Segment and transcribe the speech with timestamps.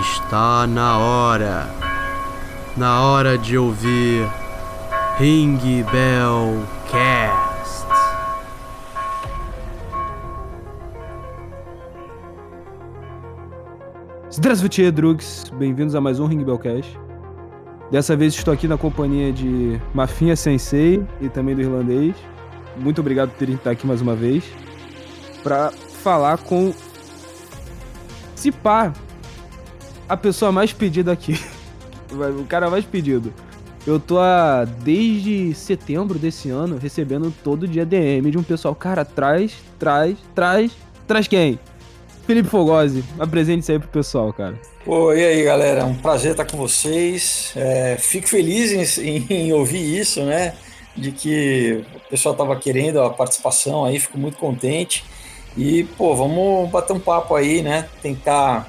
[0.00, 1.68] Está na hora.
[2.76, 4.28] Na hora de ouvir
[5.18, 7.86] Ring Bell Cast.
[14.30, 15.44] Здравствуйте, drugs!
[15.50, 16.98] Bem-vindos a mais um Ring Bell Cast.
[17.90, 22.16] Dessa vez estou aqui na companhia de Mafinha Sensei e também do irlandês.
[22.76, 24.44] Muito obrigado por terem estado aqui mais uma vez
[25.44, 25.70] para
[26.02, 26.74] falar com
[28.34, 28.92] se pá,
[30.09, 31.39] a pessoa mais pedida aqui.
[32.11, 33.31] O cara mais pedido.
[33.85, 38.73] Eu tô há, desde setembro desse ano recebendo todo dia DM de um pessoal.
[38.73, 40.71] Cara, traz, traz, traz,
[41.07, 41.59] traz quem?
[42.25, 44.59] Felipe Fogosi, apresente-se aí pro pessoal, cara.
[44.83, 45.85] Pô, e aí, galera?
[45.85, 47.53] Um prazer estar com vocês.
[47.55, 50.55] É, fico feliz em, em, ouvir isso, né?
[50.95, 55.03] De que o pessoal tava querendo a participação aí, fico muito contente.
[55.55, 57.87] E, pô, vamos bater um papo aí, né?
[58.01, 58.67] Tentar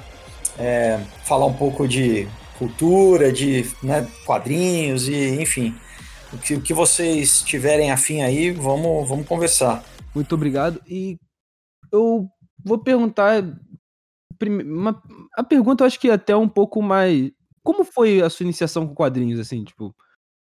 [0.57, 5.75] é, falar um pouco de cultura, de né, quadrinhos e, enfim,
[6.31, 9.83] o que, o que vocês tiverem afim aí, vamos, vamos conversar.
[10.13, 10.81] Muito obrigado.
[10.87, 11.17] E
[11.91, 12.29] eu
[12.63, 13.43] vou perguntar.
[14.43, 15.01] Uma,
[15.35, 17.31] a pergunta eu acho que é até um pouco mais.
[17.63, 19.63] Como foi a sua iniciação com quadrinhos, assim?
[19.63, 19.95] Tipo,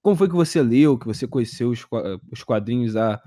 [0.02, 1.86] como foi que você leu, que você conheceu os,
[2.30, 2.96] os quadrinhos?
[2.96, 3.20] A,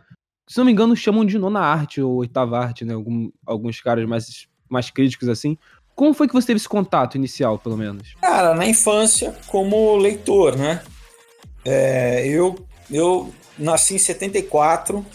[0.48, 2.94] se não me engano, chamam de nona arte ou oitava arte, né?
[2.94, 5.58] Algum, alguns caras mais, mais críticos, assim.
[6.02, 8.16] Como foi que você teve esse contato inicial, pelo menos?
[8.20, 10.82] Cara, na infância, como leitor, né?
[11.64, 12.58] É, eu,
[12.90, 15.06] eu nasci em 74,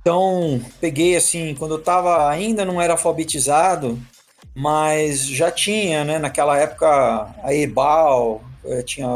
[0.00, 3.96] então peguei assim, quando eu tava, ainda não era alfabetizado,
[4.52, 9.06] mas já tinha, né, naquela época, a Ebal, é, tinha,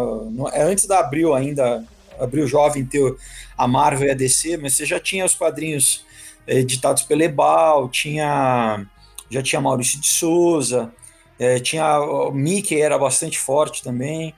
[0.52, 1.84] é antes da Abril ainda,
[2.16, 3.16] Abril Jovem ter
[3.58, 6.06] a Marvel e a DC, mas você já tinha os quadrinhos
[6.46, 8.86] é, editados pela Ebal, tinha
[9.30, 10.92] já tinha Maurício de Souza,
[11.38, 14.34] é, tinha o Mickey era bastante forte também.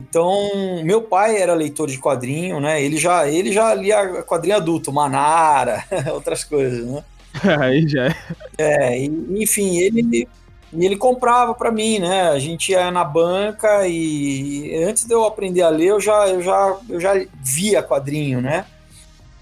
[0.00, 0.48] Então,
[0.84, 2.80] meu pai era leitor de quadrinho, né?
[2.80, 5.84] Ele já, ele já lia quadrinho adulto, Manara,
[6.14, 7.04] outras coisas, né?
[7.60, 8.14] Aí já é.
[8.56, 10.28] É, enfim, ele,
[10.72, 12.30] ele comprava para mim, né?
[12.30, 16.40] A gente ia na banca e antes de eu aprender a ler, eu já, eu
[16.40, 17.12] já, eu já
[17.42, 18.64] via quadrinho, né?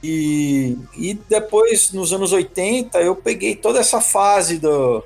[0.09, 5.03] E, e depois, nos anos 80, eu peguei toda essa fase do,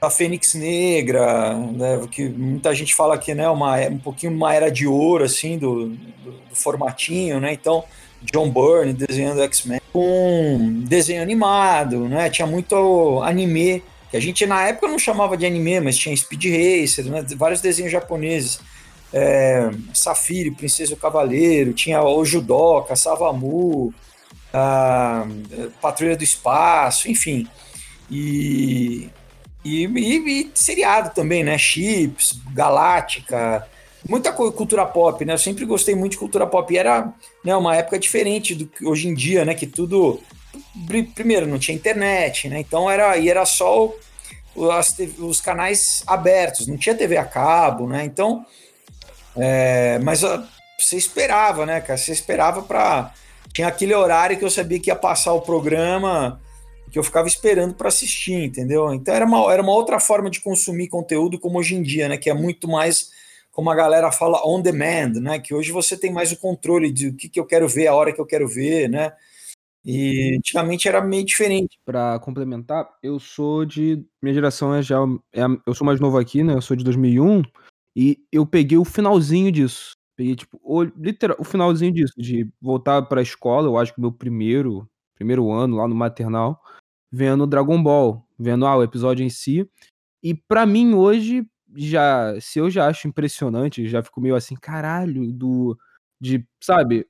[0.00, 4.70] da Fênix Negra, né, que muita gente fala que né, uma, um pouquinho uma era
[4.70, 7.52] de ouro, assim, do, do, do formatinho, né?
[7.52, 7.82] Então,
[8.22, 12.30] John Byrne desenhando X-Men com desenho animado, né?
[12.30, 13.82] Tinha muito anime,
[14.12, 17.24] que a gente na época não chamava de anime, mas tinha Speed Racer, né?
[17.36, 18.60] vários desenhos japoneses.
[19.12, 23.92] É, Safiri, Princesa e o Cavaleiro, tinha o Judoka, Savamu,
[24.52, 25.26] a
[25.80, 27.48] Patrulha do Espaço, enfim.
[28.10, 29.08] E,
[29.64, 31.56] e, e, e, seriado também, né?
[31.56, 33.66] Chips, Galáctica,
[34.08, 35.34] muita cultura pop, né?
[35.34, 36.72] Eu sempre gostei muito de cultura pop.
[36.72, 37.12] E era
[37.44, 39.54] né, uma época diferente do que hoje em dia, né?
[39.54, 40.20] Que tudo.
[41.14, 42.60] Primeiro, não tinha internet, né?
[42.60, 43.92] Então era, e era só
[44.54, 48.04] os, os canais abertos, não tinha TV a cabo, né?
[48.04, 48.44] Então.
[49.36, 50.22] É, mas
[50.76, 51.96] você esperava, né, cara?
[51.96, 53.12] Você esperava para
[53.52, 56.40] tinha aquele horário que eu sabia que ia passar o programa,
[56.90, 58.92] que eu ficava esperando para assistir, entendeu?
[58.92, 62.16] Então era uma, era uma outra forma de consumir conteúdo como hoje em dia, né?
[62.16, 63.10] Que é muito mais,
[63.52, 65.38] como a galera fala, on demand, né?
[65.38, 67.94] Que hoje você tem mais o controle de o que, que eu quero ver, a
[67.94, 69.12] hora que eu quero ver, né?
[69.84, 71.78] E antigamente era meio diferente.
[71.84, 74.04] Para complementar, eu sou de.
[74.22, 74.98] Minha geração é já.
[75.32, 76.54] É, eu sou mais novo aqui, né?
[76.54, 77.42] Eu sou de 2001.
[77.96, 79.92] E eu peguei o finalzinho disso.
[80.20, 84.12] Peguei, tipo, o, literal, o finalzinho disso, de voltar pra escola, eu acho que meu
[84.12, 86.60] primeiro, primeiro ano lá no maternal,
[87.10, 89.66] vendo Dragon Ball, vendo ah, o episódio em si.
[90.22, 95.32] E para mim hoje, já, se eu já acho impressionante, já fico meio assim, caralho,
[95.32, 95.74] do
[96.20, 97.08] de, sabe,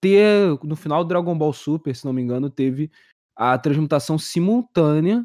[0.00, 2.90] ter no final do Dragon Ball Super, se não me engano, teve
[3.36, 5.24] a transmutação simultânea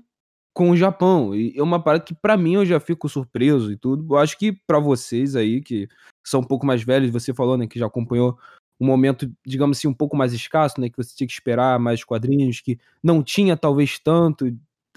[0.56, 1.36] com o Japão.
[1.36, 4.16] E é uma parada que para mim eu já fico surpreso e tudo.
[4.16, 5.88] Eu acho que para vocês aí que
[6.26, 8.40] são um pouco mais velhos, você falou, né, que já acompanhou
[8.80, 12.04] um momento, digamos assim, um pouco mais escasso, né, que você tinha que esperar mais
[12.06, 14.48] quadrinhos, que não tinha talvez tanto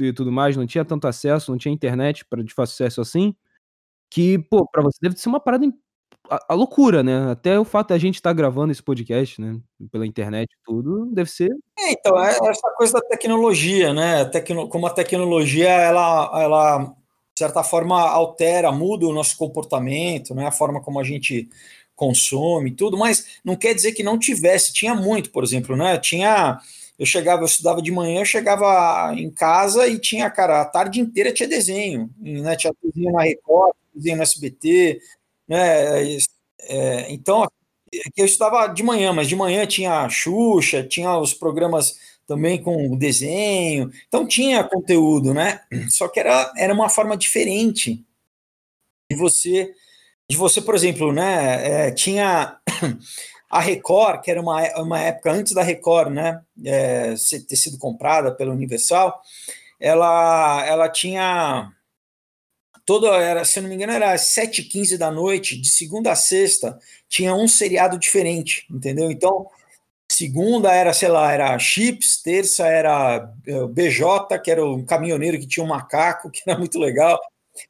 [0.01, 3.35] e tudo mais, não tinha tanto acesso, não tinha internet para de fácil acesso assim,
[4.11, 5.67] que, pô, para você deve ser uma parada
[6.31, 7.31] a, a, loucura, né?
[7.31, 9.59] Até o fato da gente estar tá gravando esse podcast, né?
[9.91, 11.51] Pela internet tudo, deve ser.
[11.79, 14.25] É, então, é essa coisa da tecnologia, né?
[14.27, 20.47] Tecno, como a tecnologia, ela, ela, de certa forma, altera, muda o nosso comportamento, né?
[20.47, 21.49] A forma como a gente
[21.95, 25.99] consome tudo, mas não quer dizer que não tivesse, tinha muito, por exemplo, né?
[25.99, 26.59] Tinha
[26.99, 31.01] eu chegava, eu estudava de manhã, eu chegava em casa e tinha, cara, a tarde
[31.01, 32.57] inteira tinha desenho, né?
[32.57, 35.01] Tinha desenho na Record, desenho no SBT,
[35.49, 36.17] né?
[36.63, 37.47] É, então,
[38.17, 41.97] eu estudava de manhã, mas de manhã tinha Xuxa, tinha os programas
[42.27, 45.61] também com desenho, então tinha conteúdo, né?
[45.89, 48.05] Só que era, era uma forma diferente
[49.11, 49.73] de você,
[50.31, 51.87] de você, por exemplo, né?
[51.89, 52.59] É, tinha
[53.51, 56.43] a Record, que era uma, uma época antes da Record, né?
[56.65, 57.15] É,
[57.49, 59.21] ter sido comprada pela Universal,
[59.81, 61.73] ela, ela tinha
[62.89, 66.79] toda era, se não me engano, era às 7h15 da noite, de segunda a sexta,
[67.07, 69.11] tinha um seriado diferente, entendeu?
[69.11, 69.47] Então,
[70.11, 75.47] segunda era, sei lá, era Chips, terça era eh, BJ, que era um caminhoneiro que
[75.47, 77.21] tinha um macaco, que era muito legal.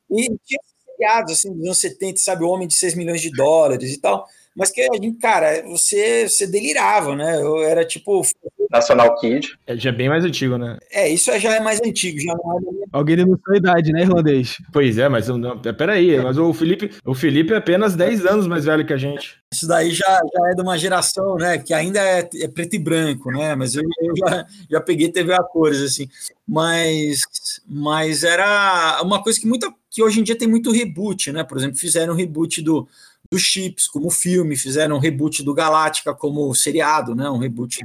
[0.08, 3.92] E tinha seriados assim dos anos 70, sabe, o homem de 6 milhões de dólares
[3.92, 4.24] e tal.
[4.58, 7.40] Mas que a gente, cara, você, você delirava, né?
[7.40, 8.22] Eu era tipo.
[8.68, 9.56] National Kid.
[9.68, 10.76] É, já é bem mais antigo, né?
[10.90, 14.56] É, isso já é mais antigo, já não é Alguém de sua idade, né, irlandês?
[14.72, 18.64] Pois é, mas não, peraí, mas o Felipe, o Felipe é apenas 10 anos mais
[18.64, 19.36] velho que a gente.
[19.52, 21.58] Isso daí já, já é de uma geração, né?
[21.58, 23.54] Que ainda é, é preto e branco, né?
[23.54, 26.08] Mas eu, eu, já, já peguei TV a cores, assim.
[26.46, 27.22] Mas,
[27.66, 31.42] mas era uma coisa que muita que hoje em dia tem muito reboot, né?
[31.42, 32.86] Por exemplo, fizeram um reboot do
[33.30, 37.28] dos chips como filme, fizeram um reboot do Galáctica como seriado, né?
[37.28, 37.84] Um reboot.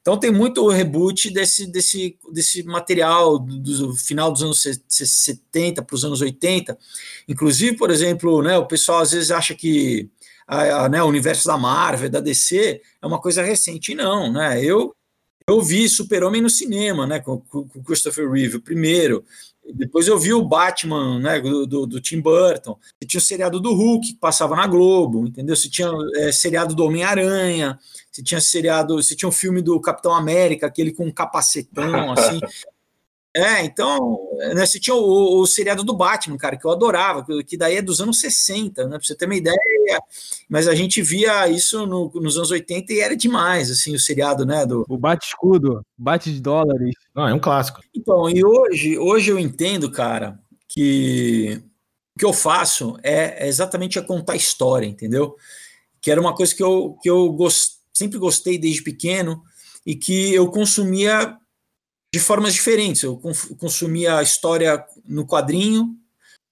[0.00, 5.94] Então tem muito reboot desse, desse, desse material do, do final dos anos 70 para
[5.94, 6.78] os anos 80.
[7.26, 10.08] Inclusive, por exemplo, né, o pessoal às vezes acha que
[10.46, 13.94] a, a, né, o universo da Marvel, da DC, é uma coisa recente.
[13.94, 14.62] Não, né?
[14.62, 14.94] Eu
[15.48, 19.24] eu vi Super-Homem no cinema, né, com, com Christopher Reeve, o primeiro.
[19.74, 22.78] Depois eu vi o Batman, né, do, do, do Tim Burton.
[22.82, 25.56] Você tinha o seriado do Hulk, que passava na Globo, entendeu?
[25.56, 27.78] Você tinha é, seriado do Homem-Aranha,
[28.10, 32.40] você tinha seriado, você tinha um filme do Capitão América, aquele com um capacetão, assim.
[33.36, 34.18] É, então,
[34.54, 37.82] né, você tinha o, o, seriado do Batman, cara, que eu adorava, que daí é
[37.82, 40.00] dos anos 60, né, pra você ter uma ideia,
[40.48, 44.46] mas a gente via isso no, nos anos 80 e era demais, assim, o seriado,
[44.46, 44.86] né, do...
[44.88, 46.94] O bate-escudo, bate de dólares.
[47.14, 47.82] Não, é um clássico.
[47.94, 51.62] Então, e hoje, hoje eu entendo, cara, que
[52.16, 55.36] o que eu faço é, é exatamente a contar história, entendeu?
[56.00, 59.42] Que era uma coisa que eu, que eu gost, sempre gostei desde pequeno
[59.84, 61.36] e que eu consumia
[62.16, 63.02] de formas diferentes.
[63.02, 63.20] Eu
[63.58, 65.94] consumia história no quadrinho,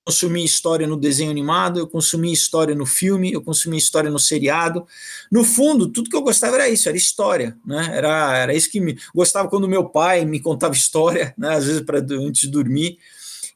[0.05, 4.87] consumia história no desenho animado, eu consumia história no filme, eu consumia história no seriado.
[5.33, 7.89] No fundo, tudo que eu gostava era isso, era história, né?
[7.97, 11.55] Era, era isso que me gostava quando meu pai me contava história, né?
[11.55, 12.99] Às vezes para antes de dormir.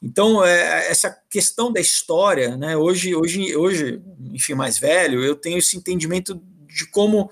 [0.02, 2.75] Então, é, essa questão da história, né?
[2.75, 4.00] Hoje, hoje, hoje,
[4.32, 7.31] enfim, mais velho, eu tenho esse entendimento de como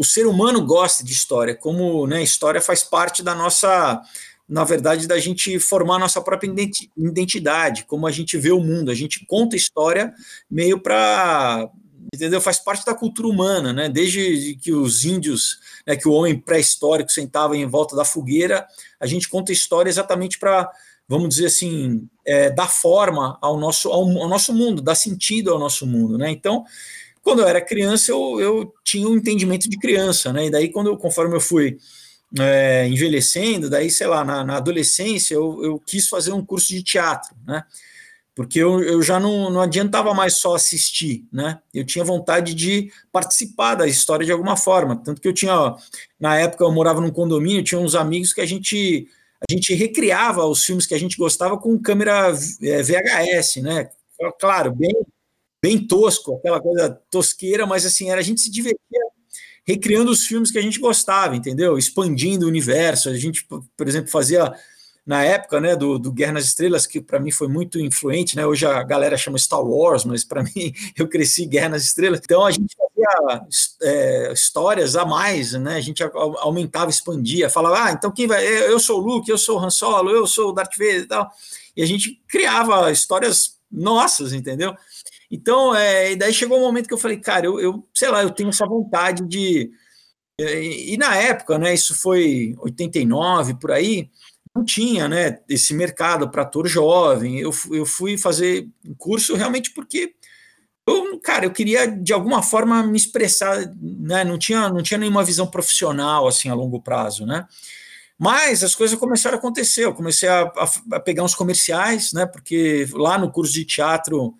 [0.00, 4.00] o ser humano gosta de história, como né, história faz parte da nossa,
[4.48, 6.50] na verdade, da gente formar nossa própria
[6.96, 8.90] identidade, como a gente vê o mundo.
[8.90, 10.14] A gente conta história
[10.50, 11.68] meio para
[12.14, 12.40] entendeu?
[12.40, 13.90] Faz parte da cultura humana, né?
[13.90, 18.66] Desde que os índios, né, que o homem pré-histórico sentava em volta da fogueira,
[18.98, 20.66] a gente conta história exatamente para,
[21.06, 25.58] vamos dizer assim, é, dar forma ao nosso, ao, ao, nosso mundo, dar sentido ao
[25.58, 26.30] nosso mundo, né?
[26.30, 26.64] Então,
[27.22, 30.46] quando eu era criança, eu, eu tinha um entendimento de criança, né?
[30.46, 31.78] E daí, quando conforme eu fui
[32.38, 36.82] é, envelhecendo, daí, sei lá, na, na adolescência, eu, eu, quis fazer um curso de
[36.82, 37.64] teatro, né?
[38.34, 41.60] Porque eu, eu já não, não adiantava mais só assistir, né?
[41.74, 44.96] Eu tinha vontade de participar da história de alguma forma.
[44.96, 45.74] Tanto que eu tinha,
[46.18, 49.08] na época, eu morava num condomínio, tinha uns amigos que a gente
[49.48, 52.30] a gente recriava os filmes que a gente gostava com câmera
[52.62, 53.88] é, VHS, né?
[54.38, 54.92] Claro, bem
[55.62, 59.00] bem tosco, aquela coisa tosqueira, mas assim, era a gente se divertia
[59.66, 61.78] recriando os filmes que a gente gostava, entendeu?
[61.78, 63.08] Expandindo o universo.
[63.08, 64.52] A gente, por exemplo, fazia
[65.06, 68.46] na época, né, do, do Guerra nas Estrelas, que para mim foi muito influente, né?
[68.46, 72.20] Hoje a galera chama Star Wars, mas para mim eu cresci Guerra nas Estrelas.
[72.22, 73.46] Então a gente fazia
[73.82, 75.76] é, histórias a mais, né?
[75.76, 76.02] A gente
[76.38, 78.44] aumentava, expandia, falava, ah, então quem vai?
[78.46, 81.06] Eu sou o Luke, eu sou o Han Solo, eu sou o Darth Vader e
[81.06, 81.30] tal.
[81.76, 84.74] E a gente criava histórias nossas, entendeu?
[85.30, 88.30] Então, é, daí chegou um momento que eu falei, cara, eu, eu sei lá, eu
[88.30, 89.70] tenho essa vontade de.
[90.40, 94.10] E, e na época, né, isso foi 89 por aí,
[94.54, 97.38] não tinha né, esse mercado para ator jovem.
[97.38, 100.14] Eu, eu fui fazer um curso realmente porque
[100.86, 104.24] eu, cara, eu queria de alguma forma me expressar, né?
[104.24, 107.46] Não tinha, não tinha nenhuma visão profissional assim a longo prazo, né?
[108.18, 109.84] Mas as coisas começaram a acontecer.
[109.84, 112.26] Eu comecei a, a, a pegar uns comerciais, né?
[112.26, 114.34] Porque lá no curso de teatro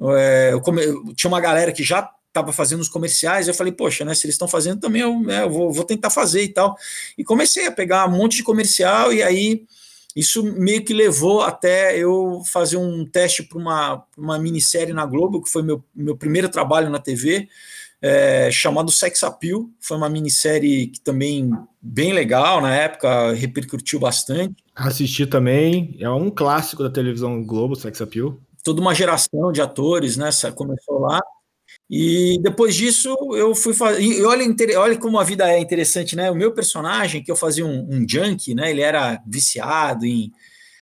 [0.00, 0.82] é, eu come...
[1.14, 4.34] tinha uma galera que já estava fazendo os comerciais, eu falei, poxa, né, se eles
[4.34, 6.76] estão fazendo também, eu, né, eu vou, vou, tentar fazer e tal.
[7.16, 9.64] E comecei a pegar um monte de comercial, e aí
[10.16, 15.42] isso meio que levou até eu fazer um teste para uma, uma minissérie na Globo,
[15.42, 17.48] que foi meu, meu primeiro trabalho na TV,
[18.00, 19.68] é, chamado Sex Appeal.
[19.80, 24.54] Foi uma minissérie que também bem legal na época, repercutiu bastante.
[24.74, 28.38] Assisti também, é um clássico da televisão Globo, Sex Appeal.
[28.64, 30.30] Toda uma geração de atores, né?
[30.54, 31.20] Começou lá.
[31.88, 34.02] E depois disso eu fui fazer.
[34.02, 34.44] E olha,
[34.78, 36.30] olha como a vida é interessante, né?
[36.30, 38.70] O meu personagem, que eu fazia um, um junkie, né?
[38.70, 40.32] Ele era viciado em,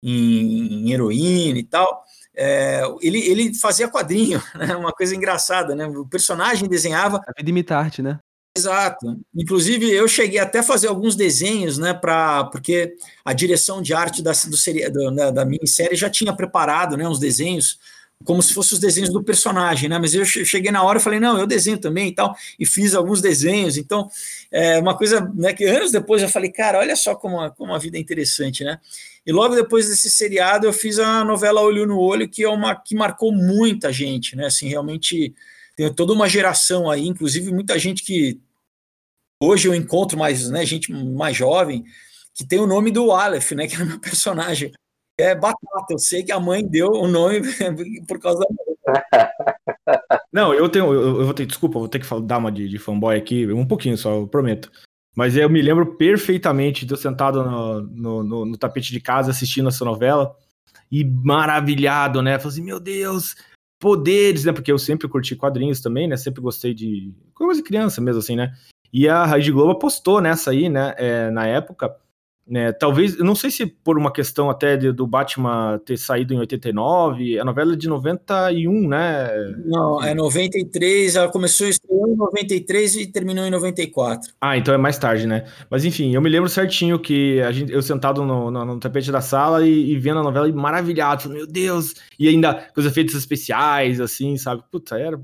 [0.01, 2.03] em, em heroína e tal
[2.36, 4.75] é, ele, ele fazia quadrinho, né?
[4.75, 5.86] uma coisa engraçada, né?
[5.88, 7.22] O personagem desenhava.
[7.27, 8.20] A vida imita arte, né?
[8.55, 9.19] Exato.
[9.36, 11.91] Inclusive, eu cheguei até a fazer alguns desenhos, né?
[11.91, 12.95] Pra, porque
[13.25, 17.79] a direção de arte da, do, da, da minissérie já tinha preparado né, uns desenhos
[18.24, 19.98] como se fossem os desenhos do personagem, né?
[20.00, 22.93] Mas eu cheguei na hora e falei, não, eu desenho também e tal, e fiz
[22.95, 23.75] alguns desenhos.
[23.75, 24.07] Então,
[24.51, 27.74] é uma coisa né, que anos depois eu falei, cara, olha só como a, como
[27.74, 28.79] a vida é interessante, né?
[29.25, 32.75] E logo depois desse seriado eu fiz a novela Olho no Olho, que é uma
[32.75, 34.45] que marcou muita gente, né?
[34.45, 35.33] Assim, realmente
[35.75, 38.39] tem toda uma geração aí, inclusive muita gente que
[39.42, 41.84] hoje eu encontro mais, né, gente mais jovem,
[42.34, 44.72] que tem o nome do Aleph, né, que é meu personagem
[45.18, 45.92] é batata.
[45.92, 47.42] Eu sei que a mãe deu o nome
[48.08, 48.53] por causa da.
[50.32, 50.92] Não, eu tenho.
[50.94, 51.46] Eu, eu vou ter.
[51.46, 54.72] Desculpa, vou ter que dar uma de, de, fanboy aqui, um pouquinho só, eu prometo.
[55.15, 59.30] Mas eu me lembro perfeitamente de eu sentado no, no, no, no tapete de casa
[59.30, 60.36] assistindo essa novela
[60.92, 62.39] e maravilhado, né?
[62.39, 63.36] Falei assim, meu Deus,
[63.84, 64.54] poderes, né?
[64.54, 66.16] Porque eu sempre curti quadrinhos também, né?
[66.16, 68.54] Sempre gostei de coisa de criança mesmo, assim, né?
[68.94, 70.94] E a Rede Globo apostou nessa aí, né?
[70.98, 71.94] É, na época.
[72.45, 76.33] Né, talvez, eu não sei se por uma questão até de, do Batman ter saído
[76.33, 79.29] em 89, a novela é de 91, né?
[79.65, 84.33] Não, é 93, ela começou em 93 e terminou em 94.
[84.41, 85.45] Ah, então é mais tarde, né?
[85.69, 89.09] Mas enfim, eu me lembro certinho que a gente, eu sentado no, no, no tapete
[89.09, 91.93] da sala e, e, vendo a novela e maravilhado, meu Deus!
[92.19, 94.62] E ainda com os efeitos especiais, assim, sabe?
[94.69, 95.17] Puta, era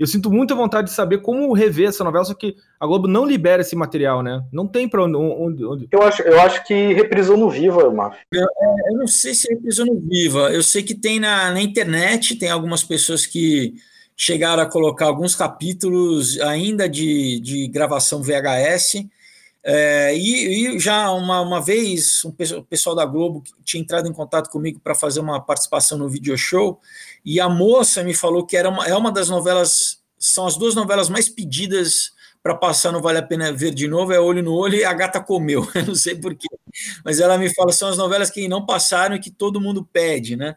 [0.00, 3.26] eu sinto muita vontade de saber como rever essa novela, só que a Globo não
[3.26, 4.42] libera esse material, né?
[4.50, 5.62] Não tem pra onde.
[5.62, 5.88] onde...
[5.92, 8.18] Eu, acho, eu acho que reprisou no Viva, Márcio.
[8.32, 10.50] Eu, é, eu não sei se reprisou no Viva.
[10.50, 13.74] Eu sei que tem na, na internet, tem algumas pessoas que
[14.16, 19.04] chegaram a colocar alguns capítulos ainda de, de gravação VHS.
[19.62, 24.14] É, e, e, já uma, uma vez um, o pessoal da Globo tinha entrado em
[24.14, 26.80] contato comigo para fazer uma participação no video show
[27.24, 30.74] e a moça me falou que era uma, é uma das novelas, são as duas
[30.74, 32.12] novelas mais pedidas
[32.42, 34.92] para passar no Vale a Pena Ver de novo, é Olho no Olho e A
[34.92, 36.48] Gata Comeu, eu não sei porquê,
[37.04, 40.36] mas ela me fala, são as novelas que não passaram e que todo mundo pede,
[40.36, 40.54] né?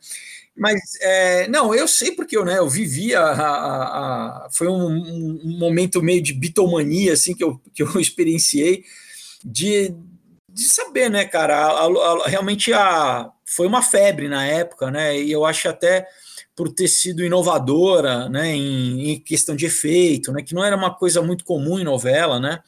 [0.55, 4.85] Mas, é, não, eu sei porque eu, né, eu vivi a, a, a foi um,
[4.85, 8.83] um, momento meio de bitomania, assim, que eu, que eu experienciei,
[9.43, 9.93] de,
[10.53, 15.45] de saber, né, cara, a, realmente a, foi uma febre na época, né, e eu
[15.45, 16.07] acho até
[16.55, 20.93] por ter sido inovadora, né, em, em questão de efeito, né, que não era uma
[20.93, 22.61] coisa muito comum em novela, né,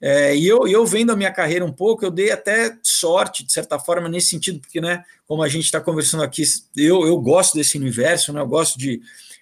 [0.00, 3.52] é, e eu, eu vendo a minha carreira um pouco, eu dei até sorte, de
[3.52, 6.42] certa forma, nesse sentido, porque, né, como a gente está conversando aqui,
[6.76, 9.00] eu, eu gosto desse universo, né, eu gosto de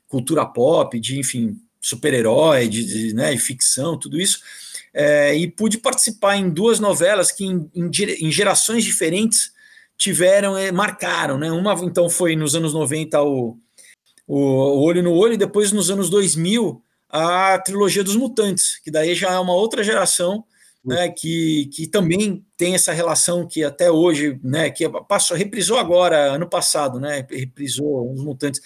[0.09, 4.41] cultura pop, de, enfim, super-herói, de, de, né, de ficção, tudo isso,
[5.01, 7.89] é, e pude participar em duas novelas que, em, em,
[8.21, 9.53] em gerações diferentes,
[9.97, 13.57] tiveram, é, marcaram, né, uma, então, foi nos anos 90 o,
[14.27, 19.15] o, Olho no Olho, e depois, nos anos 2000, a trilogia dos mutantes, que daí
[19.15, 20.45] já é uma outra geração,
[20.85, 26.33] né, que, que também tem essa relação que até hoje, né, que passou, reprisou agora,
[26.33, 28.61] ano passado, né, reprisou os mutantes,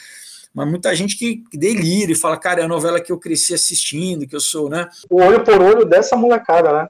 [0.55, 4.27] mas muita gente que delira e fala, cara, é a novela que eu cresci assistindo,
[4.27, 4.89] que eu sou, né?
[5.11, 6.89] O olho por olho dessa molecada, né?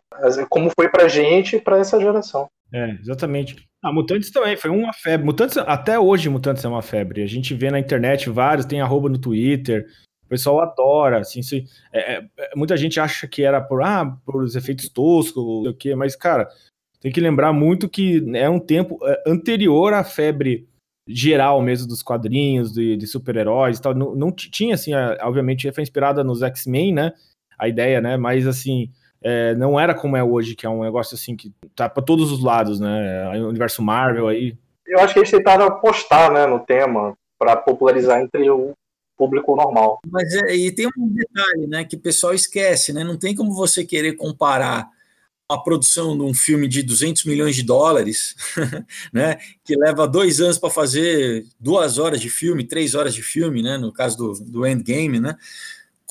[0.48, 2.48] Como foi pra gente e pra essa geração.
[2.72, 3.56] É, exatamente.
[3.82, 5.26] Ah, Mutantes também, foi uma febre.
[5.26, 7.22] Mutantes, até hoje Mutantes é uma febre.
[7.22, 9.86] A gente vê na internet vários, tem arroba no Twitter,
[10.32, 14.42] pessoal adora, assim, se, é, é, é, muita gente acha que era por, ah, por
[14.42, 16.48] os efeitos toscos, o que, mas, cara,
[17.02, 20.66] tem que lembrar muito que é um tempo é, anterior à febre
[21.06, 25.70] geral mesmo dos quadrinhos, de, de super-heróis e tal, não, não tinha, assim, a, obviamente
[25.72, 27.12] foi inspirada nos X-Men, né,
[27.58, 28.90] a ideia, né, mas, assim,
[29.22, 32.30] é, não era como é hoje, que é um negócio, assim, que tá para todos
[32.30, 34.56] os lados, né, o universo Marvel aí.
[34.86, 38.72] Eu acho que eles tentaram apostar, né, no tema, para popularizar entre o
[39.16, 40.00] público normal.
[40.10, 43.04] Mas é, e tem um detalhe, né, que o pessoal esquece, né?
[43.04, 44.88] Não tem como você querer comparar
[45.52, 48.34] a produção de um filme de 200 milhões de dólares,
[49.12, 53.62] né, que leva dois anos para fazer duas horas de filme, três horas de filme,
[53.62, 55.36] né, no caso do, do Endgame, né,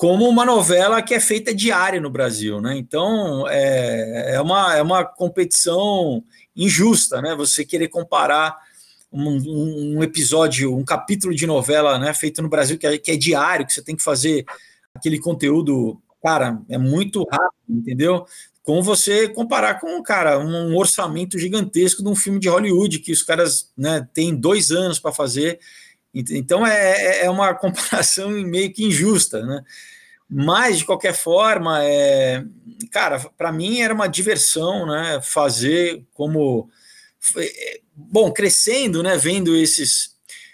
[0.02, 2.76] como uma novela que é feita diária no Brasil, né?
[2.76, 6.24] Então é, é, uma, é uma competição
[6.56, 7.36] injusta, né?
[7.36, 8.58] Você querer comparar
[9.12, 13.16] um, um, episódio, um capítulo de novela, né, feito no Brasil que é, que é
[13.16, 14.44] diário, que você tem que fazer
[14.96, 18.26] aquele conteúdo, cara, é muito rápido, entendeu?
[18.64, 23.24] Com você comparar com, cara, um orçamento gigantesco de um filme de Hollywood que os
[23.24, 25.60] caras, né, têm dois anos para fazer.
[26.14, 29.64] Então é, é, é uma comparação meio que injusta, né?
[30.34, 32.42] Mas, de qualquer forma, é,
[32.90, 35.20] cara, para mim era uma diversão, né?
[35.22, 36.70] Fazer como.
[37.36, 39.18] É, bom, crescendo, né?
[39.18, 40.11] Vendo esses.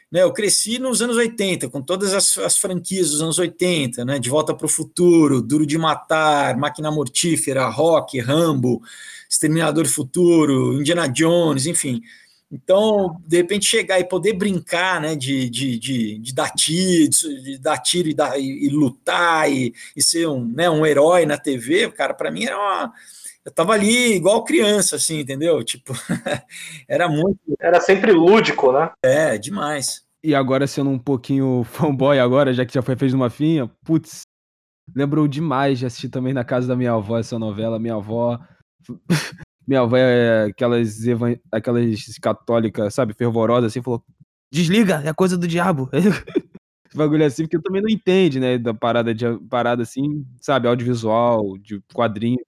[0.09, 4.19] Né, eu cresci nos anos 80, com todas as, as franquias dos anos 80, né?
[4.19, 8.81] De Volta para o Futuro, Duro de Matar, Máquina Mortífera, Rock, Rambo,
[9.29, 12.01] Exterminador Futuro, Indiana Jones, enfim.
[12.49, 17.57] Então, de repente, chegar e poder brincar, né, de, de, de, de dar tiro, de
[17.57, 21.37] dar tiro e, dar, e, e lutar e, e, ser um, né, um herói na
[21.37, 22.93] TV, cara, para mim era uma.
[23.47, 25.63] Eu tava ali igual criança, assim, entendeu?
[25.63, 25.93] Tipo,
[26.85, 27.39] era muito.
[27.57, 28.91] Era sempre lúdico, né?
[29.01, 30.05] É, demais.
[30.21, 34.23] E agora, sendo um pouquinho fanboy, agora, já que já foi fez uma finha, putz,
[34.93, 37.79] lembrou demais de assistir também na casa da minha avó essa novela.
[37.79, 38.37] Minha avó
[39.65, 41.37] minha avó é aquelas, evan...
[41.49, 44.03] aquelas católicas, sabe, fervorosas, assim, falou:
[44.51, 45.89] desliga, é coisa do diabo.
[46.93, 51.81] bagulho assim, porque também não entende, né, da parada, de, parada assim, sabe, audiovisual, de
[51.93, 52.39] quadrinho.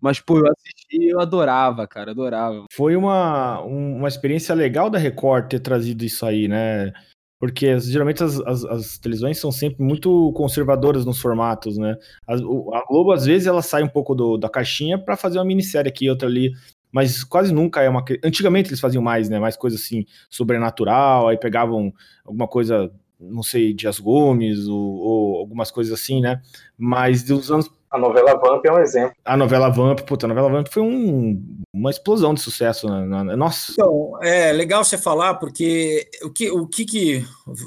[0.00, 2.64] Mas, pô, eu assisti e eu adorava, cara, adorava.
[2.72, 6.92] Foi uma, uma experiência legal da Record ter trazido isso aí, né?
[7.38, 11.96] Porque geralmente as, as, as, televisões são sempre muito conservadoras nos formatos, né?
[12.26, 15.44] A, a Globo, às vezes, ela sai um pouco do, da caixinha para fazer uma
[15.44, 16.52] minissérie aqui, outra ali,
[16.92, 18.04] mas quase nunca é uma.
[18.24, 19.38] Antigamente eles faziam mais, né?
[19.38, 21.92] Mais coisa assim, sobrenatural, aí pegavam
[22.24, 26.42] alguma coisa, não sei, Dias Gomes, ou, ou algumas coisas assim, né?
[26.76, 29.16] Mas dos anos a novela Vamp é um exemplo.
[29.24, 32.88] A novela Vamp, puta, a novela Vamp foi um, uma explosão de sucesso.
[32.88, 33.36] Né?
[33.36, 33.72] Nossa.
[33.72, 37.24] Então, é legal você falar, porque o que, o que, que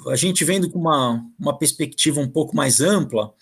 [0.09, 3.33] a gente vendo com uma, uma perspectiva um pouco mais ampla,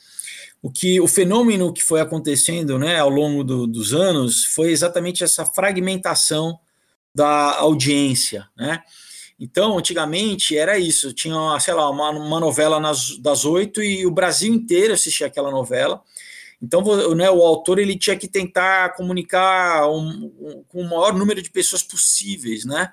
[0.59, 5.23] o que o fenômeno que foi acontecendo né, ao longo do, dos anos foi exatamente
[5.23, 6.59] essa fragmentação
[7.13, 8.81] da audiência, né?
[9.39, 14.11] Então, antigamente era isso, tinha, sei lá, uma, uma novela nas, das oito e o
[14.11, 15.99] Brasil inteiro assistia aquela novela.
[16.61, 16.83] Então,
[17.15, 21.49] né, o autor ele tinha que tentar comunicar um, um, com o maior número de
[21.49, 22.91] pessoas possíveis, né?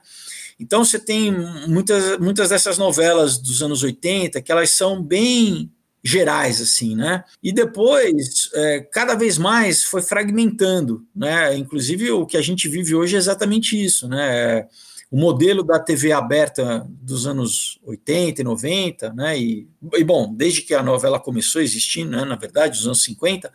[0.58, 1.30] Então, você tem
[1.68, 5.70] muitas, muitas dessas novelas dos anos 80 que elas são bem
[6.02, 7.22] gerais, assim, né?
[7.42, 11.54] E depois, é, cada vez mais foi fragmentando, né?
[11.56, 14.66] Inclusive, o que a gente vive hoje é exatamente isso, né?
[15.10, 20.62] O modelo da TV aberta dos anos 80 e 90, né, e, e bom, desde
[20.62, 23.50] que a novela começou a existir, né, na verdade, dos anos 50,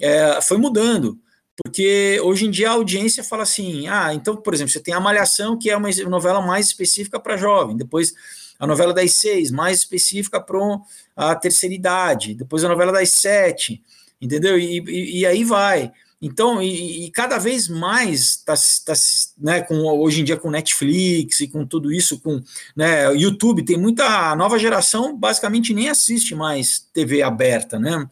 [0.00, 1.18] é, foi mudando,
[1.62, 5.00] porque hoje em dia a audiência fala assim, ah, então, por exemplo, você tem a
[5.00, 8.12] Malhação, que é uma novela mais específica para jovem, depois
[8.58, 10.58] a novela das seis, mais específica para
[11.16, 13.82] a terceira idade, depois a novela das sete,
[14.20, 14.58] entendeu?
[14.58, 15.92] E, e, e aí vai.
[16.22, 18.54] Então, e, e, cada vez mais está
[18.86, 18.92] tá,
[19.36, 22.40] né, com, hoje em dia com Netflix e com tudo isso, com
[22.76, 28.08] né, YouTube, tem muita nova geração, basicamente nem assiste mais TV aberta, né?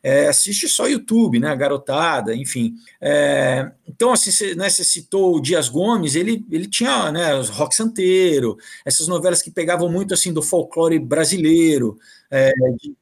[0.00, 1.54] É, assiste só YouTube, né?
[1.56, 2.74] Garotada, enfim.
[3.00, 7.74] É, então, assim, você, né, citou o Dias Gomes, ele, ele tinha né, os rock
[7.74, 11.98] santeiro, essas novelas que pegavam muito assim do folclore brasileiro,
[12.30, 12.94] é, de,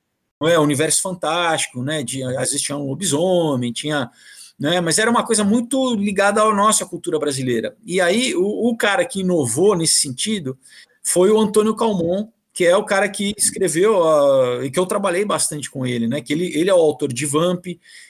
[0.45, 2.03] é, universo fantástico, né?
[2.03, 4.11] De, às vezes tinha um lobisomem, tinha
[4.59, 4.81] né?
[4.81, 7.77] Mas era uma coisa muito ligada à nossa cultura brasileira.
[7.85, 10.59] E aí o, o cara que inovou nesse sentido
[11.03, 15.27] foi o Antônio Calmon, que é o cara que escreveu uh, e que eu trabalhei
[15.27, 16.23] bastante com ele, né?
[16.23, 17.66] Que ele, ele é o autor de Vamp,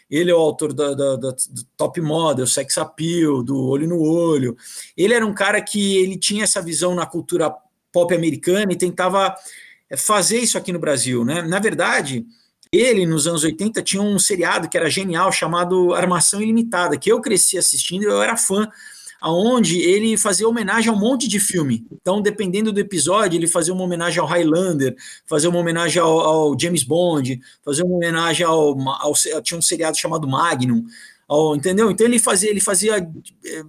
[0.09, 4.01] ele é o autor da, da, da, do Top Model, Sex Appeal, do Olho no
[4.01, 4.57] Olho.
[4.97, 7.53] Ele era um cara que ele tinha essa visão na cultura
[7.91, 9.35] pop americana e tentava
[9.91, 11.43] eh, fazer isso aqui no Brasil, né?
[11.43, 12.25] Na verdade,
[12.73, 17.21] ele, nos anos 80, tinha um seriado que era genial, chamado Armação Ilimitada, que eu
[17.21, 18.69] cresci assistindo e eu era fã,
[19.21, 21.87] aonde ele fazia homenagem a um monte de filme.
[21.91, 24.95] Então, dependendo do episódio, ele fazia uma homenagem ao Highlander,
[25.27, 29.97] fazia uma homenagem ao, ao James Bond, fazia uma homenagem ao, ao, Tinha um seriado
[29.97, 30.85] chamado Magnum.
[31.57, 31.91] Entendeu?
[31.91, 33.65] Então ele fazia, ele fazia eh,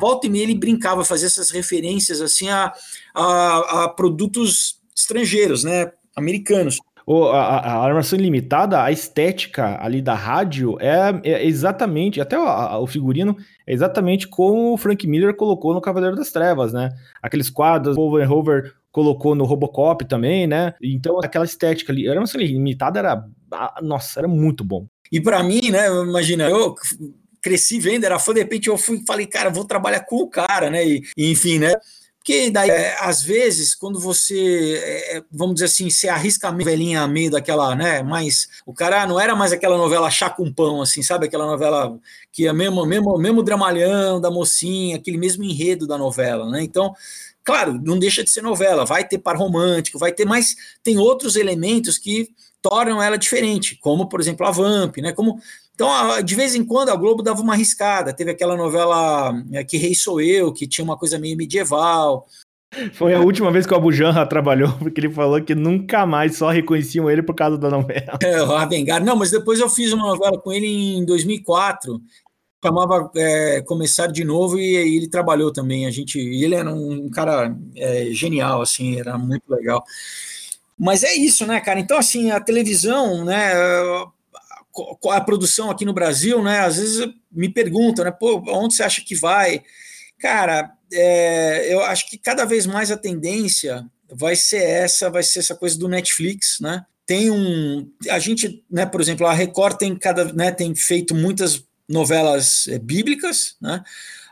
[0.00, 2.72] volta e meia ele brincava, fazia essas referências assim a,
[3.14, 6.78] a, a produtos estrangeiros, né, americanos.
[7.06, 12.82] O, a, a armação ilimitada, a estética ali da rádio é, é exatamente, até o,
[12.82, 13.36] o, figurino
[13.66, 16.90] é exatamente como o Frank Miller colocou no Cavaleiro das Trevas, né?
[17.22, 20.72] Aqueles quadros over and over colocou no Robocop também, né?
[20.80, 23.26] Então aquela estética ali, era uma série limitada, era.
[23.82, 24.86] Nossa, era muito bom.
[25.12, 26.74] E para mim, né, imagina, eu
[27.42, 30.70] cresci vendo, era fã, de repente eu fui falei, cara, vou trabalhar com o cara,
[30.70, 30.86] né?
[30.86, 31.74] E, enfim, né?
[32.24, 37.06] Porque daí, é, às vezes, quando você, é, vamos dizer assim, se arrisca a velhinha
[37.06, 38.02] meio daquela, né?
[38.02, 41.26] Mas o cara não era mais aquela novela chá com pão, assim, sabe?
[41.26, 42.00] Aquela novela
[42.32, 46.62] que é mesmo, mesmo, mesmo dramalhão da mocinha, aquele mesmo enredo da novela, né?
[46.62, 46.94] Então,
[47.44, 51.36] claro, não deixa de ser novela, vai ter par romântico, vai ter, mas tem outros
[51.36, 52.30] elementos que
[52.64, 55.12] tornam ela diferente, como, por exemplo, a Vamp, né?
[55.12, 55.38] Como
[55.74, 55.90] então,
[56.22, 58.14] de vez em quando, a Globo dava uma arriscada.
[58.14, 62.26] Teve aquela novela é, Que Rei Sou Eu, que tinha uma coisa meio medieval.
[62.92, 66.36] Foi a última vez que o Abu Janra trabalhou, porque ele falou que nunca mais
[66.36, 68.18] só reconheciam ele por causa da novela.
[68.22, 69.00] É, o.
[69.04, 72.00] Não, mas depois eu fiz uma novela com ele em 2004,
[72.64, 75.86] chamava é, Começar de Novo, e, e, ele trabalhou também.
[75.86, 79.84] A gente, ele era um cara é, genial, assim, era muito legal.
[80.78, 81.80] Mas é isso, né, cara?
[81.80, 83.52] Então, assim, a televisão, né,
[85.10, 86.60] a produção aqui no Brasil, né?
[86.60, 88.10] Às vezes me perguntam, né?
[88.10, 89.62] Pô, onde você acha que vai?
[90.18, 95.40] Cara, é, eu acho que cada vez mais a tendência vai ser essa, vai ser
[95.40, 96.84] essa coisa do Netflix, né?
[97.06, 98.86] Tem um, a gente, né?
[98.86, 100.50] Por exemplo, a Record tem cada, né?
[100.50, 103.82] Tem feito muitas novelas é, bíblicas, né?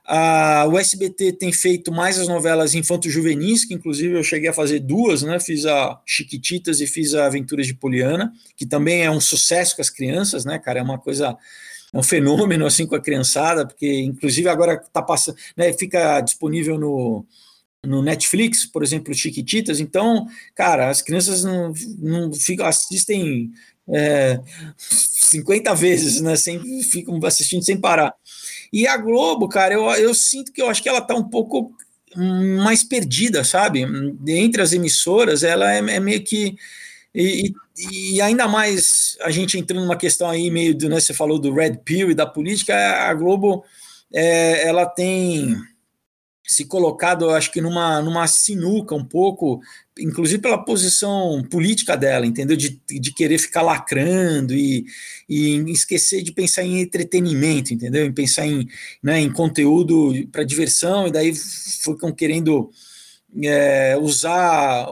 [0.05, 4.81] A, o SBT tem feito mais as novelas infanto-juvenis, que inclusive eu cheguei a fazer
[4.81, 5.39] duas, né?
[5.39, 9.83] Fiz a Chiquititas e fiz a Aventuras de Poliana, que também é um sucesso com
[9.83, 10.81] as crianças, né, cara?
[10.81, 11.37] É uma coisa,
[11.93, 15.73] é um fenômeno assim com a criançada, porque inclusive agora tá passando, né?
[15.73, 17.25] Fica disponível no,
[17.85, 19.79] no Netflix, por exemplo, Chiquititas.
[19.79, 23.53] Então, cara, as crianças não, não ficam, assistem
[23.89, 24.41] é,
[24.77, 26.37] 50 vezes, né?
[26.37, 28.15] Sem, ficam assistindo sem parar.
[28.73, 31.75] E a Globo, cara, eu, eu sinto que eu acho que ela tá um pouco
[32.17, 33.85] mais perdida, sabe?
[34.27, 36.57] Entre as emissoras, ela é, é meio que.
[37.15, 41.39] E, e, ainda mais a gente entrando numa questão aí meio do, né, você falou
[41.39, 43.65] do Red Pill e da política, a Globo
[44.13, 45.55] é, ela tem
[46.45, 49.61] se colocado, acho que numa, numa sinuca um pouco,
[49.99, 52.57] inclusive pela posição política dela, entendeu?
[52.57, 54.85] De, de querer ficar lacrando e,
[55.29, 58.05] e esquecer de pensar em entretenimento, entendeu?
[58.05, 58.69] Em pensar em,
[59.03, 62.71] né, em conteúdo para diversão, e daí ficam querendo
[63.43, 64.89] é, usar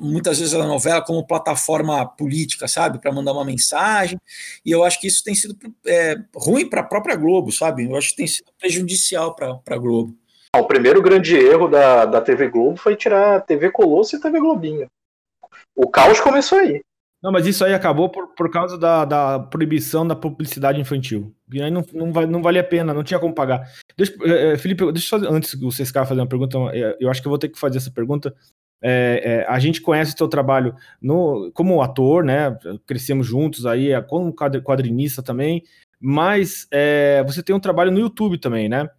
[0.00, 2.98] muitas vezes a novela como plataforma política, sabe?
[2.98, 4.18] Para mandar uma mensagem,
[4.64, 7.84] e eu acho que isso tem sido é, ruim para a própria Globo, sabe?
[7.84, 10.16] Eu acho que tem sido prejudicial para a Globo.
[10.58, 14.86] O primeiro grande erro da, da TV Globo foi tirar TV Colosso e TV Globinho.
[15.74, 16.80] O caos começou aí.
[17.22, 21.34] Não, mas isso aí acabou por, por causa da, da proibição da publicidade infantil.
[21.50, 23.66] E aí não, não, não valia a pena, não tinha como pagar.
[23.96, 26.58] Deixa, é, Felipe, deixa eu fazer, antes do CSK fazer uma pergunta,
[27.00, 28.34] eu acho que eu vou ter que fazer essa pergunta.
[28.82, 32.54] É, é, a gente conhece o seu trabalho no, como ator, né?
[32.86, 35.62] Crescemos juntos aí, como quadrinista também,
[35.98, 38.90] mas é, você tem um trabalho no YouTube também, né?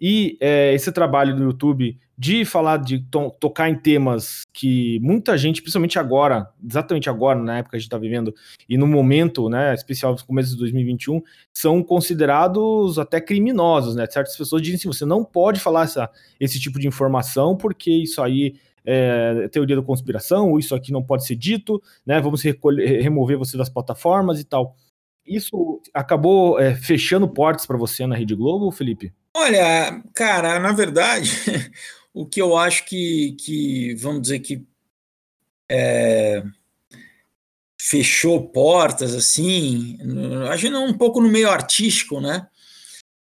[0.00, 5.36] E é, esse trabalho no YouTube de falar, de to tocar em temas que muita
[5.36, 8.32] gente, principalmente agora, exatamente agora, na época que a gente está vivendo,
[8.68, 11.20] e no momento, né, especial no começo de 2021,
[11.52, 14.06] são considerados até criminosos, né?
[14.06, 18.22] Certas pessoas dizem assim, você não pode falar essa, esse tipo de informação, porque isso
[18.22, 18.54] aí
[18.84, 22.20] é teoria da conspiração, isso aqui não pode ser dito, né?
[22.20, 24.76] Vamos recolher, remover você das plataformas e tal.
[25.26, 29.12] Isso acabou é, fechando portas para você na Rede Globo, Felipe?
[29.36, 31.30] Olha, cara, na verdade,
[32.14, 34.64] o que eu acho que, que vamos dizer que
[35.68, 36.44] é,
[37.80, 39.98] fechou portas, assim,
[40.50, 42.46] acho um pouco no meio artístico, né?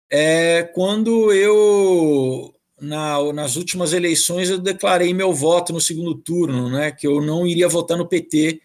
[0.09, 6.91] É quando eu, na, nas últimas eleições, eu declarei meu voto no segundo turno, né?
[6.91, 8.61] Que eu não iria votar no PT.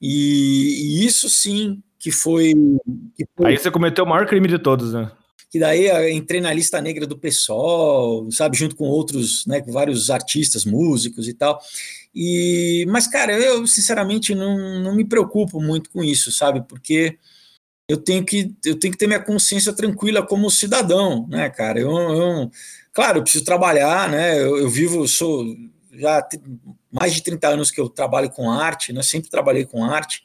[0.00, 2.54] E, e isso sim que foi,
[3.16, 3.46] que foi.
[3.46, 5.10] Aí você cometeu o maior crime de todos, né?
[5.50, 10.10] Que daí entrei na lista negra do pessoal, sabe, junto com outros, né, com vários
[10.10, 11.60] artistas, músicos e tal.
[12.14, 17.18] E, mas, cara, eu sinceramente não, não me preocupo muito com isso, sabe, porque
[17.88, 21.80] eu tenho que eu tenho que ter minha consciência tranquila como cidadão, né, cara?
[21.80, 22.50] Eu, eu
[22.92, 24.38] claro, eu preciso trabalhar, né?
[24.38, 25.56] Eu, eu vivo, sou
[25.92, 26.26] já
[26.92, 29.02] mais de 30 anos que eu trabalho com arte, né?
[29.02, 30.22] Sempre trabalhei com arte.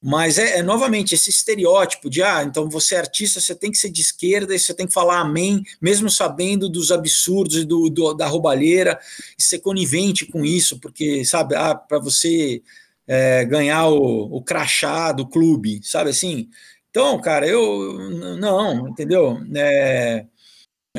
[0.00, 3.78] Mas é, é, novamente esse estereótipo de ah, então você é artista, você tem que
[3.78, 7.90] ser de esquerda e você tem que falar amém, mesmo sabendo dos absurdos e do,
[7.90, 8.98] do, da roubalheira,
[9.36, 12.62] e ser conivente com isso, porque, sabe, ah, para você
[13.08, 16.48] é, ganhar o, o crachá do clube, sabe assim?
[16.90, 19.38] Então, cara, eu não, entendeu?
[19.54, 20.26] É,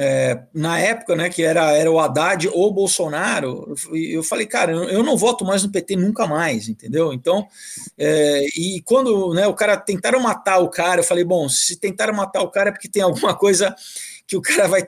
[0.02, 5.04] é, na época, né, que era, era o Haddad ou Bolsonaro, eu falei, cara, eu
[5.04, 7.12] não voto mais no PT nunca mais, entendeu?
[7.12, 7.46] Então,
[7.98, 12.14] é, e quando né, o cara tentaram matar o cara, eu falei, bom, se tentaram
[12.14, 13.76] matar o cara é porque tem alguma coisa
[14.26, 14.88] que o cara vai.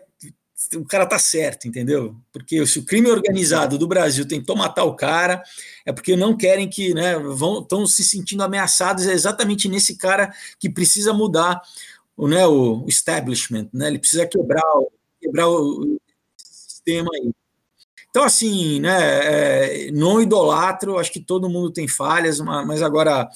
[0.77, 2.15] O cara tá certo, entendeu?
[2.31, 5.43] Porque se o crime organizado do Brasil tentou matar o cara,
[5.85, 10.31] é porque não querem que, né, vão, estão se sentindo ameaçados, é exatamente nesse cara
[10.57, 11.61] que precisa mudar
[12.15, 13.87] o, né, o establishment, né?
[13.87, 14.63] Ele precisa quebrar,
[15.21, 15.97] quebrar o
[16.37, 17.31] sistema aí.
[18.09, 23.29] Então, assim, né, é, não idolatro, acho que todo mundo tem falhas, mas agora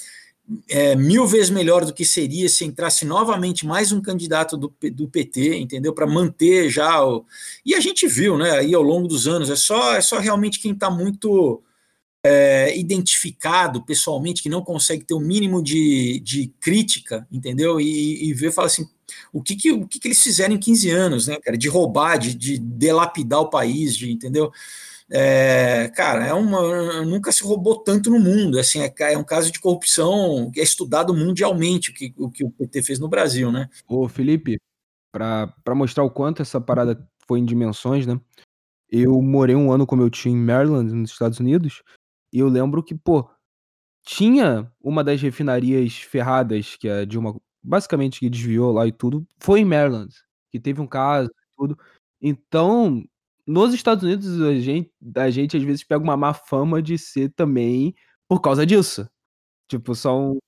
[0.70, 5.08] é, mil vezes melhor do que seria se entrasse novamente mais um candidato do, do
[5.08, 5.94] PT, entendeu?
[5.94, 7.26] Para manter já o.
[7.66, 10.60] E a gente viu, né, aí ao longo dos anos, é só, é só realmente
[10.60, 11.64] quem está muito
[12.26, 17.80] é, identificado pessoalmente, que não consegue ter o um mínimo de, de crítica, entendeu?
[17.80, 18.88] E, e ver falar assim,
[19.36, 21.58] o que, que, o que, que eles fizeram em 15 anos, né, cara?
[21.58, 24.50] De roubar, de, de delapidar o país, de, entendeu?
[25.12, 28.58] É, cara, é uma, nunca se roubou tanto no mundo.
[28.58, 32.46] Assim, é, é um caso de corrupção que é estudado mundialmente o que, o que
[32.46, 33.70] o PT fez no Brasil, né?
[33.86, 34.58] Ô, Felipe,
[35.12, 38.18] para mostrar o quanto essa parada foi em dimensões, né?
[38.90, 41.84] Eu morei um ano com meu tio em Maryland, nos Estados Unidos,
[42.32, 43.30] e eu lembro que, pô,
[44.02, 47.36] tinha uma das refinarias ferradas que a Dilma
[47.66, 50.14] basicamente que desviou lá e tudo, foi em Maryland,
[50.52, 51.78] que teve um caso e tudo.
[52.22, 53.04] Então,
[53.46, 57.32] nos Estados Unidos, a gente, a gente às vezes pega uma má fama de ser
[57.34, 57.96] também
[58.28, 59.08] por causa disso.
[59.70, 60.40] Tipo, são.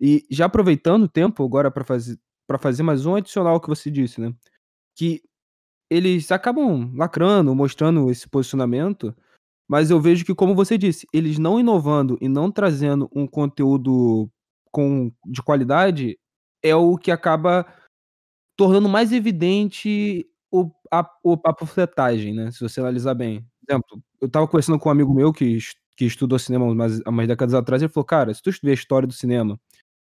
[0.00, 3.90] E já aproveitando o tempo agora para fazer, para fazer mais um adicional que você
[3.90, 4.34] disse, né?
[4.96, 5.22] Que
[5.90, 9.14] eles acabam lacrando, mostrando esse posicionamento
[9.72, 14.30] mas eu vejo que, como você disse, eles não inovando e não trazendo um conteúdo
[14.70, 16.18] com, de qualidade
[16.62, 17.66] é o que acaba
[18.56, 22.50] tornando mais evidente o, a, a panfletagem, né?
[22.50, 23.44] Se você analisar bem.
[23.60, 25.58] Por exemplo, eu tava conversando com um amigo meu que,
[25.96, 29.06] que estudou cinema umas, umas décadas atrás, ele falou, cara, se tu estudar a história
[29.06, 29.58] do cinema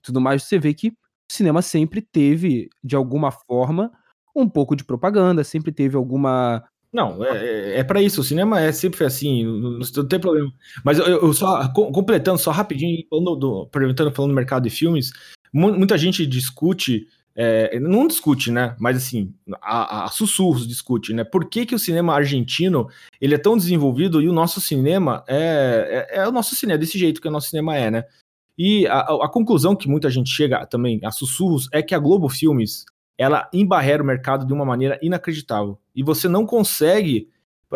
[0.03, 0.93] tudo mais, você vê que o
[1.31, 3.91] cinema sempre teve, de alguma forma,
[4.35, 6.63] um pouco de propaganda, sempre teve alguma
[6.95, 8.21] não, é, é, é para isso.
[8.21, 10.49] O cinema é sempre assim, não, não tem problema.
[10.81, 15.11] Mas eu, eu só completando só rapidinho, falando do, perguntando falando do mercado de filmes,
[15.55, 18.75] muita gente discute, é, não discute, né?
[18.77, 21.23] Mas assim, a, a, sussurros discute, né?
[21.23, 22.89] Por que, que o cinema argentino
[23.21, 26.79] ele é tão desenvolvido e o nosso cinema é, é, é o nosso cinema, é
[26.79, 28.03] desse jeito que o nosso cinema é, né?
[28.57, 32.27] E a, a, conclusão que muita gente chega também a sussurros é que a Globo
[32.27, 32.85] Filmes
[33.17, 35.79] ela embarrera o mercado de uma maneira inacreditável.
[35.95, 37.29] E você não consegue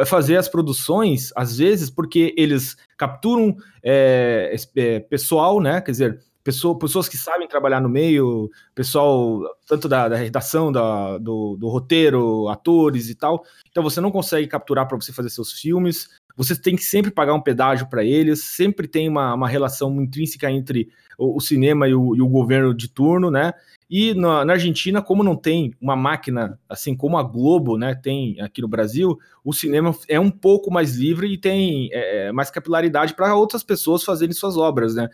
[0.05, 5.81] fazer as produções, às vezes, porque eles capturam é, é, pessoal, né?
[5.81, 11.17] Quer dizer, pessoa, pessoas que sabem trabalhar no meio, pessoal tanto da, da redação, da,
[11.17, 13.43] do, do, roteiro, atores e tal.
[13.69, 16.10] Então você não consegue capturar para você fazer seus filmes.
[16.36, 18.43] Você tem que sempre pagar um pedágio para eles.
[18.43, 22.73] Sempre tem uma, uma relação intrínseca entre o, o cinema e o, e o governo
[22.73, 23.54] de turno, né?
[23.89, 28.39] E na, na, Argentina, como não tem uma máquina assim como a Globo, né, tem
[28.39, 32.52] aqui no Brasil, o cinema é um pouco mais livre e tem é, é mais
[32.52, 35.10] capilaridade para outras pessoas fazerem suas obras, né?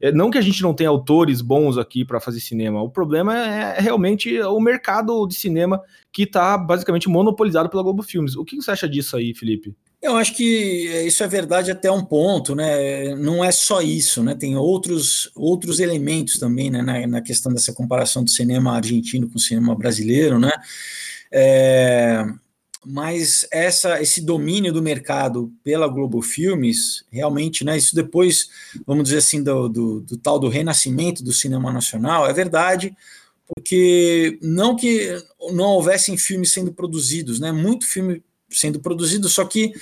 [0.00, 3.36] É, não que a gente não tenha autores bons aqui para fazer cinema, o problema
[3.36, 5.82] é, é realmente o mercado de cinema
[6.12, 8.36] que está basicamente monopolizado pela Globo Filmes.
[8.36, 9.74] O que você acha disso aí, Felipe?
[10.00, 10.44] Eu acho que
[11.06, 13.16] isso é verdade até um ponto, né?
[13.16, 14.32] Não é só isso, né?
[14.32, 16.82] Tem outros, outros elementos também né?
[16.82, 20.52] na, na questão dessa comparação do cinema argentino com o cinema brasileiro, né?
[21.32, 22.24] É,
[22.84, 27.76] mas essa, esse domínio do mercado pela Globo Filmes, realmente, né?
[27.76, 28.48] Isso depois,
[28.86, 32.96] vamos dizer assim, do, do, do tal do renascimento do cinema nacional, é verdade,
[33.46, 35.16] porque não que
[35.52, 37.50] não houvessem filmes sendo produzidos, né?
[37.52, 39.72] Muito filme sendo produzido, só que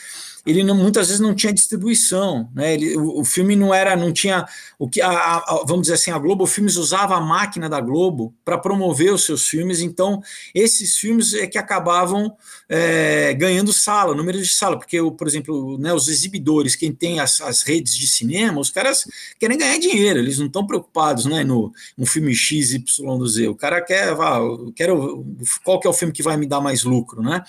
[0.47, 2.75] ele não, muitas vezes não tinha distribuição, né?
[2.75, 4.47] Ele, o, o, filme não era, não tinha
[4.79, 8.33] o que a, a, vamos dizer assim, a Globo Filmes usava a máquina da Globo
[8.45, 10.23] para promover os seus filmes, então
[10.55, 12.37] esses filmes é que acabavam
[12.69, 17.41] é, ganhando sala, número de sala, porque por exemplo, né, os exibidores, quem tem as,
[17.41, 19.05] as, redes de cinema, os caras
[19.41, 23.55] querem ganhar dinheiro, eles não estão preocupados, né, no um filme X, Y, Z, o
[23.57, 24.39] cara quer, vá,
[24.77, 25.27] quero
[25.65, 27.43] qual que é o filme que vai me dar mais lucro, né?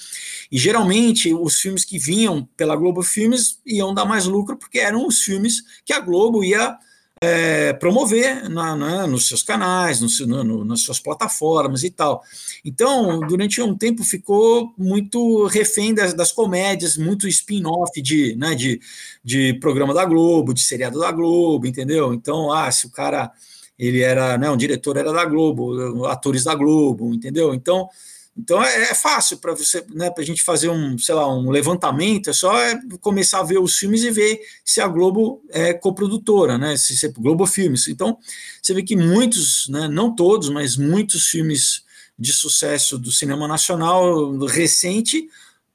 [0.51, 4.79] E geralmente os filmes que vinham pela Globo Globo Filmes iam dar mais lucro, porque
[4.79, 6.77] eram os filmes que a Globo ia
[7.19, 12.23] é, promover na, na, nos seus canais, no, no, nas suas plataformas e tal.
[12.63, 18.79] Então, durante um tempo ficou muito refém das, das comédias, muito spin-off de, né, de,
[19.21, 22.13] de programa da Globo, de seriado da Globo, entendeu?
[22.13, 23.33] Então, ah, se o cara
[23.77, 27.53] ele era, né, um diretor era da Globo, atores da Globo, entendeu?
[27.53, 27.89] Então,
[28.37, 31.49] Então é, é fácil para você, né, para a gente fazer um, sei lá, um
[31.49, 35.73] levantamento, é só é começar a ver os filmes e ver se a Globo é
[35.73, 36.77] coprodutora, né?
[36.77, 37.87] Se, se é Globo Filmes.
[37.87, 38.17] Então
[38.61, 41.83] você vê que muitos, né, não todos, mas muitos filmes
[42.17, 45.27] de sucesso do cinema nacional recente,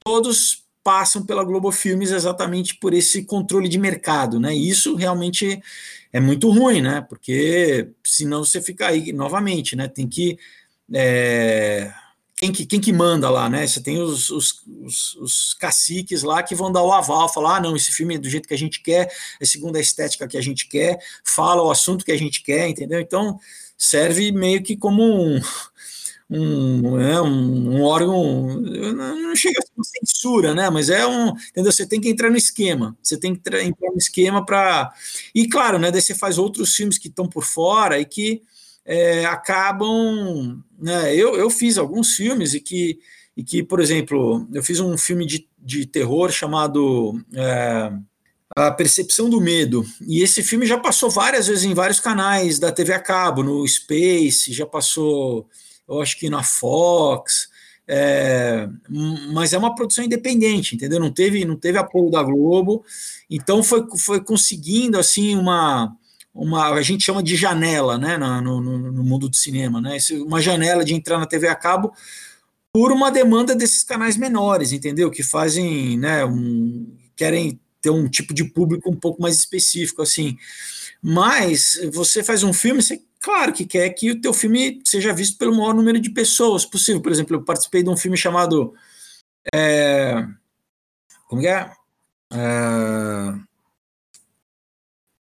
[0.03, 4.53] todos passam pela Globo Filmes exatamente por esse controle de mercado, né?
[4.53, 5.61] E isso realmente
[6.11, 7.05] é muito ruim, né?
[7.07, 9.87] Porque senão você fica aí novamente, né?
[9.87, 10.37] Tem que
[10.93, 11.91] é,
[12.43, 13.65] quem que, quem que manda lá, né?
[13.65, 17.61] Você tem os, os, os, os, caciques lá que vão dar o aval, falar, ah,
[17.61, 20.37] não, esse filme é do jeito que a gente quer, é segundo a estética que
[20.37, 22.99] a gente quer, fala o assunto que a gente quer, entendeu?
[22.99, 23.39] Então,
[23.77, 25.39] serve meio que como um,
[26.29, 30.69] um, é, um, um órgão, não chega a ser uma censura, né?
[30.69, 31.71] Mas é um, entendeu?
[31.71, 34.91] Você tem que entrar no esquema, você tem que entrar no esquema para...
[35.33, 38.41] E claro, né, daí você faz outros filmes que estão por fora e que
[38.85, 40.61] é, acabam.
[40.79, 42.99] Né, eu, eu fiz alguns filmes e que,
[43.35, 47.91] e que, por exemplo, eu fiz um filme de, de terror chamado é,
[48.55, 49.85] A Percepção do Medo.
[50.07, 53.67] E esse filme já passou várias vezes em vários canais da TV a cabo, no
[53.67, 55.47] Space, já passou,
[55.87, 57.51] eu acho que na Fox.
[57.85, 58.69] É,
[59.33, 61.01] mas é uma produção independente, entendeu?
[61.01, 62.81] Não teve, não teve apoio da Globo,
[63.29, 65.93] então foi, foi conseguindo assim uma
[66.33, 70.41] uma, a gente chama de janela, né, no, no, no mundo do cinema, né, uma
[70.41, 71.93] janela de entrar na TV a cabo
[72.73, 75.11] por uma demanda desses canais menores, entendeu?
[75.11, 80.35] Que fazem, né, um, querem ter um tipo de público um pouco mais específico, assim.
[80.99, 85.37] Mas você faz um filme, você, claro que quer que o teu filme seja visto
[85.37, 86.99] pelo maior número de pessoas possível.
[87.01, 88.73] Por exemplo, eu participei de um filme chamado
[89.53, 90.25] é,
[91.27, 91.71] como é?
[92.33, 93.33] é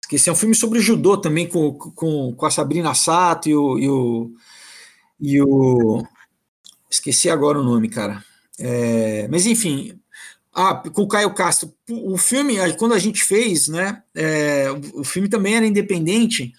[0.09, 3.77] Esqueci, é um filme sobre judô também, com, com, com a Sabrina Sato e o,
[3.77, 4.31] e o,
[5.19, 6.03] e o.
[6.89, 8.23] Esqueci agora o nome, cara.
[8.59, 9.99] É, mas enfim,
[10.51, 11.71] ah, com o Caio Castro.
[11.87, 14.01] O filme, quando a gente fez, né?
[14.15, 16.53] É, o filme também era independente,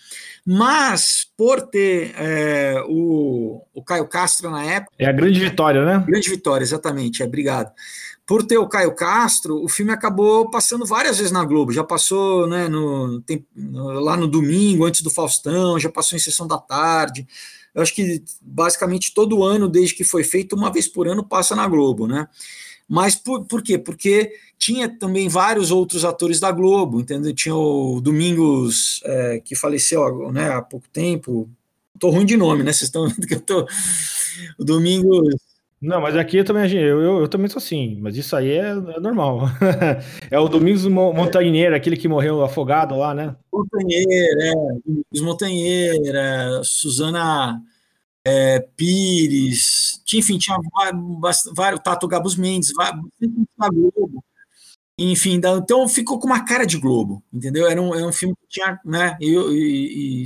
[0.47, 4.93] mas por ter é, o, o Caio Castro na época.
[4.97, 6.05] É a grande vitória, né?
[6.07, 7.73] Grande vitória, exatamente, é, obrigado
[8.27, 11.73] por ter o Caio Castro, o filme acabou passando várias vezes na Globo.
[11.73, 16.47] Já passou né, no, tem, lá no domingo, antes do Faustão, já passou em sessão
[16.47, 17.27] da tarde.
[17.75, 21.57] Eu acho que basicamente todo ano, desde que foi feito, uma vez por ano, passa
[21.57, 22.29] na Globo, né?
[22.89, 23.79] Mas por, por quê?
[23.79, 27.33] Porque tinha também vários outros atores da Globo, entendeu?
[27.33, 31.49] Tinha o Domingos, é, que faleceu né, há pouco tempo.
[31.99, 32.73] Tô ruim de nome, né?
[32.73, 33.67] Vocês estão vendo que eu tô.
[34.59, 35.50] O Domingos.
[35.81, 38.69] Não, mas aqui eu também, eu, eu, eu também sou assim, mas isso aí é,
[38.69, 39.41] é normal.
[40.31, 43.35] é o Domingos Montanheiro, aquele que morreu afogado lá, né?
[43.51, 44.53] Montanheiro, é,
[44.85, 47.63] Domingos Montanheiro, é, Suzana
[48.27, 53.03] é, Pires, enfim, tinha vários, vários Tato Gabus Mendes, vários,
[53.95, 54.23] Globo.
[55.03, 57.67] Enfim, então ficou com uma cara de Globo, entendeu?
[57.67, 59.17] Era um, era um filme que tinha, né?
[59.19, 60.25] Eu, e, e,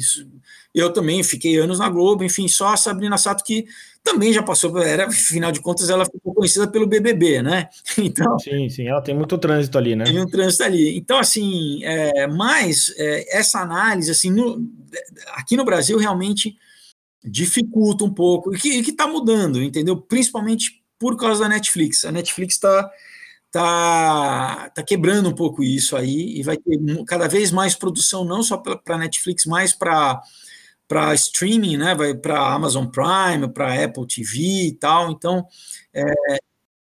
[0.74, 3.66] eu também fiquei anos na Globo, enfim, só a Sabrina Sato que
[4.02, 7.68] também já passou, era, afinal de contas, ela ficou conhecida pelo BBB, né?
[7.96, 10.06] Então, sim, sim, ela tem muito trânsito ali, né?
[10.06, 10.98] Tem um trânsito ali.
[10.98, 14.60] Então, assim, é, mas é, essa análise, assim, no,
[15.34, 16.56] aqui no Brasil, realmente
[17.24, 19.96] dificulta um pouco, e que está mudando, entendeu?
[19.96, 22.04] Principalmente por causa da Netflix.
[22.04, 22.90] A Netflix está
[23.54, 28.42] tá, tá quebrando um pouco isso aí, e vai ter cada vez mais produção, não
[28.42, 30.20] só para Netflix, mas para
[30.88, 31.94] para streaming, né?
[31.94, 35.10] Vai para Amazon Prime, para Apple TV e tal.
[35.10, 35.46] Então,
[35.94, 36.04] é,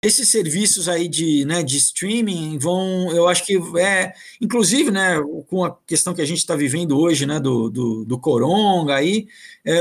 [0.02, 5.62] esses serviços aí de, né, de streaming vão, eu acho que é, inclusive, né, com
[5.62, 9.28] a questão que a gente está vivendo hoje, né, do, do, do coronga aí,
[9.62, 9.78] é,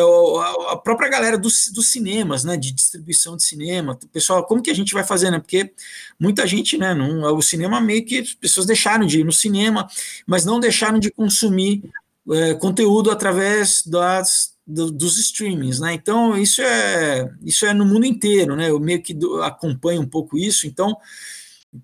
[0.70, 4.76] a própria galera dos, dos cinemas, né, de distribuição de cinema, pessoal, como que a
[4.76, 5.72] gente vai fazer, né, porque
[6.20, 9.88] muita gente, né, não, o cinema meio que as pessoas deixaram de ir no cinema,
[10.28, 11.82] mas não deixaram de consumir
[12.32, 15.94] é, conteúdo através das, do, dos streamings, né?
[15.94, 18.70] Então isso é isso é no mundo inteiro, né?
[18.70, 20.96] Eu meio que do, acompanho um pouco isso, então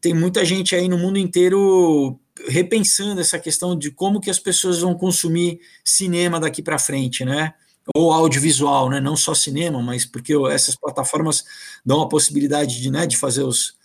[0.01, 4.79] tem muita gente aí no mundo inteiro repensando essa questão de como que as pessoas
[4.79, 7.53] vão consumir cinema daqui para frente, né?
[7.95, 8.99] Ou audiovisual, né?
[8.99, 11.43] Não só cinema, mas porque essas plataformas
[11.85, 13.75] dão a possibilidade de, né, de fazer os,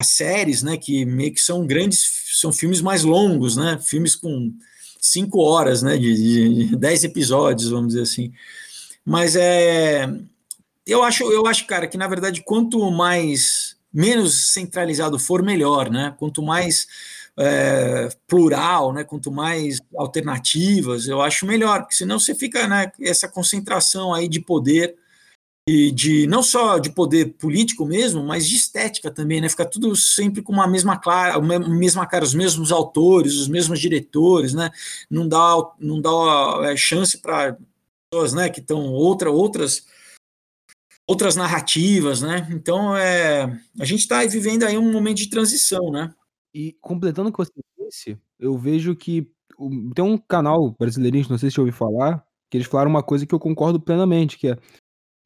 [0.00, 0.76] as séries, né?
[0.76, 2.02] Que meio que são grandes,
[2.40, 3.78] são filmes mais longos, né?
[3.82, 4.52] Filmes com
[5.04, 8.32] cinco horas, né, de, de dez episódios, vamos dizer assim.
[9.04, 10.08] Mas é,
[10.86, 16.14] eu acho, eu acho, cara, que na verdade quanto mais menos centralizado for, melhor, né?
[16.18, 16.86] Quanto mais
[17.38, 19.04] é, plural, né?
[19.04, 22.90] Quanto mais alternativas, eu acho melhor, porque senão você fica, né?
[23.00, 24.96] Essa concentração aí de poder
[25.66, 29.48] e de não só de poder político mesmo, mas de estética também, né?
[29.48, 33.80] Fica tudo sempre com uma mesma cara, uma mesma cara, os mesmos autores, os mesmos
[33.80, 34.70] diretores, né?
[35.10, 37.56] Não dá, não dá é, chance para
[38.10, 38.50] pessoas, né?
[38.50, 39.86] Que estão outra, outras
[41.06, 42.46] outras narrativas, né?
[42.50, 43.44] Então é,
[43.80, 46.14] a gente está vivendo aí um momento de transição, né?
[46.52, 49.30] E completando o que você disse, eu vejo que
[49.94, 53.26] tem um canal brasileirinho, não sei se você ouviu falar, que eles falaram uma coisa
[53.26, 54.58] que eu concordo plenamente, que é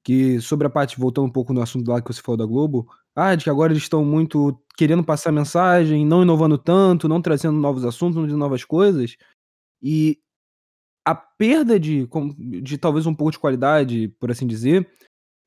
[0.09, 2.89] que sobre a parte, voltando um pouco no assunto lá que você falou da Globo,
[3.15, 7.59] ah, de que agora eles estão muito querendo passar mensagem, não inovando tanto, não trazendo
[7.59, 9.19] novos assuntos, não novas coisas,
[9.83, 10.19] e
[11.05, 12.09] a perda de,
[12.63, 14.91] de talvez um pouco de qualidade, por assim dizer,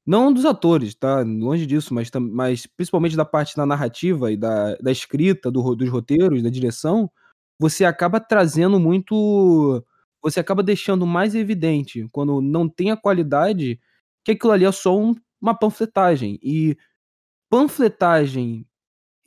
[0.05, 1.21] não dos atores, tá?
[1.23, 5.89] Longe disso, mas, mas principalmente da parte da narrativa e da, da escrita, do, dos
[5.89, 7.09] roteiros, da direção,
[7.59, 9.83] você acaba trazendo muito.
[10.21, 13.79] Você acaba deixando mais evidente, quando não tem a qualidade,
[14.25, 16.39] que aquilo ali é só um, uma panfletagem.
[16.43, 16.77] E
[17.49, 18.67] panfletagem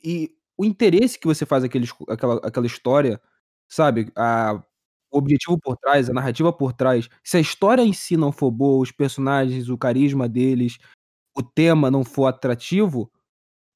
[0.03, 3.21] e o interesse que você faz aquele, aquela, aquela história,
[3.69, 4.11] sabe?
[4.15, 4.61] A,
[5.11, 7.09] o objetivo por trás, a narrativa por trás.
[7.23, 10.77] Se a história em si não for boa, os personagens, o carisma deles,
[11.37, 13.11] o tema não for atrativo,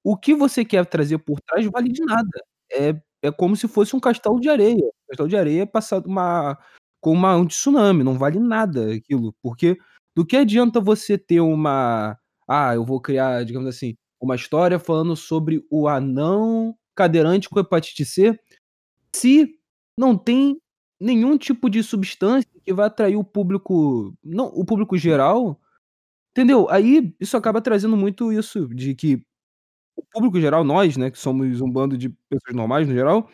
[0.04, 2.30] o que você quer trazer por trás vale de nada.
[2.72, 4.86] É, é como se fosse um castelo de areia.
[4.86, 6.58] Um castelo de areia passado uma,
[7.02, 9.34] com uma, um tsunami, não vale nada aquilo.
[9.42, 9.78] Porque
[10.20, 12.18] do que adianta você ter uma.
[12.46, 18.04] Ah, eu vou criar, digamos assim, uma história falando sobre o anão cadeirante com hepatite
[18.04, 18.38] C,
[19.16, 19.56] se
[19.98, 20.60] não tem
[21.00, 25.58] nenhum tipo de substância que vai atrair o público, não, o público geral,
[26.32, 26.70] entendeu?
[26.70, 29.24] Aí isso acaba trazendo muito isso de que
[29.96, 33.30] o público geral, nós, né, que somos um bando de pessoas normais no geral,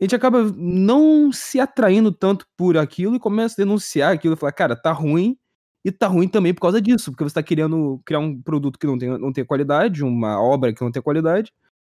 [0.00, 4.38] a gente acaba não se atraindo tanto por aquilo e começa a denunciar aquilo e
[4.38, 5.36] falar, cara, tá ruim,
[5.84, 8.86] e tá ruim também por causa disso, porque você tá querendo criar um produto que
[8.86, 11.52] não tem, não tem qualidade, uma obra que não tem qualidade,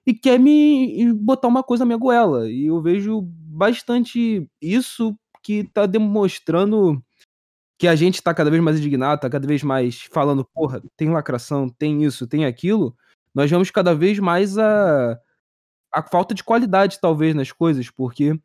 [0.06, 2.50] e quer me botar uma coisa na minha goela.
[2.50, 7.02] E eu vejo bastante isso que tá demonstrando
[7.78, 11.10] que a gente tá cada vez mais indignado, tá cada vez mais falando, porra, tem
[11.10, 12.96] lacração, tem isso, tem aquilo.
[13.34, 15.20] Nós vemos cada vez mais a,
[15.94, 18.40] a falta de qualidade, talvez, nas coisas, porque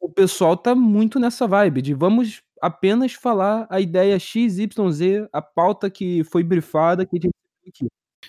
[0.00, 5.90] o pessoal tá muito nessa vibe de vamos apenas falar a ideia XYZ, a pauta
[5.90, 7.30] que foi brifada, que a gente
[7.66, 7.86] aqui.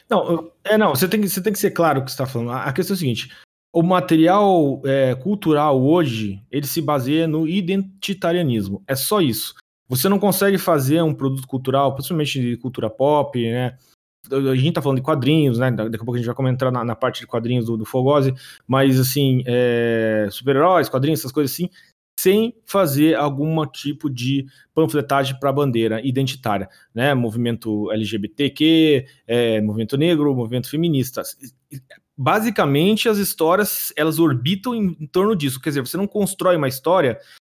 [0.09, 2.25] Não, é, não, você tem, que, você tem que ser claro o que você está
[2.25, 2.51] falando.
[2.51, 3.31] A questão é a seguinte:
[3.73, 8.83] o material é, cultural hoje ele se baseia no identitarianismo.
[8.87, 9.55] É só isso.
[9.87, 13.77] Você não consegue fazer um produto cultural, principalmente de cultura pop, né?
[14.31, 15.71] A gente tá falando de quadrinhos, né?
[15.71, 18.33] Daqui a pouco a gente vai comentar na, na parte de quadrinhos do, do Fogose,
[18.67, 21.69] mas assim, é, super-heróis, quadrinhos, essas coisas assim,
[22.21, 24.45] sem fazer algum tipo de
[24.75, 27.15] panfletagem para a bandeira identitária, né?
[27.15, 31.23] Movimento LGBTQ, é, movimento negro, movimento feminista.
[32.15, 35.59] Basicamente, as histórias elas orbitam em, em torno disso.
[35.59, 37.17] Quer dizer, você não constrói uma história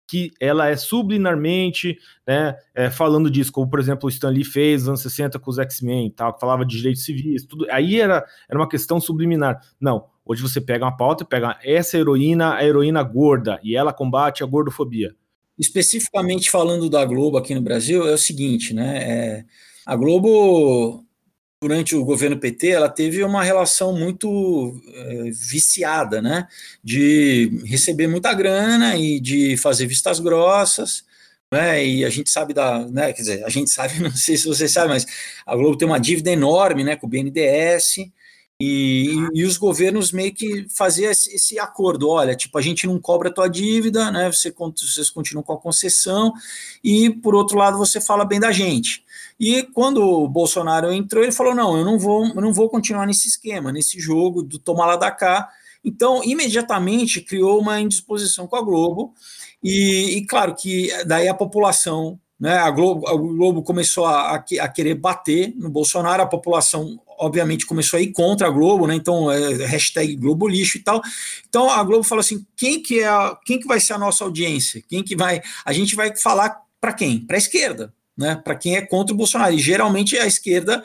[0.08, 4.82] que ela é subliminarmente né, é, falando disso, como por exemplo o Stan Lee fez
[4.82, 7.66] nos anos 60 com os X-Men, tal, que falava de direitos civis, tudo.
[7.68, 9.60] Aí era, era uma questão subliminar.
[9.80, 13.92] Não, Hoje você pega uma pauta e pega essa heroína, a heroína gorda, e ela
[13.92, 15.14] combate a gordofobia.
[15.58, 18.98] Especificamente falando da Globo aqui no Brasil, é o seguinte, né?
[19.02, 19.44] É,
[19.84, 21.04] a Globo,
[21.60, 26.46] durante o governo PT, ela teve uma relação muito é, viciada, né?
[26.82, 31.04] De receber muita grana e de fazer vistas grossas.
[31.50, 34.46] Né, e a gente sabe da, né, quer dizer, a gente sabe, não sei se
[34.48, 35.04] você sabe, mas
[35.44, 37.96] a Globo tem uma dívida enorme, né, com o BNDES,
[38.64, 42.96] e, e, os governos meio que faziam esse, esse, acordo, olha, tipo, a gente não
[42.96, 44.30] cobra a tua dívida, né?
[44.30, 46.32] Você, vocês continuam com a concessão,
[46.84, 49.04] e por outro lado você fala bem da gente.
[49.38, 53.04] E quando o Bolsonaro entrou, ele falou: não, eu não vou, eu não vou continuar
[53.04, 55.48] nesse esquema, nesse jogo do tomar lá da cá.
[55.84, 59.12] Então, imediatamente criou uma indisposição com a Globo,
[59.60, 64.68] e, e claro que daí a população né, a, Globo, a Globo começou a, a,
[64.68, 68.94] querer bater no Bolsonaro, a população obviamente começou a ir contra a Globo, né?
[68.94, 71.00] Então, é, hashtag Globo lixo e tal.
[71.48, 74.24] Então a Globo falou assim: quem que é a, quem que vai ser a nossa
[74.24, 74.82] audiência?
[74.88, 75.40] Quem que vai.
[75.64, 77.20] A gente vai falar para quem?
[77.20, 78.34] Para a esquerda, né?
[78.36, 79.54] Para quem é contra o Bolsonaro.
[79.54, 80.84] E geralmente é a esquerda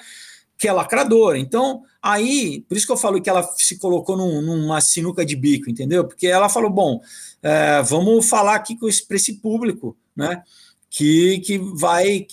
[0.58, 1.38] que é lacradora.
[1.38, 5.36] Então, aí, por isso que eu falo que ela se colocou num, numa sinuca de
[5.36, 6.06] bico, entendeu?
[6.06, 7.02] Porque ela falou: bom,
[7.42, 10.44] é, vamos falar aqui esse, esse público, né?
[10.90, 12.26] Que, que vai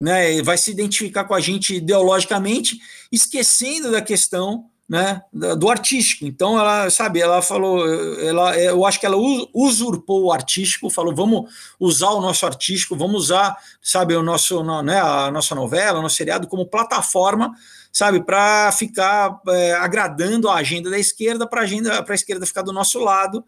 [0.00, 2.78] né, vai se identificar com a gente ideologicamente,
[3.10, 6.26] esquecendo da questão né, do artístico.
[6.26, 7.88] Então ela, sabe, ela falou,
[8.20, 9.16] ela, eu acho que ela
[9.54, 15.00] usurpou o artístico, falou, vamos usar o nosso artístico, vamos usar, sabe, o nosso, né,
[15.00, 17.54] a nossa novela, o nosso seriado como plataforma,
[17.90, 22.62] sabe, para ficar é, agradando a agenda da esquerda, para agenda, para a esquerda ficar
[22.62, 23.44] do nosso lado?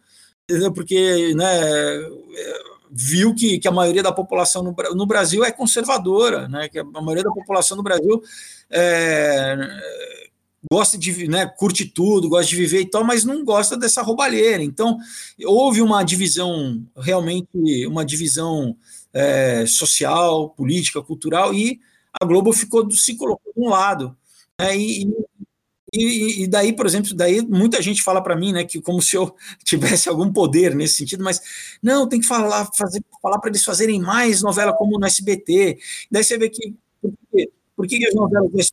[0.75, 1.51] Porque, né,
[2.97, 6.85] viu que, que a maioria da população no, no Brasil é conservadora, né, que a
[6.85, 8.23] maioria da população no Brasil
[8.71, 9.57] é,
[10.71, 14.63] gosta de, né, curte tudo, gosta de viver e tal, mas não gosta dessa roubalheira.
[14.63, 14.97] Então,
[15.45, 18.77] houve uma divisão, realmente uma divisão
[19.13, 21.81] é, social, política, cultural, e
[22.21, 24.17] a Globo ficou se colocou de um lado.
[24.61, 25.15] Né, e, e,
[25.95, 29.35] e, daí, por exemplo, daí muita gente fala para mim, né, que como se eu
[29.65, 31.41] tivesse algum poder nesse sentido, mas
[31.83, 35.79] não, tem que falar, fazer, falar para eles fazerem mais novela como no SBT.
[36.11, 36.75] Daí você vê que
[37.77, 38.73] por que, que as novelas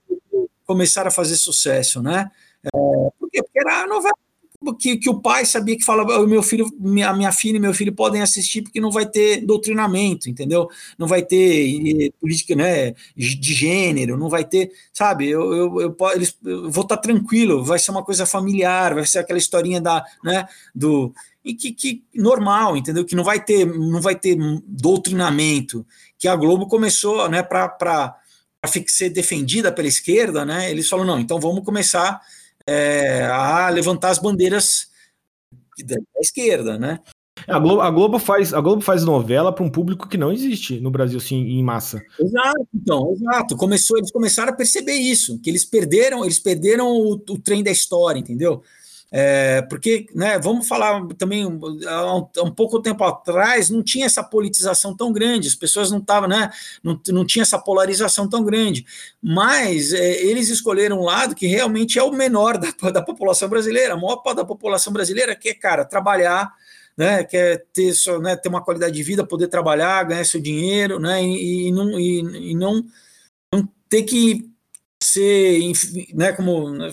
[0.65, 2.31] começaram a fazer sucesso, né?
[2.63, 2.69] É,
[3.19, 3.41] por quê?
[3.43, 4.13] Porque era a novela
[4.77, 7.93] que, que o pai sabia que falava, meu filho, minha, minha filha e meu filho
[7.93, 10.69] podem assistir porque não vai ter doutrinamento, entendeu?
[10.97, 15.27] Não vai ter política né, de gênero, não vai ter, sabe?
[15.27, 19.17] Eu, eu, eu, eles, eu vou estar tranquilo, vai ser uma coisa familiar, vai ser
[19.19, 20.45] aquela historinha da, né,
[20.75, 21.11] do
[21.43, 23.03] e que, que normal, entendeu?
[23.03, 24.37] Que não vai ter, não vai ter
[24.67, 25.83] doutrinamento,
[26.19, 28.15] que a Globo começou, né, para
[28.85, 30.69] ser defendida pela esquerda, né?
[30.69, 32.21] Eles falam não, então vamos começar
[32.67, 34.87] é, a levantar as bandeiras
[35.83, 36.99] da esquerda, né?
[37.47, 40.79] A Globo, a Globo faz a Globo faz novela para um público que não existe
[40.79, 42.01] no Brasil assim em massa.
[42.19, 43.55] Exato, então, exato.
[43.55, 47.71] Começou, eles começaram a perceber isso, que eles perderam, eles perderam o, o trem da
[47.71, 48.61] história, entendeu?
[49.13, 51.43] É, porque, né, vamos falar também,
[51.85, 55.99] há um, um, pouco tempo atrás, não tinha essa politização tão grande, as pessoas não
[55.99, 56.49] estavam, né,
[56.81, 58.85] não, não tinha essa polarização tão grande,
[59.21, 63.95] mas é, eles escolheram um lado que realmente é o menor da, da população brasileira,
[63.95, 66.49] a maior parte da população brasileira quer, cara, trabalhar,
[66.95, 71.21] né, quer ter, né, ter uma qualidade de vida, poder trabalhar, ganhar seu dinheiro, né,
[71.21, 72.81] e, e não, e, e não,
[73.53, 74.50] não ter que
[75.11, 75.59] ser,
[76.13, 76.91] né, como né,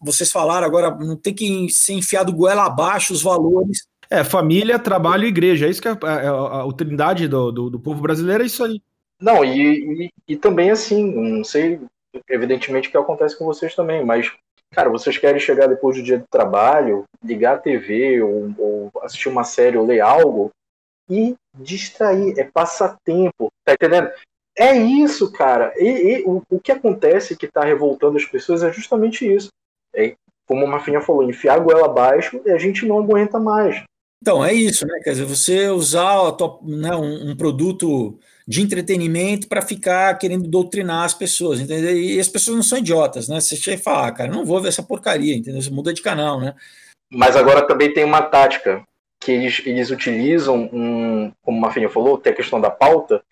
[0.00, 3.86] vocês falaram agora, não tem que ser enfiado goela abaixo os valores.
[4.10, 7.50] É, família, trabalho e igreja, é isso que é a, a, a, a utilidade do,
[7.50, 8.80] do, do, povo brasileiro, é isso aí.
[9.20, 11.80] Não, e, e, e, também assim, não sei,
[12.28, 14.30] evidentemente que acontece com vocês também, mas,
[14.72, 19.28] cara, vocês querem chegar depois do dia do trabalho, ligar a TV ou, ou assistir
[19.28, 20.50] uma série ou ler algo
[21.08, 24.10] e distrair, é passatempo, tá entendendo?
[24.56, 25.72] É isso, cara.
[25.76, 29.48] E, e o, o, que acontece que está revoltando as pessoas é justamente isso.
[29.94, 30.14] É,
[30.46, 33.82] como a Marfinha falou, enfiar a goela abaixo e a gente não aguenta mais.
[34.22, 35.00] Então, é isso, né?
[35.02, 36.16] Quer dizer, você usar
[36.62, 41.94] né, um, um, produto de entretenimento para ficar querendo doutrinar as pessoas, entendeu?
[41.94, 43.40] E as pessoas não são idiotas, né?
[43.40, 45.60] Você chega e fala, ah, cara, não vou ver essa porcaria, entendeu?
[45.60, 46.54] Você muda de canal, né?
[47.12, 48.82] Mas agora também tem uma tática
[49.20, 53.22] que eles, eles utilizam, um, como a Marfinha falou, tem a questão da pauta,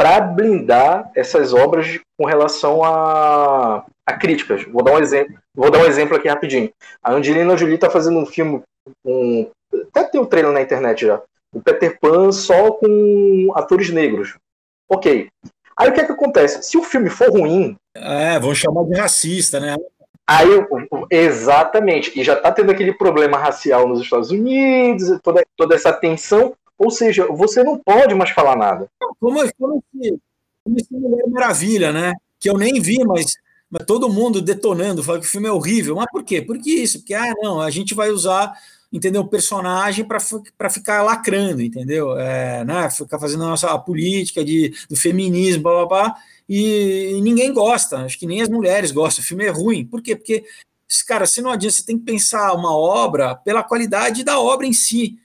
[0.00, 4.64] para blindar essas obras com relação a, a, críticas.
[4.64, 5.36] Vou dar um exemplo.
[5.54, 6.72] Vou dar um exemplo aqui rapidinho.
[7.02, 8.62] A Angelina Jolie está fazendo um filme,
[9.04, 9.50] um,
[9.90, 11.20] até tem um trailer na internet já.
[11.54, 14.38] O Peter Pan só com atores negros.
[14.90, 15.28] Ok.
[15.76, 16.62] Aí o que é que acontece?
[16.62, 17.76] Se o filme for ruim.
[17.94, 19.76] É, vão chamar de racista, né?
[20.26, 20.48] Aí,
[21.10, 22.18] exatamente.
[22.18, 26.54] E já está tendo aquele problema racial nos Estados Unidos, toda, toda essa tensão.
[26.80, 28.88] Ou seja, você não pode mais falar nada.
[29.20, 29.82] Como, esse, como
[30.78, 32.14] esse Mulher Maravilha, né?
[32.38, 33.34] Que eu nem vi, mas,
[33.70, 35.94] mas todo mundo detonando, falando que o filme é horrível.
[35.94, 36.40] Mas por quê?
[36.40, 38.54] Porque isso, porque, ah, não, a gente vai usar
[38.92, 39.20] entendeu?
[39.20, 42.18] O personagem para ficar lacrando, entendeu?
[42.18, 42.90] É, né?
[42.90, 46.16] Ficar fazendo a nossa política de, do feminismo, blá, blá, blá,
[46.48, 49.22] e, e, ninguém gosta, acho que nem as mulheres gostam.
[49.22, 49.86] O filme é ruim.
[49.86, 50.16] Por quê?
[50.16, 50.44] Porque,
[51.06, 54.72] cara, se não adianta, você tem que pensar uma obra pela qualidade da obra em
[54.72, 55.19] si.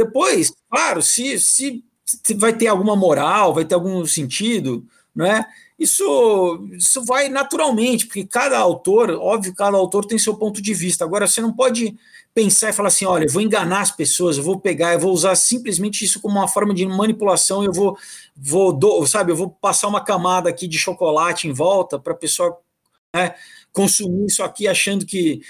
[0.00, 4.82] Depois, claro, se, se, se vai ter alguma moral, vai ter algum sentido,
[5.14, 5.44] né?
[5.78, 11.04] Isso, isso vai naturalmente, porque cada autor, óbvio, cada autor tem seu ponto de vista.
[11.04, 11.94] Agora, você não pode
[12.34, 15.12] pensar e falar assim: olha, eu vou enganar as pessoas, eu vou pegar, eu vou
[15.12, 17.96] usar simplesmente isso como uma forma de manipulação, eu vou,
[18.34, 22.16] vou do, sabe, eu vou passar uma camada aqui de chocolate em volta para a
[22.16, 22.58] pessoa
[23.14, 23.34] né,
[23.70, 25.42] consumir isso aqui achando que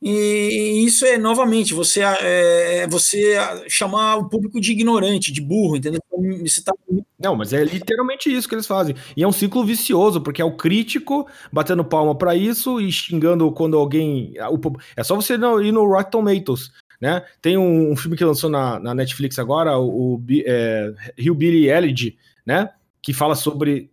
[0.00, 3.34] e isso é novamente você é, você
[3.68, 6.00] chamar o público de ignorante, de burro, entendeu?
[6.42, 6.72] Você tá...
[7.18, 8.94] Não, mas é literalmente isso que eles fazem.
[9.16, 13.50] E é um ciclo vicioso, porque é o crítico batendo palma para isso e xingando
[13.50, 14.34] quando alguém.
[14.96, 16.70] É só você ir no Rotten Tomatoes.
[17.00, 17.24] Né?
[17.40, 22.16] Tem um, um filme que lançou na, na Netflix agora, o, o é, Hillbilly Elegy,
[22.44, 22.70] né?
[23.00, 23.90] Que fala sobre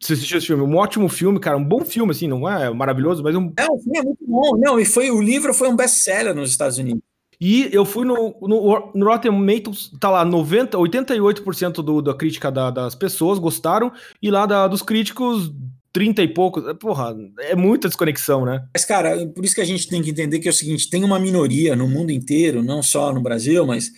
[0.00, 0.62] Você assistiu esse filme?
[0.62, 1.56] Um ótimo filme, cara.
[1.56, 3.52] Um bom filme, assim, não é maravilhoso, mas um.
[3.56, 4.56] É, o filme é muito bom.
[4.56, 7.02] Não, e foi, o livro foi um best-seller nos Estados Unidos.
[7.40, 12.50] E eu fui no, no, no Rotten Tomatoes, tá lá, 90, 88% do, da crítica
[12.50, 15.52] da, das pessoas gostaram, e lá da, dos críticos,
[15.92, 16.64] 30 e poucos.
[16.80, 18.64] Porra, é muita desconexão, né?
[18.74, 21.04] Mas, cara, por isso que a gente tem que entender que é o seguinte: tem
[21.04, 23.90] uma minoria no mundo inteiro, não só no Brasil, mas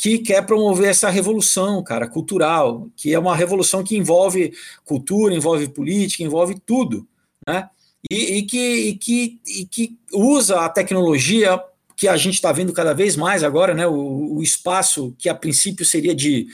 [0.00, 4.50] que quer promover essa revolução, cara, cultural, que é uma revolução que envolve
[4.82, 7.06] cultura, envolve política, envolve tudo,
[7.46, 7.68] né?
[8.10, 11.62] E, e que, e, que, e que usa a tecnologia
[11.94, 13.86] que a gente está vendo cada vez mais agora, né?
[13.86, 16.46] O, o, espaço que a princípio seria de,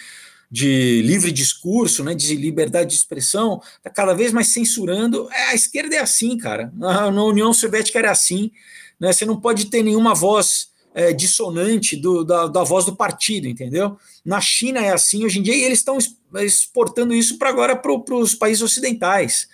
[0.51, 2.16] de livre discurso, né?
[2.16, 5.28] De liberdade de expressão, está cada vez mais censurando.
[5.30, 6.72] É, a esquerda é assim, cara.
[6.74, 8.51] Na, na União Soviética era assim,
[8.99, 9.12] né?
[9.12, 13.99] Você não pode ter nenhuma voz é, dissonante do, da, da, voz do partido, entendeu?
[14.24, 15.99] Na China é assim hoje em dia e eles estão
[16.36, 19.47] exportando isso para agora para os países ocidentais.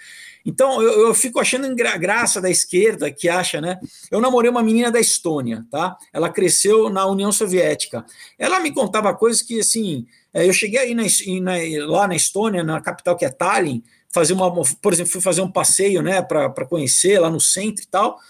[0.47, 3.80] Então eu, eu fico achando gra graça da esquerda que acha, né?
[4.09, 5.97] Eu namorei uma menina da Estônia, tá?
[6.12, 8.07] Ela cresceu na União Soviética.
[8.38, 11.03] Ela me contava coisas que assim, é, eu cheguei aí na,
[11.43, 14.49] na, lá na Estônia, na capital que é Tallinn, fazer uma,
[14.80, 18.20] por exemplo, fui fazer um passeio, né, para conhecer lá no centro e tal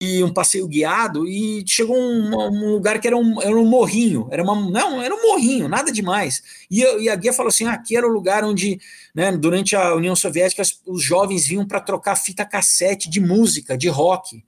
[0.00, 4.28] e um passeio guiado e chegou um, um, lugar que era um, era um morrinho,
[4.30, 6.42] era uma não, era um morrinho, nada demais.
[6.70, 8.78] E, e a guia falou assim: ah, aqui era o lugar onde,
[9.14, 13.88] né, durante a União Soviética, os jovens vinham para trocar fita cassete de música, de
[13.88, 14.44] rock.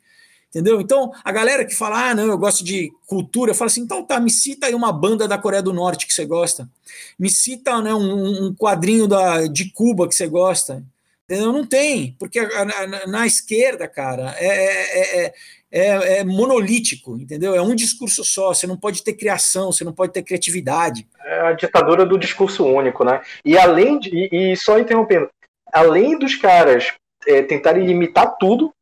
[0.51, 0.81] Entendeu?
[0.81, 4.19] Então, a galera que fala, ah, não, eu gosto de cultura, fala assim, então tá,
[4.19, 6.69] me cita aí uma banda da Coreia do Norte que você gosta.
[7.19, 10.83] Me cita né, um, um quadrinho da, de Cuba que você gosta?
[11.31, 15.35] Não tem, porque na, na esquerda, cara, é, é,
[15.71, 17.55] é, é, monolítico, entendeu?
[17.55, 21.07] É um discurso só, você não pode ter criação, você não pode ter criatividade.
[21.25, 23.21] É a ditadura do discurso único, né?
[23.45, 25.29] E além de, e, e só interrompendo,
[25.71, 26.95] além dos caras
[27.27, 28.73] é, tentarem limitar tudo,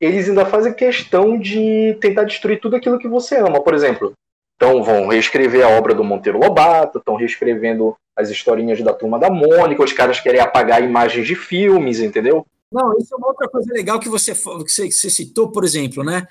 [0.00, 3.62] eles ainda fazem questão de tentar destruir tudo aquilo que você ama.
[3.62, 4.12] Por exemplo,
[4.60, 9.30] então vão reescrever a obra do Monteiro Lobato, estão reescrevendo as historinhas da turma da
[9.30, 12.46] Mônica, os caras querem apagar imagens de filmes, entendeu?
[12.70, 15.64] Não, isso é uma outra coisa legal que você, que você, que você citou, por
[15.64, 16.28] exemplo, né?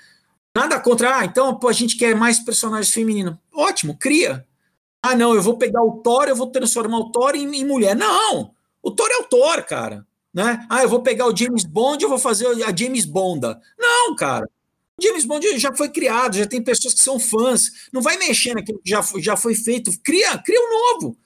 [0.55, 3.33] Nada contra, ah, então pô, a gente quer mais personagens femininos.
[3.51, 4.45] Ótimo, cria.
[5.03, 7.95] Ah, não, eu vou pegar o Thor, eu vou transformar o Thor em, em mulher.
[7.95, 8.51] Não!
[8.83, 10.05] O Thor é o Thor, cara.
[10.31, 10.63] Né?
[10.69, 13.59] Ah, eu vou pegar o James Bond, eu vou fazer a James Bonda.
[13.75, 14.47] Não, cara.
[15.01, 17.71] James Bond já foi criado, já tem pessoas que são fãs.
[17.93, 19.91] Não vai mexer naquilo que já foi, já foi feito.
[20.03, 21.17] Cria, cria um novo.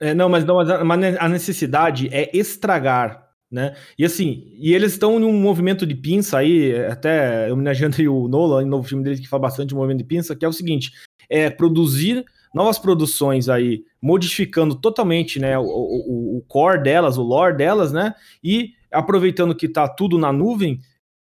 [0.00, 3.76] É, não, mas, não, mas a, necessidade é estragar, né?
[3.96, 8.68] E assim, e eles estão num movimento de pinça aí, até homenageando o Nolan, no
[8.68, 10.90] novo filme dele que fala bastante de movimento de pinça, que é o seguinte:
[11.30, 17.56] é produzir novas produções aí, modificando totalmente, né, o, o, o core delas, o lore
[17.56, 18.12] delas, né?
[18.42, 20.80] E aproveitando que tá tudo na nuvem,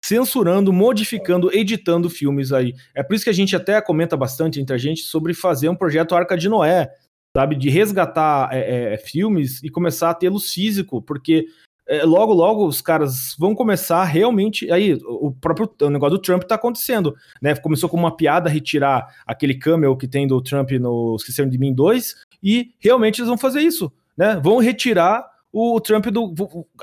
[0.06, 2.74] censurando, modificando, editando filmes aí.
[2.94, 5.74] É por isso que a gente até comenta bastante entre a gente sobre fazer um
[5.74, 6.88] projeto Arca de Noé,
[7.36, 7.56] sabe?
[7.56, 11.46] De resgatar é, é, filmes e começar a tê-los físico, porque
[11.88, 14.70] é, logo, logo os caras vão começar realmente.
[14.70, 17.56] Aí, o próprio o negócio do Trump tá acontecendo, né?
[17.56, 21.74] Começou com uma piada retirar aquele camel que tem do Trump no Esqueceram de Mim
[21.74, 24.38] 2, e realmente eles vão fazer isso, né?
[24.40, 26.32] Vão retirar o Trump do.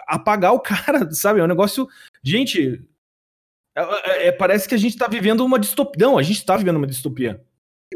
[0.08, 1.40] apagar o cara, sabe?
[1.40, 1.88] É um negócio.
[2.22, 2.82] Gente,
[3.76, 6.06] é, é, é, parece que a gente está vivendo uma distopia.
[6.06, 7.42] Não, a gente está vivendo uma distopia.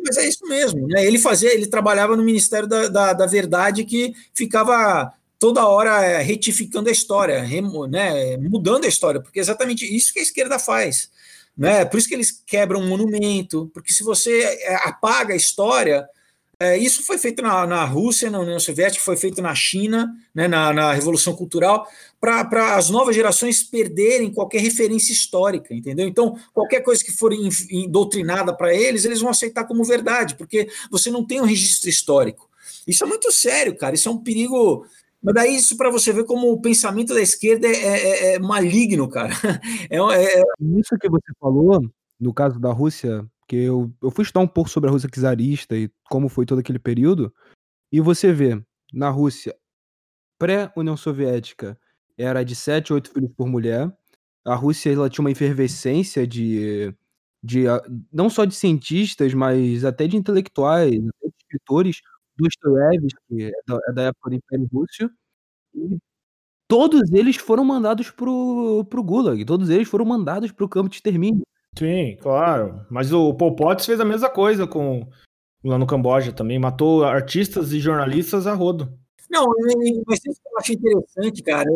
[0.06, 1.06] Mas é isso mesmo, né?
[1.06, 6.22] Ele fazia, ele trabalhava no Ministério da, da, da Verdade que ficava toda hora é,
[6.22, 8.38] retificando a história, remo, né?
[8.38, 11.12] mudando a história, porque é exatamente isso que a esquerda faz.
[11.56, 11.86] Né?
[11.86, 16.08] Por isso que eles quebram um monumento, porque se você apaga a história,
[16.60, 20.48] é, isso foi feito na, na, Rússia, na União Soviética, foi feito na China, né,
[20.48, 21.88] na, na Revolução Cultural,
[22.20, 26.08] para as novas gerações perderem qualquer referência histórica, entendeu?
[26.08, 27.32] Então, qualquer coisa que for
[27.90, 32.50] doutrinada para eles, eles vão aceitar como verdade, porque você não tem um registro histórico.
[32.88, 33.96] Isso é muito sério, cara.
[33.96, 34.86] Isso é um perigo.
[35.22, 39.08] Mas daí isso para você ver como o pensamento da esquerda é, é, é maligno,
[39.10, 39.30] cara.
[39.90, 40.44] É, é, é,
[40.80, 41.82] Isso que você falou,
[42.20, 45.76] no caso da Rússia, porque eu, eu fui estudar um pouco sobre a Rússia czarista
[45.76, 47.34] e como foi todo aquele período,
[47.92, 48.62] e você vê,
[48.94, 49.56] na Rússia
[50.38, 51.78] pré-União Soviética,
[52.18, 53.92] era de 7, 8 filhos por mulher.
[54.46, 56.94] A Rússia ela tinha uma efervescência de,
[57.44, 62.02] de ah, não só de cientistas, mas até de intelectuais, até de escritores.
[62.38, 63.52] Dostoiévski é
[63.90, 65.10] é da época do Império Russo.
[65.76, 65.98] E
[66.68, 71.44] todos eles foram mandados pro, pro Gulag, todos eles foram mandados pro campo de extermínio.
[71.78, 72.86] Sim, claro.
[72.90, 75.08] Mas o Pol Pot fez a mesma coisa com
[75.64, 76.60] lá no Camboja também.
[76.60, 78.92] Matou artistas e jornalistas a rodo.
[79.30, 79.46] Não,
[80.06, 81.70] mas isso que eu acho interessante, cara,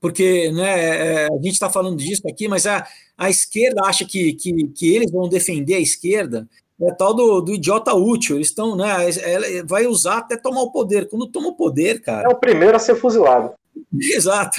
[0.00, 2.86] porque né, é, a gente está falando disso aqui, mas a,
[3.18, 6.48] a esquerda acha que, que, que eles vão defender a esquerda,
[6.82, 8.36] é tal do, do idiota útil.
[8.36, 8.88] Eles estão, né?
[9.22, 11.08] Ela vai usar até tomar o poder.
[11.08, 12.26] Quando toma o poder, cara.
[12.26, 13.52] É o primeiro a ser fuzilado.
[13.92, 14.58] Exato.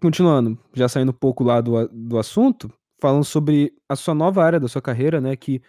[0.00, 4.58] Continuando, já saindo um pouco lá do, do assunto, falando sobre a sua nova área
[4.58, 5.36] da sua carreira, né?
[5.36, 5.60] Que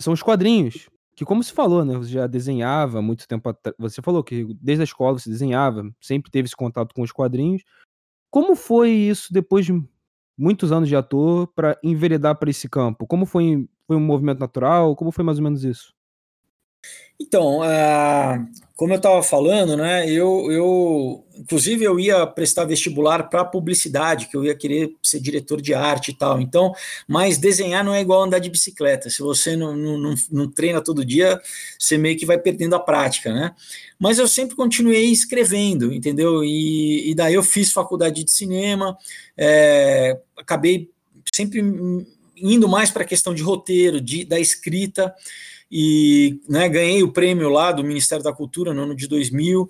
[0.00, 0.88] são os quadrinhos.
[1.16, 1.96] Que, como se falou, né?
[1.96, 3.74] Você já desenhava muito tempo atrás.
[3.78, 7.62] Você falou que desde a escola você desenhava, sempre teve esse contato com os quadrinhos.
[8.30, 9.72] Como foi isso depois de
[10.38, 13.06] muitos anos de ator para enveredar para esse campo?
[13.06, 14.96] Como foi foi um movimento natural?
[14.96, 15.94] Como foi mais ou menos isso?
[17.18, 23.44] Então, uh, como eu estava falando, né, eu, eu, inclusive, eu ia prestar vestibular para
[23.44, 26.40] publicidade, que eu ia querer ser diretor de arte e tal.
[26.40, 26.72] Então,
[27.06, 29.08] mas desenhar não é igual andar de bicicleta.
[29.08, 31.40] Se você não, não, não treina todo dia,
[31.78, 33.54] você meio que vai perdendo a prática, né?
[33.96, 36.42] Mas eu sempre continuei escrevendo, entendeu?
[36.42, 38.98] E, e daí eu fiz faculdade de cinema,
[39.38, 40.90] é, acabei
[41.32, 41.62] sempre
[42.36, 45.14] indo mais para a questão de roteiro, de, da escrita,
[45.76, 49.68] e né, ganhei o prêmio lá do Ministério da Cultura no ano de 2000.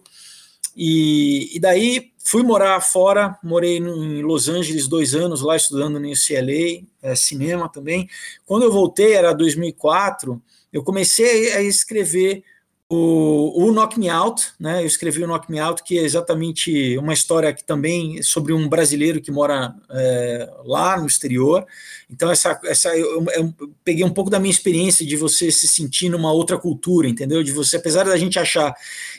[0.77, 6.07] E, e daí fui morar fora, morei em Los Angeles dois anos lá estudando no
[6.07, 8.07] UCLA, é, cinema também.
[8.45, 12.45] Quando eu voltei, era 2004, eu comecei a escrever
[12.95, 14.83] o, o Knock Me Out, né?
[14.83, 18.69] Eu escrevi o Knock Me Out, que é exatamente uma história que também sobre um
[18.69, 21.67] brasileiro que mora é, lá no exterior.
[22.11, 26.09] Então, essa, essa eu, eu, peguei um pouco da minha experiência de você se sentir
[26.09, 27.43] numa outra cultura, entendeu?
[27.43, 28.75] De você, apesar da gente achar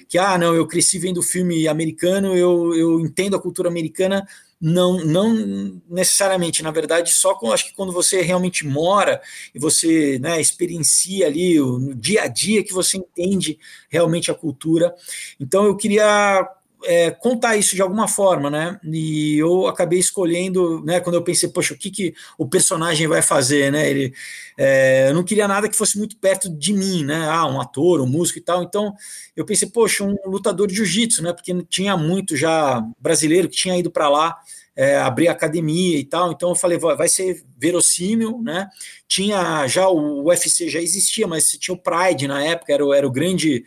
[0.07, 4.25] que, ah, não, eu cresci vendo filme americano, eu, eu entendo a cultura americana,
[4.67, 9.21] não, não necessariamente, na verdade, só com, acho que quando você realmente mora
[9.53, 13.59] e você né, experiencia ali o, no dia a dia que você entende
[13.89, 14.95] realmente a cultura.
[15.39, 16.49] Então eu queria
[16.83, 18.79] é, contar isso de alguma forma, né?
[18.83, 20.99] E eu acabei escolhendo, né?
[20.99, 23.89] Quando eu pensei, poxa, o que, que o personagem vai fazer, né?
[23.89, 24.13] Ele,
[24.57, 27.27] é, eu não queria nada que fosse muito perto de mim, né?
[27.29, 28.63] Ah, um ator, um músico e tal.
[28.63, 28.93] Então
[29.35, 31.33] eu pensei, poxa, um lutador de jiu-jitsu, né?
[31.33, 34.37] Porque tinha muito já brasileiro que tinha ido para lá.
[34.77, 38.67] É, abrir academia e tal, então eu falei, vai ser verossímil, né?
[39.07, 43.11] Tinha já o UFC já existia, mas tinha o Pride na época, era, era o
[43.11, 43.63] grande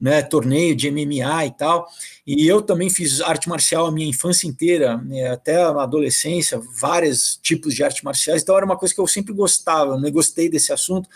[0.00, 1.86] né, torneio de MMA e tal.
[2.26, 7.38] E eu também fiz arte marcial a minha infância inteira, né, até a adolescência, vários
[7.42, 8.42] tipos de arte marciais.
[8.42, 11.08] Então era uma coisa que eu sempre gostava, né, gostei desse assunto.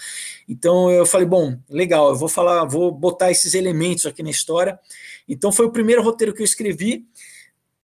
[0.49, 4.79] Então eu falei, bom, legal, eu vou falar, vou botar esses elementos aqui na história.
[5.27, 7.07] Então foi o primeiro roteiro que eu escrevi.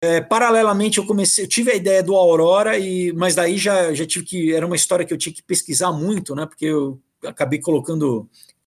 [0.01, 4.05] É, paralelamente eu comecei, eu tive a ideia do Aurora e mas daí já já
[4.05, 6.45] tive que era uma história que eu tinha que pesquisar muito, né?
[6.45, 8.29] Porque eu acabei colocando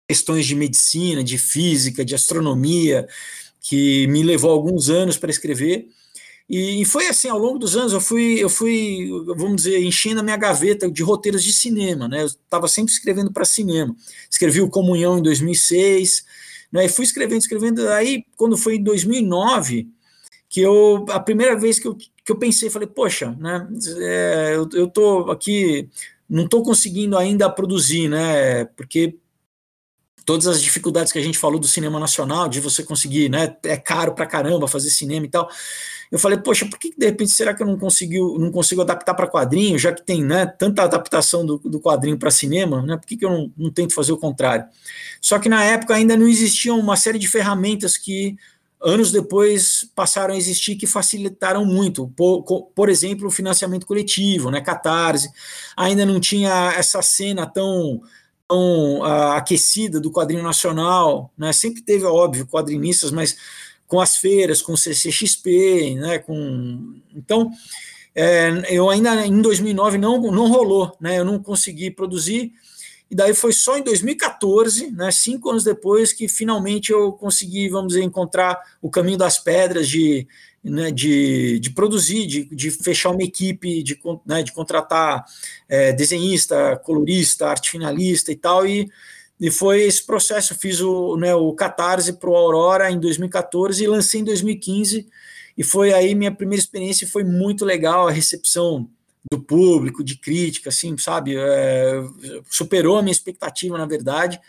[0.09, 3.07] questões de medicina, de física, de astronomia,
[3.61, 5.89] que me levou alguns anos para escrever.
[6.49, 10.23] E, foi assim, ao longo dos anos, eu fui, eu fui, vamos dizer, enchendo a
[10.23, 12.23] minha gaveta de roteiros de cinema, né?
[12.23, 13.97] Eu estava sempre escrevendo para cinema.
[14.31, 16.25] Escrevi o Comunhão em 2006,
[16.71, 16.85] né?
[16.85, 17.89] E fui escrevendo, escrevendo.
[17.89, 19.89] Aí, quando foi em 2009,
[20.49, 23.67] que eu, a primeira vez que eu, que eu pensei, falei, poxa, né?
[24.01, 25.89] É, eu, eu tô aqui,
[26.29, 28.67] não estou conseguindo ainda produzir, né?
[28.77, 29.17] Porque
[30.25, 33.77] todas as dificuldades que a gente falou do cinema nacional, de você conseguir, né, é
[33.77, 35.49] caro pra caramba fazer cinema e tal.
[36.11, 39.15] Eu falei, poxa, por que de repente será que eu não consigo, não consigo adaptar
[39.15, 42.99] para quadrinho, já que tem, né, tanta adaptação do, do quadrinho para cinema, né?
[42.99, 44.67] Por que, que eu não, não tento fazer o contrário?
[45.21, 48.37] Só que na época ainda não existiam uma série de ferramentas que
[48.83, 52.09] anos depois passaram a existir que facilitaram muito.
[52.17, 52.43] Por,
[52.75, 55.31] por, exemplo, o financiamento coletivo, né, Catarse.
[55.77, 58.03] Ainda não tinha essa cena tão
[58.49, 61.53] tão uh, aquecida do quadrinho nacional, né?
[61.53, 63.37] Sempre teve, óbvio, quadrinistas, mas
[63.87, 66.19] com as feiras, com o CCXP, né?
[66.19, 67.51] Com então
[68.15, 71.19] é, eu ainda em 2009 não não rolou, né?
[71.19, 72.53] Eu não consegui produzir
[73.13, 75.11] e daí foi só em 2014, né?
[75.11, 80.27] Cinco anos depois que finalmente eu consegui, vamos dizer, encontrar o caminho das pedras de
[80.63, 85.25] né, de, de produzir, de, de fechar uma equipe, de, né, de contratar
[85.69, 88.89] é, desenhista, colorista, arte finalista e tal, e,
[89.41, 90.55] e foi esse processo.
[90.55, 95.09] Fiz o, né, o Catarse para o Aurora em 2014 e lancei em 2015,
[95.59, 98.89] e foi aí minha primeira experiência, foi muito legal a recepção
[99.31, 102.03] do público, de crítica, assim, sabe, é,
[102.49, 104.41] superou a minha expectativa, na verdade,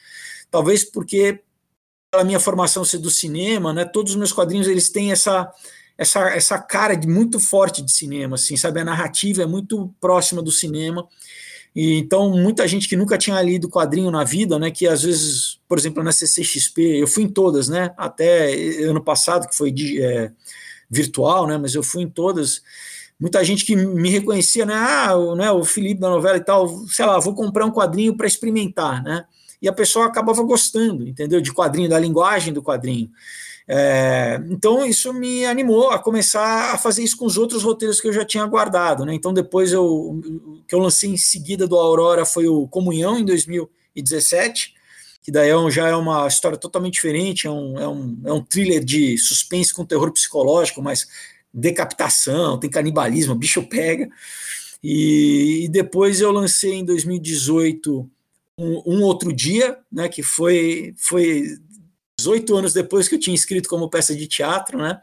[0.49, 1.41] talvez porque
[2.11, 5.51] a minha formação ser do cinema, né, todos os meus quadrinhos, eles têm essa
[5.97, 8.79] essa, essa cara de muito forte de cinema, assim, sabe?
[8.79, 11.07] A narrativa é muito próxima do cinema.
[11.75, 15.59] E, então, muita gente que nunca tinha lido quadrinho na vida, né, que às vezes,
[15.67, 20.01] por exemplo, na CCXP, eu fui em todas, né, até ano passado, que foi de,
[20.01, 20.31] é,
[20.89, 22.61] virtual, né, mas eu fui em todas.
[23.19, 26.69] Muita gente que me reconhecia, né, ah, o, né, o Felipe da novela e tal,
[26.87, 29.25] sei lá, vou comprar um quadrinho para experimentar, né,
[29.59, 33.09] e a pessoa acabava gostando, entendeu, de quadrinho, da linguagem do quadrinho.
[33.67, 38.07] É, então isso me animou a começar a fazer isso com os outros roteiros que
[38.07, 39.13] eu já tinha guardado, né?
[39.13, 40.21] Então depois eu
[40.67, 44.73] que eu lancei em seguida do Aurora foi o Comunhão em 2017,
[45.21, 48.33] que daí é um, já é uma história totalmente diferente, é um, é, um, é
[48.33, 51.07] um thriller de suspense com terror psicológico, mas
[51.53, 54.09] decapitação, tem canibalismo, bicho pega.
[54.83, 58.09] E, e depois eu lancei em 2018
[58.57, 61.57] um, um, outro dia, né, que foi, foi
[62.23, 64.99] 18 anos depois que eu tinha escrito como peça de teatro, né?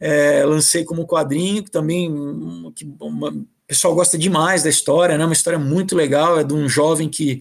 [0.00, 5.24] É, lancei como quadrinho, também que, uma, o pessoal gosta demais da história, né?
[5.24, 7.40] Uma história muito legal, é de um jovem que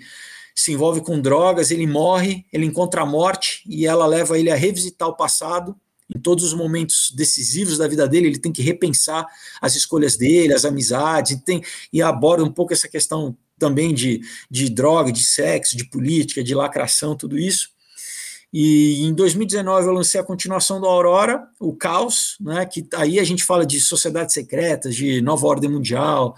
[0.55, 4.55] se envolve com drogas, ele morre, ele encontra a morte e ela leva ele a
[4.55, 5.75] revisitar o passado
[6.13, 9.27] em todos os momentos decisivos da vida dele, ele tem que repensar
[9.61, 14.21] as escolhas dele, as amizades, e, tem, e aborda um pouco essa questão também de,
[14.49, 17.69] de droga, de sexo, de política, de lacração, tudo isso.
[18.53, 23.23] E em 2019 eu lancei a continuação do Aurora, o Caos, né, que aí a
[23.23, 26.35] gente fala de sociedades secretas, de nova ordem mundial,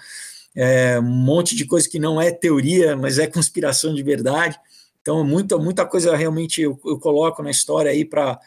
[0.55, 4.59] é, um monte de coisa que não é teoria, mas é conspiração de verdade.
[5.01, 8.39] Então, muita, muita coisa realmente eu, eu coloco na história aí para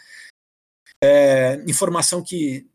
[1.02, 2.66] é, informação que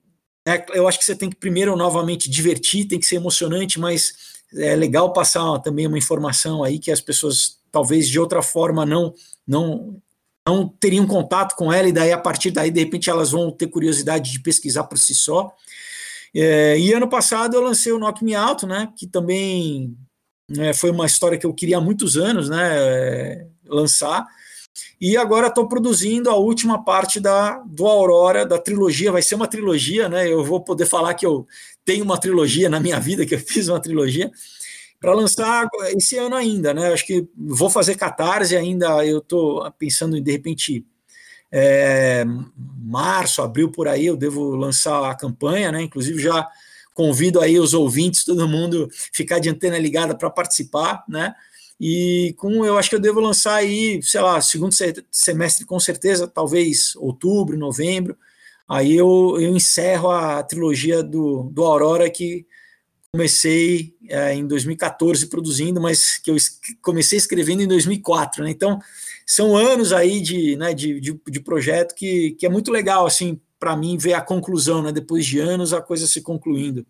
[0.48, 4.14] né, eu acho que você tem que primeiro novamente divertir, tem que ser emocionante, mas
[4.56, 9.14] é legal passar também uma informação aí que as pessoas talvez de outra forma não
[9.46, 10.02] não
[10.48, 13.68] não teriam contato com ela, e daí a partir daí, de repente, elas vão ter
[13.68, 15.54] curiosidade de pesquisar por si só.
[16.34, 19.96] É, e ano passado eu lancei o Knock Me Out, né, que também
[20.50, 24.26] né, foi uma história que eu queria há muitos anos né, lançar,
[25.02, 29.48] e agora estou produzindo a última parte da, do Aurora, da trilogia, vai ser uma
[29.48, 31.48] trilogia, né, eu vou poder falar que eu
[31.84, 34.32] tenho uma trilogia na minha vida, que eu fiz uma trilogia,
[35.00, 36.92] para lançar esse ano ainda, né?
[36.92, 39.06] Acho que vou fazer catarse ainda.
[39.06, 40.86] Eu estou pensando em de repente
[41.52, 42.26] é,
[42.80, 45.82] março, abril por aí, eu devo lançar a campanha, né?
[45.82, 46.48] Inclusive já
[46.94, 51.34] convido aí os ouvintes, todo mundo ficar de antena ligada para participar, né?
[51.80, 54.74] E com eu acho que eu devo lançar aí, sei lá, segundo
[55.12, 58.18] semestre com certeza, talvez outubro, novembro.
[58.68, 62.46] Aí eu, eu encerro a trilogia do, do Aurora que
[63.14, 66.36] comecei é, em 2014 produzindo, mas que eu
[66.82, 68.50] comecei escrevendo em 2004, né?
[68.50, 68.80] Então,
[69.26, 73.40] são anos aí de, né, de, de, de projeto que, que é muito legal, assim,
[73.60, 74.92] para mim, ver a conclusão, né?
[74.92, 76.86] Depois de anos, a coisa se concluindo.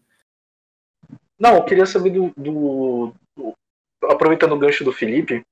[1.40, 3.54] Não, eu queria saber do, do, do
[4.04, 5.44] aproveitando o gancho do Felipe,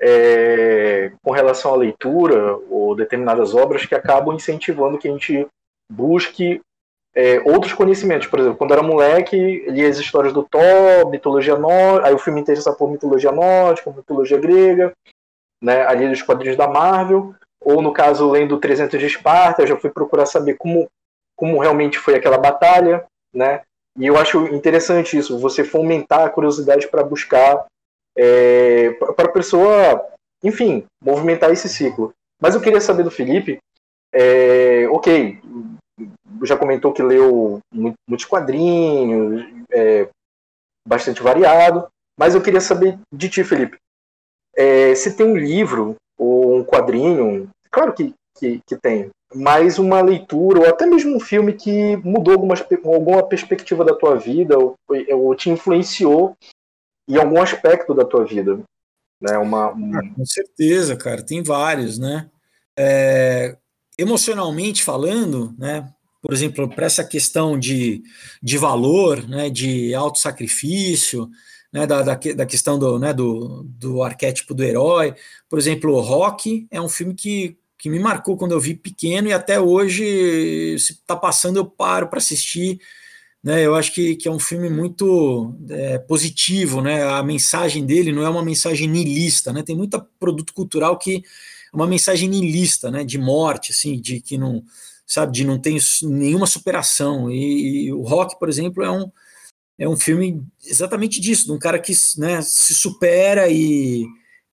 [0.00, 5.46] é, com relação à leitura ou determinadas obras que acabam incentivando que a gente
[5.90, 6.60] busque
[7.18, 8.28] é, outros conhecimentos.
[8.28, 9.36] Por exemplo, quando era moleque,
[9.68, 14.38] lia as histórias do Thor, mitologia nórdica, aí o filme interessa por mitologia nórdica, mitologia
[14.38, 14.92] grega,
[15.60, 19.76] né, ali dos quadrinhos da Marvel, ou no caso, lendo 300 de Esparta, eu já
[19.76, 20.86] fui procurar saber como,
[21.36, 23.04] como realmente foi aquela batalha,
[23.34, 23.62] né,
[23.98, 27.66] e eu acho interessante isso, você fomentar a curiosidade para buscar,
[28.16, 30.06] é, para a pessoa,
[30.44, 32.12] enfim, movimentar esse ciclo.
[32.40, 33.58] Mas eu queria saber do Felipe,
[34.14, 35.40] é, ok,
[36.44, 40.08] já comentou que leu muitos quadrinhos, é,
[40.86, 41.86] bastante variado,
[42.18, 43.78] mas eu queria saber de ti, Felipe,
[44.56, 50.00] é, se tem um livro ou um quadrinho, claro que, que, que, tem, mas uma
[50.00, 54.74] leitura ou até mesmo um filme que mudou algumas, alguma perspectiva da tua vida ou,
[55.12, 56.36] ou te influenciou
[57.08, 58.58] em algum aspecto da tua vida.
[59.20, 59.36] Né?
[59.38, 59.68] Uma.
[59.68, 62.30] Ah, com certeza, cara, tem vários, né?
[62.78, 63.56] É,
[63.98, 65.92] emocionalmente falando, né?
[66.20, 68.02] Por exemplo, para essa questão de,
[68.42, 71.30] de valor, né, de autossacrifício,
[71.72, 75.14] né, da, da, da questão do, né, do, do arquétipo do herói.
[75.48, 79.32] Por exemplo, Rock é um filme que, que me marcou quando eu vi pequeno e
[79.32, 82.80] até hoje, se está passando, eu paro para assistir.
[83.40, 88.10] Né, eu acho que, que é um filme muito é, positivo, né, a mensagem dele
[88.10, 91.22] não é uma mensagem niilista, né, tem muito produto cultural que
[91.72, 94.64] é uma mensagem niilista, né, de morte, assim, de que não
[95.08, 97.30] sabe, de não ter nenhuma superação.
[97.30, 99.10] E, e, o Rock, por exemplo, é um,
[99.78, 104.06] é um filme exatamente disso, de um cara que né, se supera e,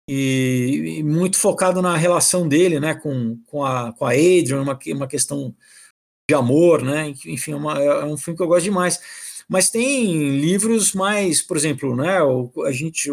[0.10, 4.80] e, e, muito focado na relação dele né, com, com, a, com a Adrian, uma,
[4.88, 5.54] uma questão
[6.30, 7.14] de amor, né?
[7.26, 9.00] Enfim, é, uma, é um filme que eu gosto demais.
[9.48, 12.18] Mas tem livros mais, por exemplo, né,
[12.66, 13.12] a gente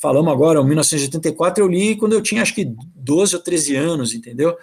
[0.00, 4.14] falamos agora, em 1984, eu li quando eu tinha acho que 12 ou 13 anos,
[4.14, 4.56] entendeu?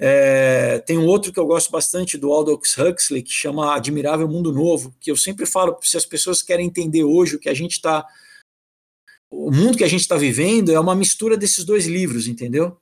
[0.00, 4.52] É, tem um outro que eu gosto bastante do Aldous Huxley, que chama Admirável Mundo
[4.52, 7.72] Novo, que eu sempre falo, se as pessoas querem entender hoje o que a gente
[7.72, 8.06] está.
[9.30, 12.78] O mundo que a gente está vivendo é uma mistura desses dois livros, entendeu?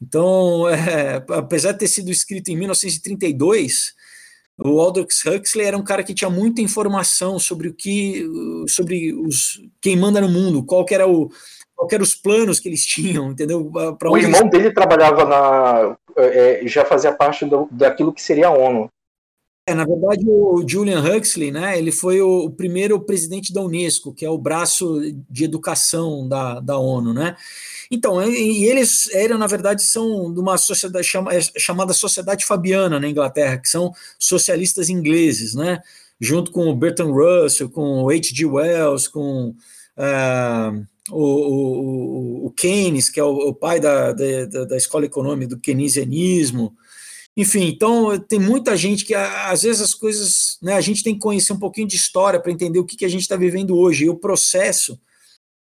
[0.00, 3.94] Então, é, apesar de ter sido escrito em 1932,
[4.56, 8.24] o Aldous Huxley era um cara que tinha muita informação sobre o que,
[8.68, 11.30] sobre os quem manda no mundo, qual era o,
[11.84, 13.70] qual eram os planos que eles tinham, entendeu?
[13.98, 14.50] Pra o irmão eles...
[14.50, 18.88] dele trabalhava na, é, já fazia parte do, daquilo que seria a ONU.
[19.66, 24.12] É, na verdade, o Julian Huxley, né, ele foi o, o, primeiro presidente da Unesco,
[24.12, 27.34] que é o braço de educação da, da ONU, né?
[27.90, 33.00] Então, e eles eram, na verdade, são de uma sociedade chama, é, chamada Sociedade Fabiana
[33.00, 35.80] na Inglaterra, que são socialistas ingleses, né?
[36.20, 38.44] Junto com o Bertrand Russell, com o H.G.
[38.44, 39.54] Wells, com
[39.96, 45.54] uh, o, o, o, Keynes, que é o, o pai da, da, da, escola econômica
[45.54, 46.74] do keynesianismo,
[47.36, 51.20] enfim, então tem muita gente que às vezes as coisas, né, a gente tem que
[51.20, 54.04] conhecer um pouquinho de história para entender o que, que a gente está vivendo hoje.
[54.04, 55.00] E o processo,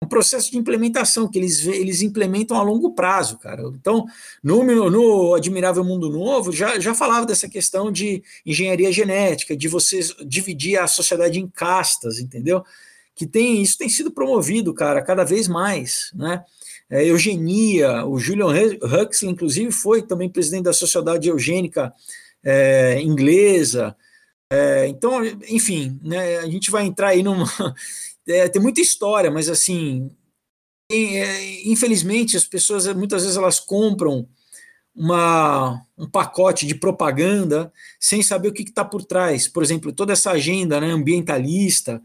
[0.04, 3.62] um processo de implementação que eles, eles implementam a longo prazo, cara.
[3.76, 4.06] Então,
[4.44, 10.00] no, no Admirável Mundo Novo, já, já falava dessa questão de engenharia genética, de você
[10.26, 12.64] dividir a sociedade em castas, entendeu?
[13.20, 16.44] Que tem isso tem sido promovido, cara, cada vez mais, né?
[16.90, 18.06] é, eugenia.
[18.06, 21.94] O Julian Huxley, inclusive, foi também presidente da Sociedade Eugênica
[22.44, 23.96] é, Inglesa.
[24.52, 27.46] É, então, enfim, né, a gente vai entrar aí numa.
[28.28, 30.12] É, tem muita história, mas assim,
[30.92, 34.28] é, infelizmente, as pessoas muitas vezes elas compram
[34.96, 39.48] uma, um pacote de propaganda sem saber o que está por trás.
[39.48, 42.00] Por exemplo, toda essa agenda né, ambientalista.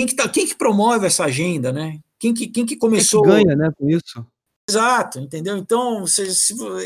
[0.00, 2.00] Quem que, tá, quem que promove essa agenda, né?
[2.18, 3.22] Quem que, quem que começou.
[3.22, 4.26] Quem que ganha, né, com isso?
[4.66, 5.58] Exato, entendeu?
[5.58, 6.22] Então, você,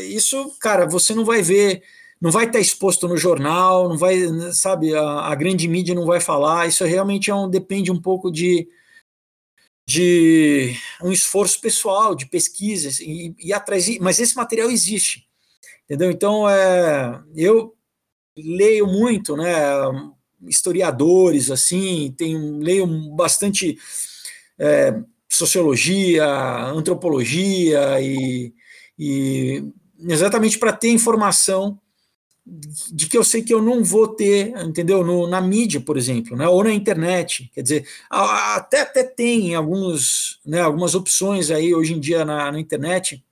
[0.01, 1.81] isso, cara, você não vai ver,
[2.19, 4.17] não vai estar exposto no jornal, não vai,
[4.51, 6.67] sabe, a, a, grande mídia não vai falar.
[6.67, 8.67] Isso realmente é um, depende um pouco de,
[9.87, 13.97] de um esforço pessoal, de pesquisa e, e atrás.
[13.99, 15.25] Mas esse material existe,
[15.85, 16.11] entendeu?
[16.11, 17.73] Então, é, eu
[18.37, 19.55] leio muito, né?
[20.47, 22.85] Historiadores, assim, tenho, leio
[23.15, 23.77] bastante.
[24.57, 25.01] É,
[25.35, 26.25] sociologia,
[26.67, 28.53] antropologia e,
[28.97, 29.63] e
[29.99, 31.79] exatamente para ter informação
[32.91, 35.03] de que eu sei que eu não vou ter, entendeu?
[35.03, 36.47] No, na mídia, por exemplo, né?
[36.47, 37.49] ou na internet.
[37.53, 42.59] Quer dizer, até, até tem alguns, né, algumas opções aí hoje em dia na, na
[42.59, 43.23] internet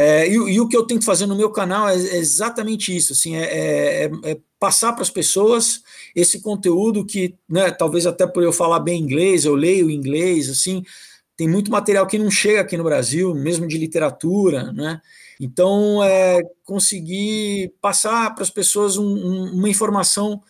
[0.00, 3.12] é, e, e, o que eu tento fazer no meu canal é, é exatamente isso,
[3.12, 5.82] assim, é, é, é, é passar para as pessoas
[6.16, 10.82] esse conteúdo que, né, talvez até por eu falar bem inglês, eu leio inglês, assim,
[11.36, 15.02] tem muito material que não chega aqui no Brasil, mesmo de literatura, né?
[15.38, 20.42] Então, é conseguir passar para as pessoas um, um, uma informação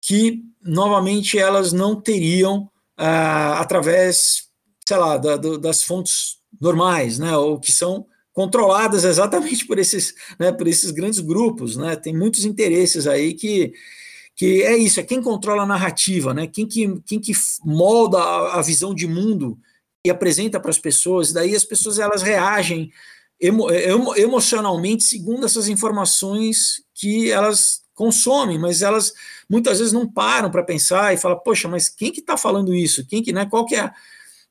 [0.00, 4.48] que, novamente, elas não teriam ah, através,
[4.86, 7.36] sei lá, da, do, das fontes normais, né?
[7.36, 11.96] Ou que são controladas exatamente por esses, né, por esses grandes grupos, né?
[11.96, 13.72] Tem muitos interesses aí que
[14.34, 16.46] que é isso, é quem controla a narrativa, né?
[16.46, 17.32] Quem que, quem que
[17.64, 19.58] molda a, a visão de mundo
[20.04, 22.90] e apresenta para as pessoas, e daí as pessoas elas reagem
[23.38, 29.12] emo, emo, emocionalmente segundo essas informações que elas consomem, mas elas
[29.48, 33.06] muitas vezes não param para pensar e falam, poxa, mas quem que está falando isso?
[33.06, 33.46] Quem que, né?
[33.46, 33.90] Qual que é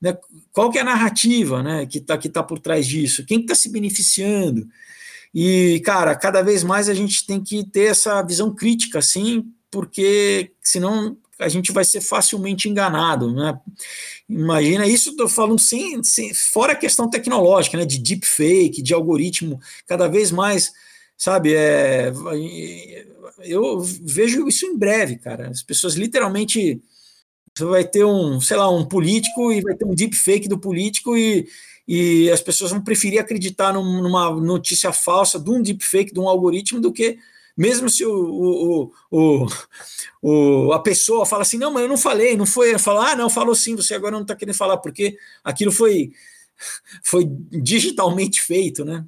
[0.02, 0.18] né,
[0.52, 3.26] qual que é a narrativa né, que está que tá por trás disso?
[3.26, 4.68] Quem está se beneficiando?
[5.34, 10.52] E, cara, cada vez mais a gente tem que ter essa visão crítica, assim, porque
[10.62, 13.58] senão a gente vai ser facilmente enganado, né?
[14.30, 17.86] Imagina isso, estou falando sem, sem, fora a questão tecnológica, né?
[17.86, 20.72] De deepfake, de algoritmo, cada vez mais,
[21.18, 21.56] sabe?
[21.56, 22.14] É,
[23.40, 25.50] eu vejo isso em breve, cara.
[25.50, 26.82] As pessoas literalmente
[27.54, 31.18] você vai ter um, sei lá, um político e vai ter um deepfake do político
[31.18, 31.48] e,
[31.88, 36.30] e as pessoas vão preferir acreditar num, numa notícia falsa de um deepfake, de um
[36.30, 37.18] algoritmo, do que
[37.58, 39.48] mesmo se o, o, o,
[40.22, 43.30] o, a pessoa fala assim, não, mas eu não falei, não foi, falar, ah, não,
[43.30, 46.12] falou sim, você agora não está querendo falar, porque aquilo foi,
[47.04, 49.06] foi digitalmente feito, né?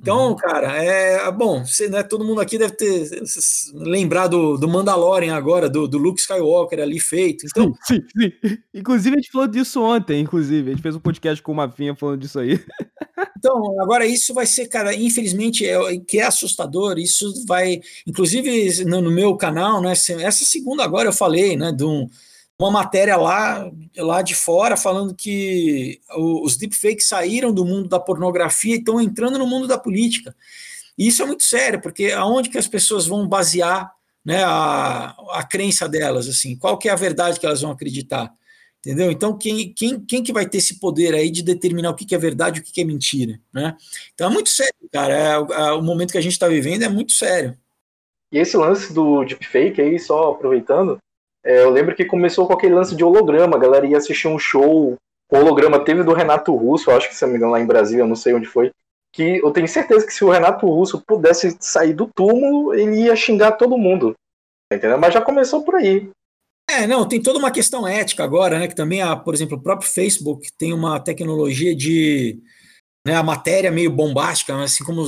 [0.00, 0.36] Então, uhum.
[0.36, 1.64] cara, é bom.
[1.64, 3.10] Você, né, todo mundo aqui deve ter
[3.74, 7.44] lembrado do, Mandalorian agora, do, do Luke Skywalker ali feito.
[7.46, 8.58] Então, sim, sim, sim.
[8.72, 10.20] Inclusive, a gente falou disso ontem.
[10.20, 12.58] Inclusive, a gente fez um podcast com o Mafinha falando disso aí.
[13.36, 19.00] Então, agora isso vai ser, cara, infelizmente, é, que é assustador, isso vai, inclusive no,
[19.00, 22.08] no meu canal, né, essa segunda agora eu falei, né, de um,
[22.60, 28.74] uma matéria lá, lá de fora falando que os deepfakes saíram do mundo da pornografia
[28.74, 30.34] e estão entrando no mundo da política.
[30.98, 33.92] E isso é muito sério, porque aonde que as pessoas vão basear
[34.24, 38.32] né, a, a crença delas, assim, qual que é a verdade que elas vão acreditar?
[38.80, 39.10] Entendeu?
[39.10, 42.14] Então, quem, quem, quem que vai ter esse poder aí de determinar o que, que
[42.14, 43.40] é verdade e o que, que é mentira?
[43.52, 43.76] Né?
[44.14, 45.14] Então é muito sério, cara.
[45.14, 47.56] É, é, o momento que a gente está vivendo é muito sério.
[48.32, 50.98] E esse lance do deepfake aí, só aproveitando,
[51.44, 54.38] é, eu lembro que começou com aquele lance de holograma, a galera ia assistir um
[54.38, 54.96] show,
[55.30, 58.02] o holograma teve do Renato Russo, acho que se não me engano lá em Brasília,
[58.02, 58.70] eu não sei onde foi,
[59.12, 63.16] que eu tenho certeza que se o Renato Russo pudesse sair do túmulo, ele ia
[63.16, 64.14] xingar todo mundo.
[64.72, 64.98] Entendeu?
[64.98, 66.10] Mas já começou por aí.
[66.70, 68.68] É, não, tem toda uma questão ética agora, né?
[68.68, 72.38] Que também, a, por exemplo, o próprio Facebook tem uma tecnologia de
[73.06, 75.02] né, a matéria meio bombástica, assim como,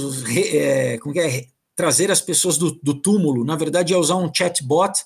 [0.55, 1.45] é, como é,
[1.77, 3.45] trazer as pessoas do, do túmulo.
[3.45, 5.05] Na verdade, é usar um chatbot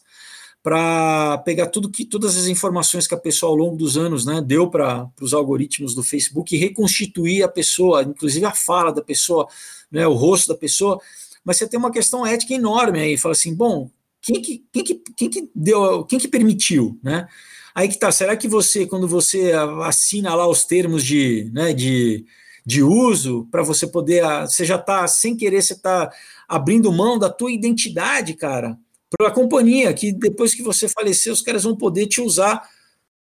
[0.65, 4.41] para pegar tudo que todas as informações que a pessoa ao longo dos anos né,
[4.41, 9.47] deu para os algoritmos do Facebook e reconstituir a pessoa, inclusive a fala da pessoa,
[9.93, 10.99] né, o rosto da pessoa.
[11.45, 13.19] Mas você tem uma questão ética enorme aí.
[13.19, 13.91] Fala assim, bom,
[14.23, 17.29] quem que, quem que, quem que deu, quem que permitiu, né?
[17.75, 19.53] Aí que tá, será que você, quando você
[19.83, 22.25] assina lá os termos de, né, de,
[22.65, 26.11] de uso, para você poder, você já está, sem querer, você está
[26.49, 28.79] abrindo mão da tua identidade, cara,
[29.17, 32.63] para a companhia, que depois que você falecer, os caras vão poder te usar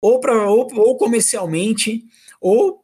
[0.01, 2.03] ou, pra, ou, ou comercialmente,
[2.39, 2.83] ou,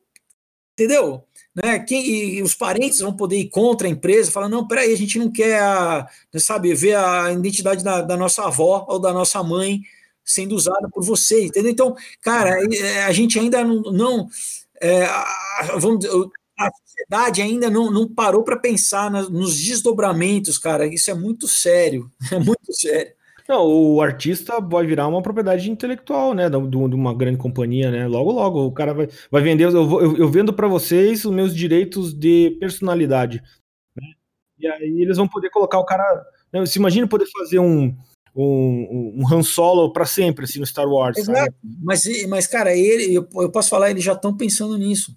[0.74, 1.24] entendeu?
[1.56, 5.18] Né, quem, os parentes vão poder ir contra a empresa, falar, não, peraí, a gente
[5.18, 9.82] não quer, a, sabe, ver a identidade da, da, nossa avó ou da nossa mãe
[10.24, 11.72] sendo usada por você, entendeu?
[11.72, 14.28] Então, cara, é, a gente ainda não, não
[14.80, 15.08] é,
[15.80, 16.06] vamos,
[16.58, 22.12] a sociedade ainda não, não parou para pensar nos desdobramentos, cara, isso é muito sério,
[22.32, 23.16] é muito sério.
[23.48, 28.06] Não, o artista vai virar uma propriedade intelectual, né, de uma grande companhia, né?
[28.06, 29.64] Logo, logo, o cara vai, vai vender.
[29.64, 33.42] Eu, eu, eu vendo para vocês os meus direitos de personalidade.
[33.96, 34.08] Né?
[34.60, 36.04] E aí eles vão poder colocar o cara.
[36.52, 37.96] Né, se imagina poder fazer um,
[38.36, 41.18] um, um Han Solo para sempre, assim, no Star Wars.
[41.18, 41.56] Exato.
[41.82, 45.16] Mas, mas, cara, ele, eu, eu posso falar, eles já estão pensando nisso.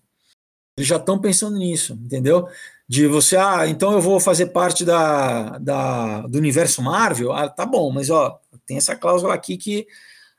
[0.80, 2.48] Eles já estão pensando nisso, entendeu?
[2.90, 7.64] de você, ah, então eu vou fazer parte da, da, do universo Marvel, ah, tá
[7.64, 9.86] bom, mas ó, tem essa cláusula aqui que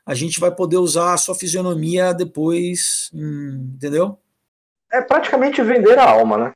[0.04, 4.18] a gente vai poder usar a sua fisionomia depois, hum, entendeu?
[4.92, 6.52] É praticamente vender a alma, né?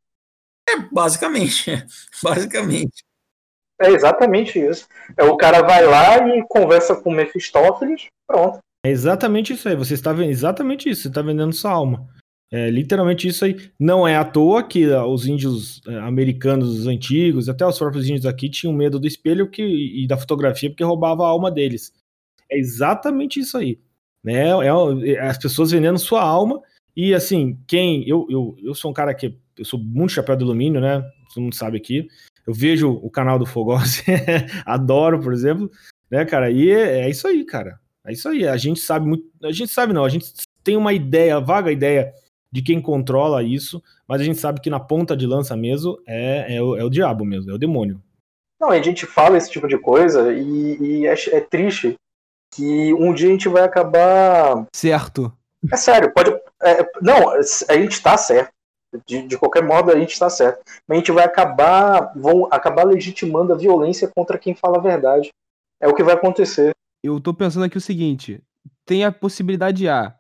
[0.68, 1.70] É, basicamente,
[2.22, 3.03] basicamente.
[3.80, 4.87] É exatamente isso.
[5.16, 8.59] É, o cara vai lá e conversa com o Mephistófeles, pronto.
[8.84, 12.07] É exatamente isso aí, você está vendo exatamente isso, você está vendendo sua alma.
[12.51, 13.57] É literalmente isso aí.
[13.78, 18.26] Não é à toa que ah, os índios é, americanos antigos, até os próprios índios
[18.26, 21.92] aqui, tinham medo do espelho que, e da fotografia porque roubava a alma deles.
[22.51, 23.80] É exatamente isso aí.
[24.22, 24.51] Né?
[24.51, 26.61] É, é, as pessoas vendendo sua alma.
[26.97, 28.09] E assim, quem.
[28.09, 29.36] Eu, eu, eu sou um cara que.
[29.59, 31.03] Eu sou muito chapéu de alumínio, né?
[31.34, 32.07] Todo mundo sabe aqui.
[32.47, 34.05] Eu vejo o canal do Fogose,
[34.64, 35.70] adoro, por exemplo.
[36.11, 36.51] Né, cara?
[36.51, 37.80] E é, é isso aí, cara.
[38.07, 38.47] É isso aí.
[38.47, 39.26] A gente sabe muito.
[39.42, 40.32] A gente sabe não, a gente
[40.62, 42.12] tem uma ideia, vaga ideia
[42.57, 46.57] de quem controla isso, mas a gente sabe que na ponta de lança mesmo é,
[46.57, 48.02] é, o, é o diabo mesmo, é o demônio.
[48.59, 51.96] Não, a gente fala esse tipo de coisa e, e é, é, triste
[52.54, 54.66] que um dia a gente vai acabar.
[54.74, 55.30] Certo.
[55.70, 56.30] É sério, pode.
[56.62, 58.50] É, não, a gente tá certo.
[59.07, 60.62] De, de qualquer modo, a gente tá certo.
[60.88, 62.14] Mas a gente vai acabar.
[62.16, 65.28] vão acabar legitimando a violência contra quem fala a verdade.
[65.78, 66.70] É o que vai acontecer.
[67.04, 68.42] Eu tô pensando aqui o seguinte:
[68.86, 70.14] tem a possibilidade A,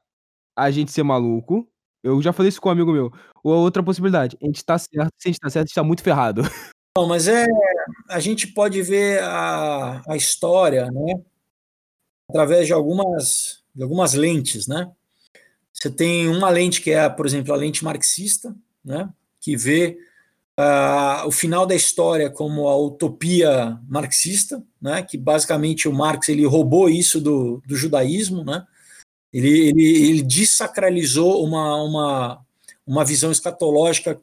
[0.54, 1.66] a gente ser maluco,
[2.06, 3.12] eu já falei isso com um amigo meu.
[3.42, 5.82] Ou outra possibilidade, a gente tá certo, se a gente tá certo, a gente tá
[5.82, 6.42] muito ferrado.
[6.96, 7.46] Não, mas é.
[8.08, 11.20] A gente pode ver a, a história, né?
[12.28, 14.90] Através de algumas, de algumas lentes, né?
[15.72, 19.10] Você tem uma lente que é, por exemplo, a lente marxista, né?
[19.40, 19.98] Que vê
[20.58, 25.02] uh, o final da história como a utopia marxista, né?
[25.02, 28.64] Que basicamente o Marx ele roubou isso do, do judaísmo, né?
[29.32, 32.46] Ele, ele, ele desacralizou uma, uma,
[32.86, 34.20] uma visão escatológica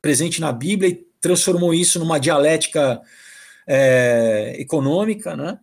[0.00, 3.00] presente na Bíblia e transformou isso numa dialética
[3.66, 5.58] é, econômica, né?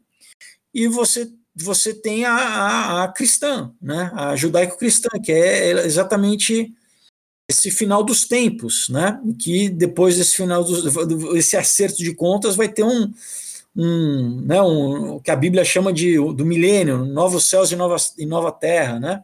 [0.73, 4.11] E você você tem a, a, a cristã, né?
[4.14, 6.73] A judaico-cristã, que é exatamente
[7.49, 9.22] esse final dos tempos, né?
[9.39, 10.85] Que depois desse final dos,
[11.56, 13.14] acerto de contas vai ter um
[13.76, 17.97] um, né, um, o que a Bíblia chama de do milênio, novos céus e nova,
[18.18, 19.23] e nova terra, né?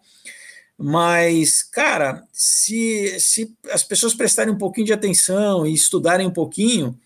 [0.77, 6.99] Mas, cara, se, se as pessoas prestarem um pouquinho de atenção e estudarem um pouquinho,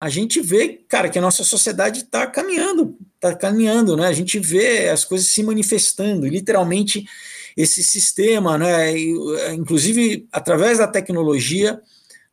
[0.00, 4.06] a gente vê, cara, que a nossa sociedade está caminhando, está caminhando, né?
[4.06, 7.06] A gente vê as coisas se manifestando, literalmente
[7.56, 8.92] esse sistema, né?
[9.54, 11.80] Inclusive através da tecnologia,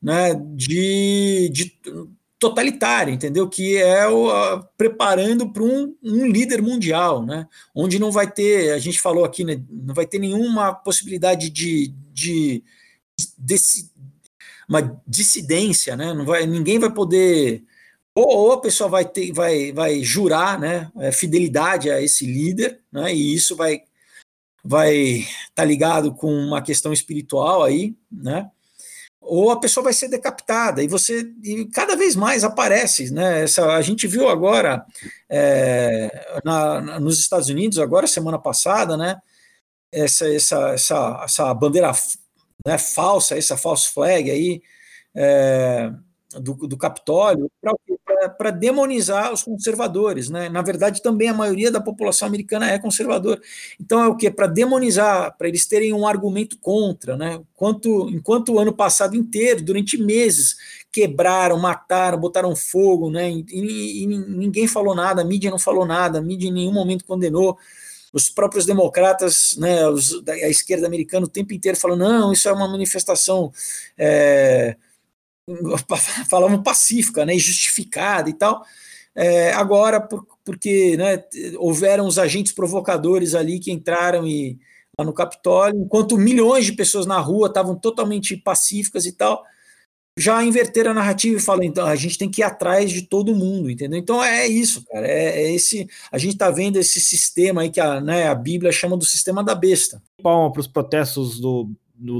[0.01, 0.33] né?
[0.55, 1.77] De, de
[2.41, 3.47] totalitário, entendeu?
[3.47, 7.47] Que é o, a, preparando para um, um, líder mundial, né?
[7.73, 9.61] Onde não vai ter, a gente falou aqui, né?
[9.69, 12.63] Não vai ter nenhuma possibilidade de, de,
[13.15, 13.85] de, de
[14.67, 16.15] uma dissidência, né?
[16.15, 17.63] Não vai, ninguém vai poder
[18.15, 22.81] ou, ou, a pessoa vai ter, vai, vai jurar, né, é, fidelidade a esse líder,
[22.91, 23.13] né?
[23.13, 23.83] E isso vai
[24.63, 28.49] vai estar tá ligado com uma questão espiritual aí, né?
[29.21, 33.43] Ou a pessoa vai ser decapitada e você e cada vez mais aparece, né?
[33.43, 34.83] Essa, a gente viu agora
[35.29, 39.21] é, na, nos Estados Unidos agora semana passada, né?
[39.91, 41.91] Essa essa essa, essa bandeira
[42.65, 44.61] né, falsa, essa false flag aí
[45.15, 45.91] é,
[46.39, 47.73] do, do Capitólio para
[48.51, 50.29] demonizar os conservadores.
[50.29, 50.49] Né?
[50.49, 53.41] Na verdade, também a maioria da população americana é conservadora.
[53.79, 54.29] Então é o que?
[54.29, 57.15] Para demonizar, para eles terem um argumento contra.
[57.17, 57.39] Né?
[57.53, 60.55] Enquanto, enquanto o ano passado inteiro, durante meses,
[60.91, 63.31] quebraram, mataram, botaram fogo, né?
[63.31, 66.73] e, e, e ninguém falou nada, a mídia não falou nada, a mídia em nenhum
[66.73, 67.57] momento condenou
[68.13, 72.51] os próprios democratas, né, os, a esquerda americana, o tempo inteiro falando, não, isso é
[72.51, 73.51] uma manifestação
[73.97, 74.75] é,
[76.29, 78.63] falavam pacífica, né, justificada e tal.
[79.13, 81.23] É, agora, por, porque né,
[81.57, 84.57] houveram os agentes provocadores ali que entraram e,
[84.97, 89.43] lá no Capitólio, enquanto milhões de pessoas na rua estavam totalmente pacíficas e tal,
[90.17, 93.35] já inverteram a narrativa e falam, então, a gente tem que ir atrás de todo
[93.35, 93.97] mundo, entendeu?
[93.97, 97.79] Então é isso, cara, é, é esse, a gente está vendo esse sistema aí que
[97.79, 100.01] a, né, a Bíblia chama do sistema da besta.
[100.21, 101.69] Palma para os protestos do
[102.01, 102.19] do,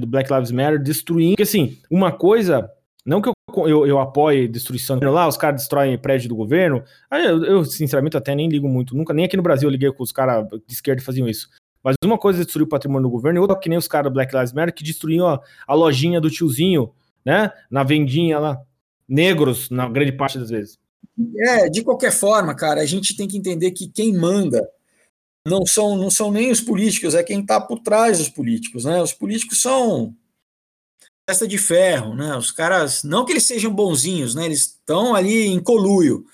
[0.00, 1.32] do Black Lives Matter destruindo.
[1.32, 2.70] Porque, assim, uma coisa.
[3.06, 6.82] Não que eu, eu, eu apoie destruição lá, os caras destroem prédio do governo.
[7.10, 8.94] Eu, eu, sinceramente, até nem ligo muito.
[8.94, 11.48] Nunca, nem aqui no Brasil eu liguei com os caras de esquerda faziam isso.
[11.82, 14.10] Mas uma coisa é destruir o patrimônio do governo, e outra que nem os caras
[14.10, 16.90] do Black Lives Matter que destruíam a, a lojinha do tiozinho,
[17.24, 17.50] né?
[17.70, 18.60] Na vendinha lá.
[19.08, 20.78] Negros, na grande parte das vezes.
[21.38, 24.68] É, de qualquer forma, cara, a gente tem que entender que quem manda
[25.46, 28.84] não são, não são nem os políticos, é quem está por trás dos políticos.
[28.84, 29.00] Né?
[29.02, 30.14] Os políticos são
[31.26, 32.36] testa de ferro, né?
[32.36, 34.44] Os caras, não que eles sejam bonzinhos, né?
[34.44, 36.26] Eles estão ali em coluio,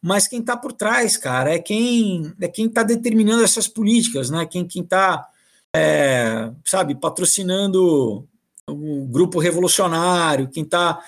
[0.00, 4.46] mas quem está por trás, cara, é quem é quem está determinando essas políticas, né?
[4.46, 5.28] Quem quem está,
[5.74, 8.28] é, sabe, patrocinando
[8.68, 11.00] o grupo revolucionário, quem está,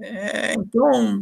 [0.00, 1.20] é, então,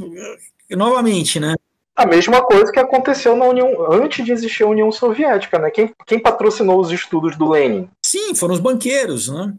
[0.70, 1.54] novamente, né?
[1.98, 5.68] A mesma coisa que aconteceu na União antes de existir a União Soviética, né?
[5.68, 7.88] Quem, quem patrocinou os estudos do Lenin?
[8.06, 9.52] Sim, foram os banqueiros, né?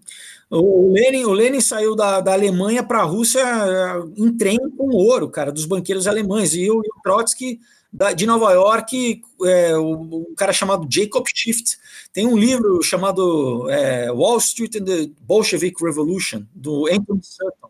[0.49, 4.88] O Lenin, o Lenin saiu da, da Alemanha para a Rússia eh, em trem com
[4.88, 6.53] ouro, cara, dos banqueiros alemães.
[6.53, 7.60] E o, o Trotsky
[7.91, 11.61] da, de Nova York, é, o, cara chamado Jacob Schiff,
[12.14, 17.70] tem um livro chamado é, Wall Street and the Bolshevik Revolution, do Anthony Sutton.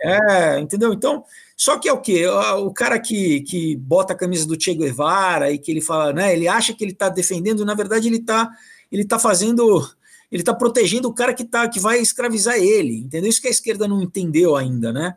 [0.00, 0.94] É, entendeu?
[0.94, 1.24] Então,
[1.60, 2.24] só que é o quê?
[2.28, 6.32] O cara que, que bota a camisa do Che Guevara e que ele fala, né?
[6.32, 8.48] Ele acha que ele está defendendo, na verdade, ele está
[8.92, 9.84] ele tá fazendo.
[10.30, 12.98] Ele está protegendo o cara que, tá, que vai escravizar ele.
[12.98, 13.28] Entendeu?
[13.28, 15.16] Isso que a esquerda não entendeu ainda, né?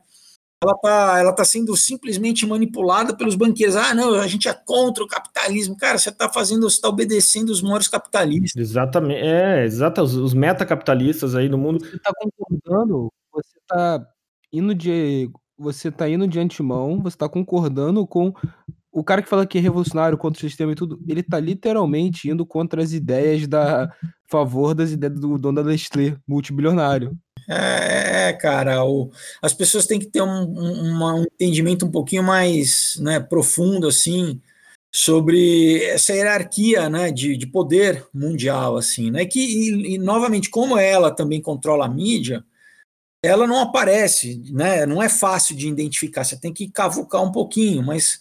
[0.63, 3.75] Ela está ela tá sendo simplesmente manipulada pelos banqueiros.
[3.75, 5.77] Ah, não, a gente é contra o capitalismo.
[5.77, 8.59] Cara, você está fazendo, você está obedecendo os maiores capitalistas.
[8.59, 11.83] Exatamente, é, exato, os, os metacapitalistas aí no mundo.
[11.83, 14.07] Você está concordando, você está
[14.51, 15.29] indo de
[15.61, 18.33] você tá indo de antemão, você tá concordando com
[18.91, 22.29] o cara que fala que é revolucionário contra o sistema e tudo, ele tá literalmente
[22.29, 23.89] indo contra as ideias da
[24.29, 27.17] favor das ideias do dono da Nestlé, multibilionário.
[27.49, 29.11] É, é, cara, o,
[29.41, 34.41] as pessoas têm que ter um, um, um entendimento um pouquinho mais né, profundo, assim,
[34.91, 40.77] sobre essa hierarquia né, de, de poder mundial, assim, né, que, e, e, novamente, como
[40.77, 42.43] ela também controla a mídia,
[43.23, 44.85] ela não aparece, né?
[44.85, 48.19] Não é fácil de identificar, você tem que cavucar um pouquinho, mas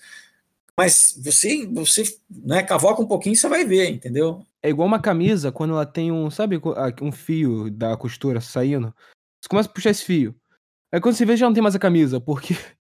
[0.76, 4.44] mas você você, né, cavoca um pouquinho, você vai ver, entendeu?
[4.62, 6.60] É igual uma camisa quando ela tem um, sabe,
[7.02, 8.94] um fio da costura saindo.
[9.40, 10.34] Você começa a puxar esse fio.
[10.92, 12.54] Aí quando você vê já não tem mais a camisa, porque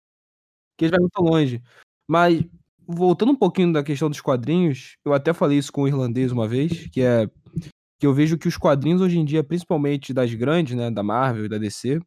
[0.78, 1.62] que vai muito longe.
[2.08, 2.42] Mas
[2.86, 6.48] voltando um pouquinho da questão dos quadrinhos, eu até falei isso com o irlandês uma
[6.48, 7.28] vez, que é
[7.98, 11.46] que eu vejo que os quadrinhos hoje em dia, principalmente das grandes, né, da Marvel
[11.46, 12.00] e da DC,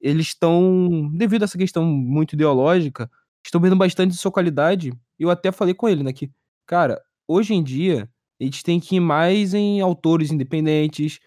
[0.00, 3.10] eles estão, devido a essa questão muito ideológica,
[3.44, 4.92] estão perdendo bastante de sua qualidade.
[5.18, 6.30] Eu até falei com ele, né, que,
[6.66, 8.08] cara, hoje em dia,
[8.40, 11.20] a gente tem que ir mais em autores independentes,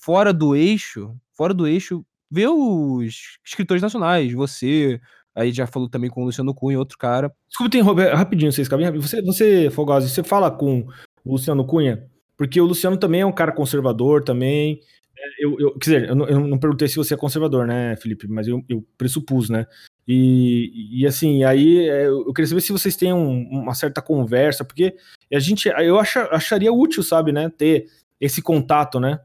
[0.00, 5.00] fora do eixo, fora do eixo, ver os escritores nacionais, você,
[5.34, 7.32] aí já falou também com o Luciano Cunha, outro cara.
[7.48, 10.86] Desculpa, tem rapidinho, vocês cabem Você, você Fogosi, você fala com
[11.24, 12.08] o Luciano Cunha?
[12.40, 14.80] Porque o Luciano também é um cara conservador também.
[15.14, 17.94] É, eu, eu, quer dizer, eu não, eu não, perguntei se você é conservador, né,
[17.96, 18.26] Felipe?
[18.26, 19.66] Mas eu, eu pressupus, né?
[20.08, 24.64] E, e assim, aí é, eu queria saber se vocês têm um, uma certa conversa,
[24.64, 24.96] porque
[25.30, 27.88] a gente, eu ach, acharia útil, sabe, né, ter
[28.18, 29.20] esse contato, né?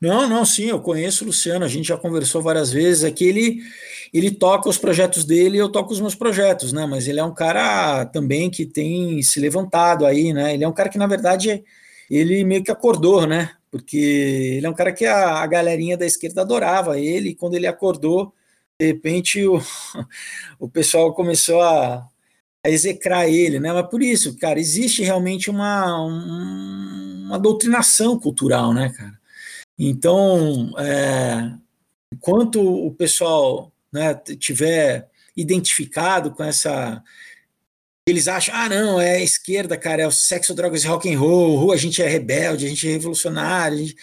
[0.00, 3.04] Não, não, sim, eu conheço o Luciano, a gente já conversou várias vezes.
[3.04, 3.60] Aqui ele,
[4.10, 6.86] ele toca os projetos dele eu toco os meus projetos, né?
[6.86, 10.54] Mas ele é um cara também que tem se levantado aí, né?
[10.54, 11.62] Ele é um cara que, na verdade,
[12.10, 13.50] ele meio que acordou, né?
[13.70, 13.96] Porque
[14.56, 17.66] ele é um cara que a, a galerinha da esquerda adorava ele, e quando ele
[17.66, 18.32] acordou,
[18.78, 19.60] de repente o,
[20.58, 22.08] o pessoal começou a,
[22.64, 23.72] a execrar ele, né?
[23.72, 29.18] Mas por isso, cara, existe realmente uma, uma doutrinação cultural, né, cara?
[29.78, 31.52] Então, é,
[32.12, 37.02] enquanto o pessoal né, tiver identificado com essa
[38.06, 41.72] eles acham, ah, não, é esquerda, cara, é o sexo, drogas e rock and roll,
[41.72, 43.96] a gente é rebelde, a gente é revolucionário, gente,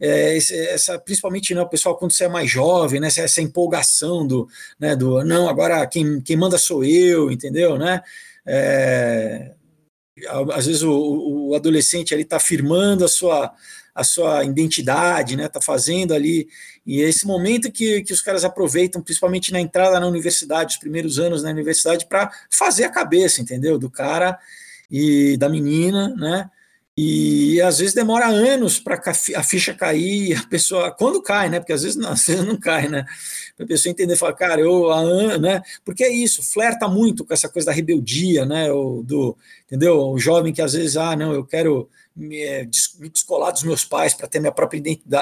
[0.00, 4.48] é, essa, principalmente né, o pessoal quando você é mais jovem, né, essa empolgação do,
[4.78, 8.02] né, do não, agora quem, quem manda sou eu, entendeu, né?
[8.44, 9.54] É,
[10.52, 13.52] às vezes o, o adolescente ali está afirmando a sua
[13.96, 15.48] a sua identidade, né?
[15.48, 16.46] Tá fazendo ali.
[16.84, 20.80] E é esse momento que, que os caras aproveitam, principalmente na entrada na universidade, os
[20.80, 23.78] primeiros anos na universidade, para fazer a cabeça, entendeu?
[23.78, 24.38] Do cara
[24.90, 26.50] e da menina, né?
[26.98, 29.00] E às vezes demora anos para
[29.36, 31.58] a ficha cair, a pessoa, quando cai, né?
[31.58, 33.06] Porque às vezes não, às vezes não cai, né?
[33.56, 35.62] Para a pessoa entender, falar, cara, eu, a, né?
[35.86, 38.70] Porque é isso, flerta muito com essa coisa da rebeldia, né?
[38.70, 39.36] O, do,
[39.66, 39.98] entendeu?
[40.10, 42.64] O jovem que às vezes, ah, não, eu quero me, é,
[42.98, 44.78] me descolar dos meus pais para ter minha própria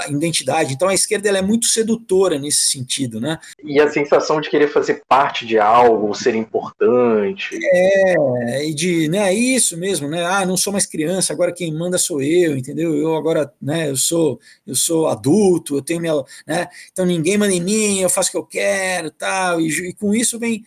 [0.09, 0.73] identidade.
[0.73, 3.39] Então a esquerda ela é muito sedutora nesse sentido, né?
[3.63, 7.59] E a sensação de querer fazer parte de algo, ser importante.
[7.63, 10.25] É, e de, né, isso mesmo, né?
[10.25, 12.95] Ah, não sou mais criança, agora quem manda sou eu, entendeu?
[12.95, 16.15] Eu agora, né, eu sou, eu sou adulto, eu tenho minha,
[16.47, 16.69] né?
[16.93, 19.61] Então ninguém manda em mim, eu faço o que eu quero, tal.
[19.61, 20.65] E, e com isso vem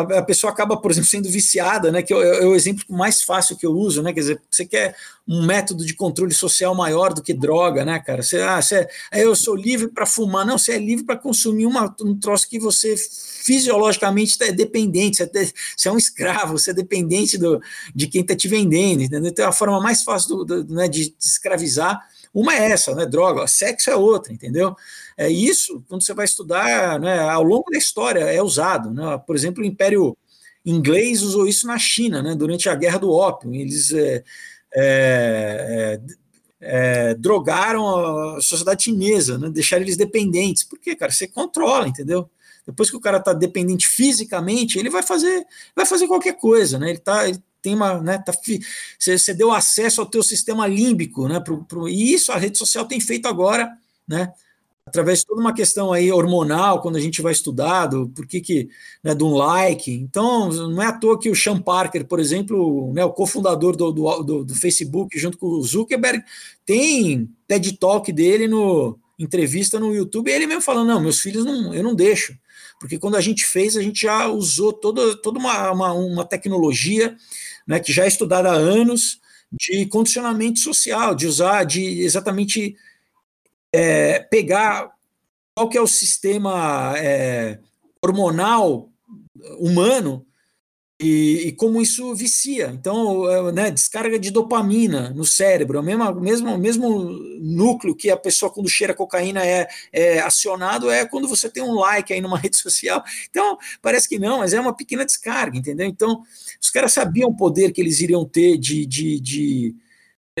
[0.00, 2.02] a pessoa acaba, por exemplo, sendo viciada, né?
[2.02, 4.12] Que é, é, o exemplo mais fácil que eu uso, né?
[4.12, 4.96] Quer dizer, você quer
[5.26, 8.22] um método de controle social maior do que droga, né, cara?
[8.22, 11.94] Você, ah, você, eu sou livre para fumar, não, você é livre para consumir uma,
[12.00, 16.74] um troço que você fisiologicamente é dependente, você é, você é um escravo, você é
[16.74, 17.60] dependente do,
[17.94, 19.30] de quem está te vendendo, entendeu?
[19.30, 22.00] Então, a forma mais fácil do, do, né, de escravizar
[22.32, 23.06] uma é essa, né?
[23.06, 24.76] Droga, sexo é outra, entendeu?
[25.20, 29.22] É isso, quando você vai estudar, né, ao longo da história é usado, né?
[29.26, 30.16] Por exemplo, o Império
[30.64, 32.34] Inglês usou isso na China, né?
[32.34, 34.24] Durante a Guerra do Ópio, eles é,
[34.74, 36.00] é,
[36.58, 39.50] é, drogaram a sociedade chinesa, né?
[39.50, 40.64] Deixaram eles dependentes.
[40.64, 41.12] Por quê, cara?
[41.12, 42.30] Você controla, entendeu?
[42.66, 45.44] Depois que o cara está dependente fisicamente, ele vai fazer,
[45.76, 46.88] vai fazer qualquer coisa, né?
[46.88, 48.32] Ele tá, ele tem uma, né, tá,
[48.98, 52.56] você, você deu acesso ao teu sistema límbico, né, pro, pro, e isso a rede
[52.56, 53.70] social tem feito agora,
[54.08, 54.32] né,
[54.90, 58.40] através de toda uma questão aí hormonal, quando a gente vai estudar, do por que
[58.40, 58.68] que,
[59.04, 62.92] né, de um like, então não é à toa que o Sean Parker, por exemplo,
[62.92, 66.24] né, o cofundador do, do, do, Facebook, junto com o Zuckerberg,
[66.66, 71.72] tem TED Talk dele no entrevista no YouTube, ele mesmo falando, não, meus filhos não,
[71.72, 72.36] eu não deixo,
[72.80, 77.16] porque quando a gente fez, a gente já usou toda, toda uma, uma, uma tecnologia
[77.64, 79.20] né, que já é estudada há anos,
[79.52, 82.76] de condicionamento social, de usar, de exatamente
[83.72, 84.90] é, pegar
[85.54, 87.58] qual que é o sistema é,
[88.02, 88.88] hormonal
[89.58, 90.26] humano
[91.00, 92.70] e, e, como isso vicia.
[92.74, 97.08] Então, é, né, descarga de dopamina no cérebro, o mesmo, mesmo, mesmo
[97.40, 101.74] núcleo que a pessoa, quando cheira cocaína, é, é acionado, é quando você tem um
[101.74, 103.02] like aí numa rede social.
[103.30, 105.86] Então, parece que não, mas é uma pequena descarga, entendeu?
[105.86, 106.22] Então,
[106.60, 109.74] os caras sabiam o poder que eles iriam ter de, de, de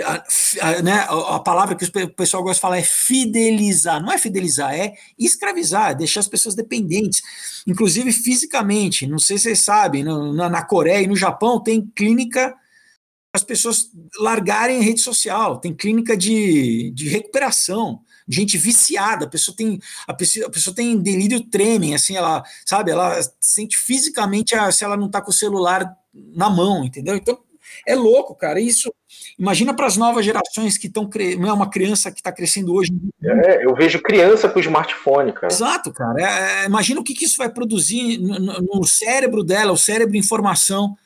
[0.02, 0.24] a,
[0.60, 4.02] a, né, a, palavra que o pessoal gosta de falar é fidelizar.
[4.02, 7.22] Não é fidelizar, é escravizar, deixar as pessoas dependentes,
[7.66, 9.06] inclusive fisicamente.
[9.06, 12.54] Não sei se vocês sabem, na, na, Coreia e no Japão tem clínica
[13.32, 19.78] as pessoas largarem rede social, tem clínica de, de recuperação, gente viciada, a pessoa tem
[20.06, 24.84] a pessoa, a pessoa tem delírio tremem, assim, ela, sabe, ela sente fisicamente a, se
[24.84, 27.14] ela não está com o celular na mão, entendeu?
[27.16, 27.38] Então
[27.86, 28.60] é louco, cara.
[28.60, 28.92] Isso.
[29.38, 31.08] Imagina para as novas gerações que estão.
[31.38, 32.90] Não é uma criança que está crescendo hoje.
[33.22, 35.52] É, eu vejo criança com smartphone, cara.
[35.52, 36.20] Exato, cara.
[36.20, 40.16] É, é imagina o que, que isso vai produzir no, no, cérebro dela, o cérebro
[40.16, 40.96] informação.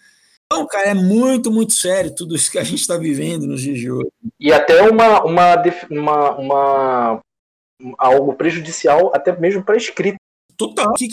[0.47, 3.79] Então, cara, é muito, muito sério tudo isso que a gente está vivendo nos dias
[3.79, 4.09] de hoje.
[4.39, 5.55] E até uma, uma,
[5.91, 7.21] uma, uma
[7.99, 10.19] algo prejudicial, até mesmo para a escrita.
[10.57, 10.91] Total.
[10.91, 11.09] O que,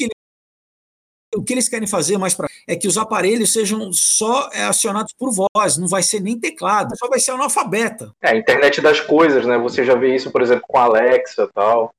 [1.45, 5.31] que eles querem fazer mais para é que os aparelhos sejam só é, acionados por
[5.31, 8.13] voz, não vai ser nem teclado, só vai ser analfabeta.
[8.21, 9.57] É, a internet das coisas, né?
[9.57, 11.93] Você já vê isso, por exemplo, com a Alexa e tal.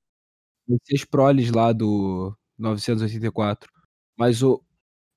[0.69, 3.71] Esses proles lá do 984.
[4.17, 4.63] Mas o,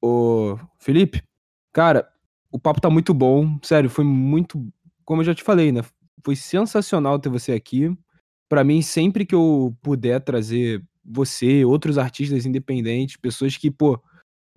[0.02, 1.24] o Felipe,
[1.72, 2.10] cara,
[2.52, 3.58] o papo tá muito bom.
[3.62, 4.66] Sério, foi muito.
[5.04, 5.82] Como eu já te falei, né?
[6.24, 7.96] Foi sensacional ter você aqui.
[8.50, 14.02] Para mim, sempre que eu puder trazer você, outros artistas independentes, pessoas que, pô,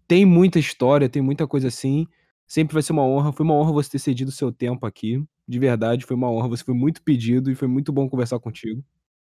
[0.09, 2.09] tem muita história, tem muita coisa assim.
[2.47, 3.31] Sempre vai ser uma honra.
[3.31, 5.23] Foi uma honra você ter cedido o seu tempo aqui.
[5.47, 6.49] De verdade, foi uma honra.
[6.49, 8.83] Você foi muito pedido e foi muito bom conversar contigo.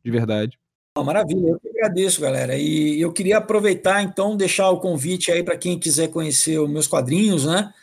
[0.04, 0.60] De verdade.
[0.98, 2.58] Maravilha, eu que agradeço, galera.
[2.58, 6.88] E eu queria aproveitar, então, deixar o convite aí para quem quiser conhecer os meus
[6.88, 7.74] quadrinhos, né?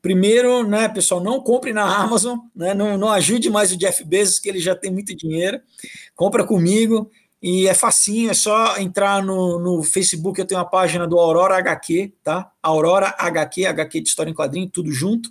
[0.00, 2.74] Primeiro, né, pessoal, não compre na Amazon, né?
[2.74, 5.60] Não, não ajude mais o Jeff Bezos, que ele já tem muito dinheiro.
[6.14, 7.10] Compra comigo.
[7.42, 11.56] E é facinho, é só entrar no, no Facebook, eu tenho uma página do Aurora
[11.56, 12.52] HQ, tá?
[12.62, 15.28] Aurora HQ, HQ de História em Quadrinho, tudo junto.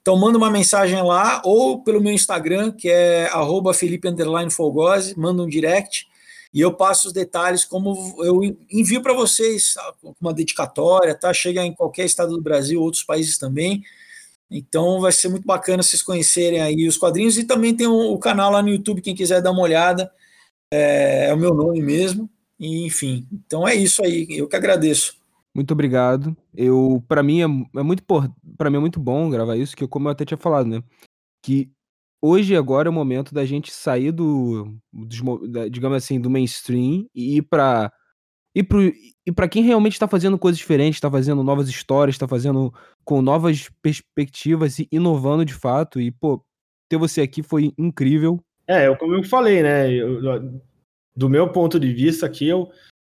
[0.00, 4.08] Então manda uma mensagem lá, ou pelo meu Instagram, que é arroba Felipe
[5.18, 6.08] manda um direct,
[6.52, 9.74] e eu passo os detalhes como eu envio para vocês,
[10.18, 11.30] uma dedicatória, tá?
[11.34, 13.82] Chega em qualquer estado do Brasil, outros países também.
[14.50, 18.18] Então vai ser muito bacana vocês conhecerem aí os quadrinhos e também tem o, o
[18.18, 20.10] canal lá no YouTube, quem quiser dar uma olhada
[20.72, 22.28] é, é o meu nome mesmo.
[22.58, 24.26] E, enfim, então é isso aí.
[24.30, 25.16] Eu que agradeço.
[25.54, 26.36] Muito obrigado.
[26.54, 28.04] Eu, para mim é, é muito
[28.56, 30.82] para mim é muito bom gravar isso, que como eu até tinha falado, né,
[31.42, 31.70] que
[32.22, 35.20] hoje agora é o momento da gente sair do, dos,
[35.50, 37.92] da, digamos assim, do mainstream e ir para
[38.54, 42.26] e pro, e para quem realmente está fazendo coisas diferentes, está fazendo novas histórias, está
[42.26, 42.74] fazendo
[43.04, 46.00] com novas perspectivas e inovando de fato.
[46.00, 46.44] E, pô,
[46.88, 48.42] ter você aqui foi incrível.
[48.70, 49.92] É, eu, como eu falei, né?
[49.92, 50.60] Eu,
[51.16, 52.70] do meu ponto de vista aqui, eu,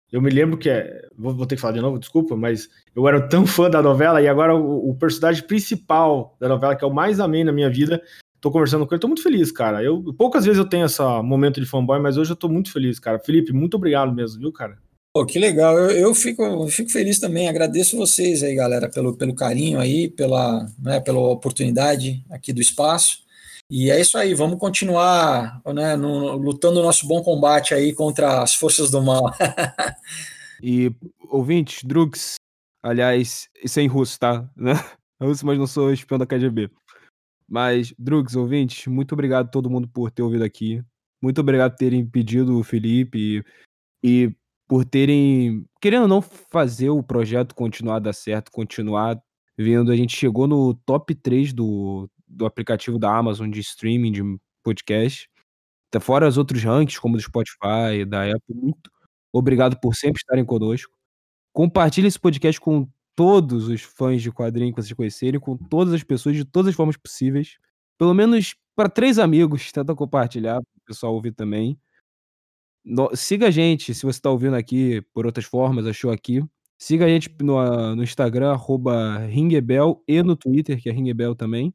[0.09, 1.05] eu me lembro que é.
[1.17, 4.21] Vou, vou, ter que falar de novo, desculpa, mas eu era tão fã da novela
[4.21, 7.69] e agora o, o personagem principal da novela, que é o mais amei na minha
[7.69, 8.01] vida,
[8.39, 9.83] tô conversando com ele, tô muito feliz, cara.
[9.83, 12.97] Eu, poucas vezes eu tenho esse momento de fanboy, mas hoje eu tô muito feliz,
[12.97, 13.19] cara.
[13.19, 14.77] Felipe, muito obrigado mesmo, viu, cara?
[15.13, 19.17] Pô, que legal, eu, eu, fico, eu fico feliz também, agradeço vocês aí, galera, pelo,
[19.17, 23.27] pelo carinho aí, pela, né, pela oportunidade aqui do espaço.
[23.69, 28.41] E é isso aí, vamos continuar né, no, lutando o nosso bom combate aí contra
[28.41, 29.31] as forças do mal.
[30.61, 30.91] e,
[31.29, 32.35] ouvintes, Drugs,
[32.81, 34.49] aliás, isso é em russo, tá?
[34.57, 34.73] Né?
[35.21, 36.71] Russo, mas não sou espião da KGB.
[37.47, 40.81] Mas, Drugs, ouvintes, muito obrigado a todo mundo por ter ouvido aqui.
[41.21, 43.43] Muito obrigado por terem pedido o Felipe
[44.01, 44.35] e, e
[44.67, 49.21] por terem, querendo ou não, fazer o projeto continuar a dar certo, continuar
[49.57, 49.91] vindo.
[49.91, 54.21] A gente chegou no top 3 do, do aplicativo da Amazon de streaming de
[54.63, 55.29] podcast.
[55.91, 58.55] Tá fora os outros rankings, como do Spotify, da Apple.
[58.55, 58.91] Muito
[59.33, 60.93] obrigado por sempre estarem conosco.
[61.51, 66.03] Compartilhe esse podcast com todos os fãs de quadrinho que vocês conhecerem, com todas as
[66.03, 67.57] pessoas, de todas as formas possíveis.
[67.97, 71.77] Pelo menos para três amigos, tenta compartilhar, para o pessoal ouvir também.
[72.85, 76.41] No, siga a gente, se você está ouvindo aqui por outras formas, achou aqui.
[76.77, 81.73] Siga a gente no, no Instagram, arroba Ringebel, e no Twitter, que é Ringebel também.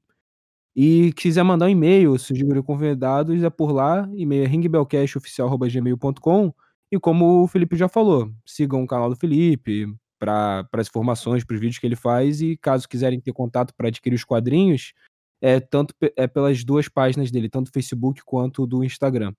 [0.76, 6.52] E quiser mandar um e-mail, sugerir convidados, é por lá, e-mail é ringbellcastoficial.gmail.com
[6.90, 9.86] e como o Felipe já falou, sigam o canal do Felipe
[10.18, 13.88] para as informações, para os vídeos que ele faz e caso quiserem ter contato para
[13.88, 14.92] adquirir os quadrinhos,
[15.40, 19.32] é tanto é pelas duas páginas dele, tanto do Facebook quanto do Instagram.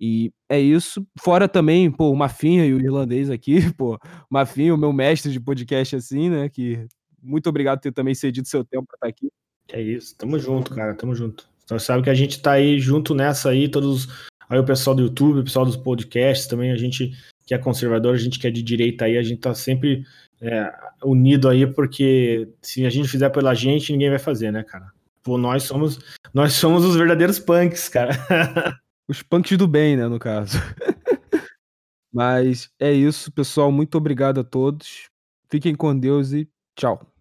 [0.00, 1.06] E é isso.
[1.20, 3.98] Fora também, pô, o Mafinha e o irlandês aqui, pô,
[4.30, 6.86] Mafinha, o meu mestre de podcast assim, né, que
[7.22, 9.30] muito obrigado por ter também cedido seu tempo para estar aqui.
[9.68, 11.48] É isso, tamo junto, cara, tamo junto.
[11.64, 14.08] Então sabe que a gente tá aí junto nessa aí, todos
[14.48, 17.12] aí o pessoal do YouTube, o pessoal dos podcasts também, a gente
[17.46, 20.04] que é conservador, a gente que é de direita aí, a gente tá sempre
[20.40, 20.72] é,
[21.02, 24.92] unido aí, porque se a gente fizer pela gente, ninguém vai fazer, né, cara?
[25.22, 25.98] Pô, nós somos,
[26.32, 28.12] nós somos os verdadeiros punks, cara.
[29.06, 30.56] Os punks do bem, né, no caso.
[32.10, 33.70] Mas é isso, pessoal.
[33.70, 35.10] Muito obrigado a todos.
[35.50, 37.06] Fiquem com Deus e tchau.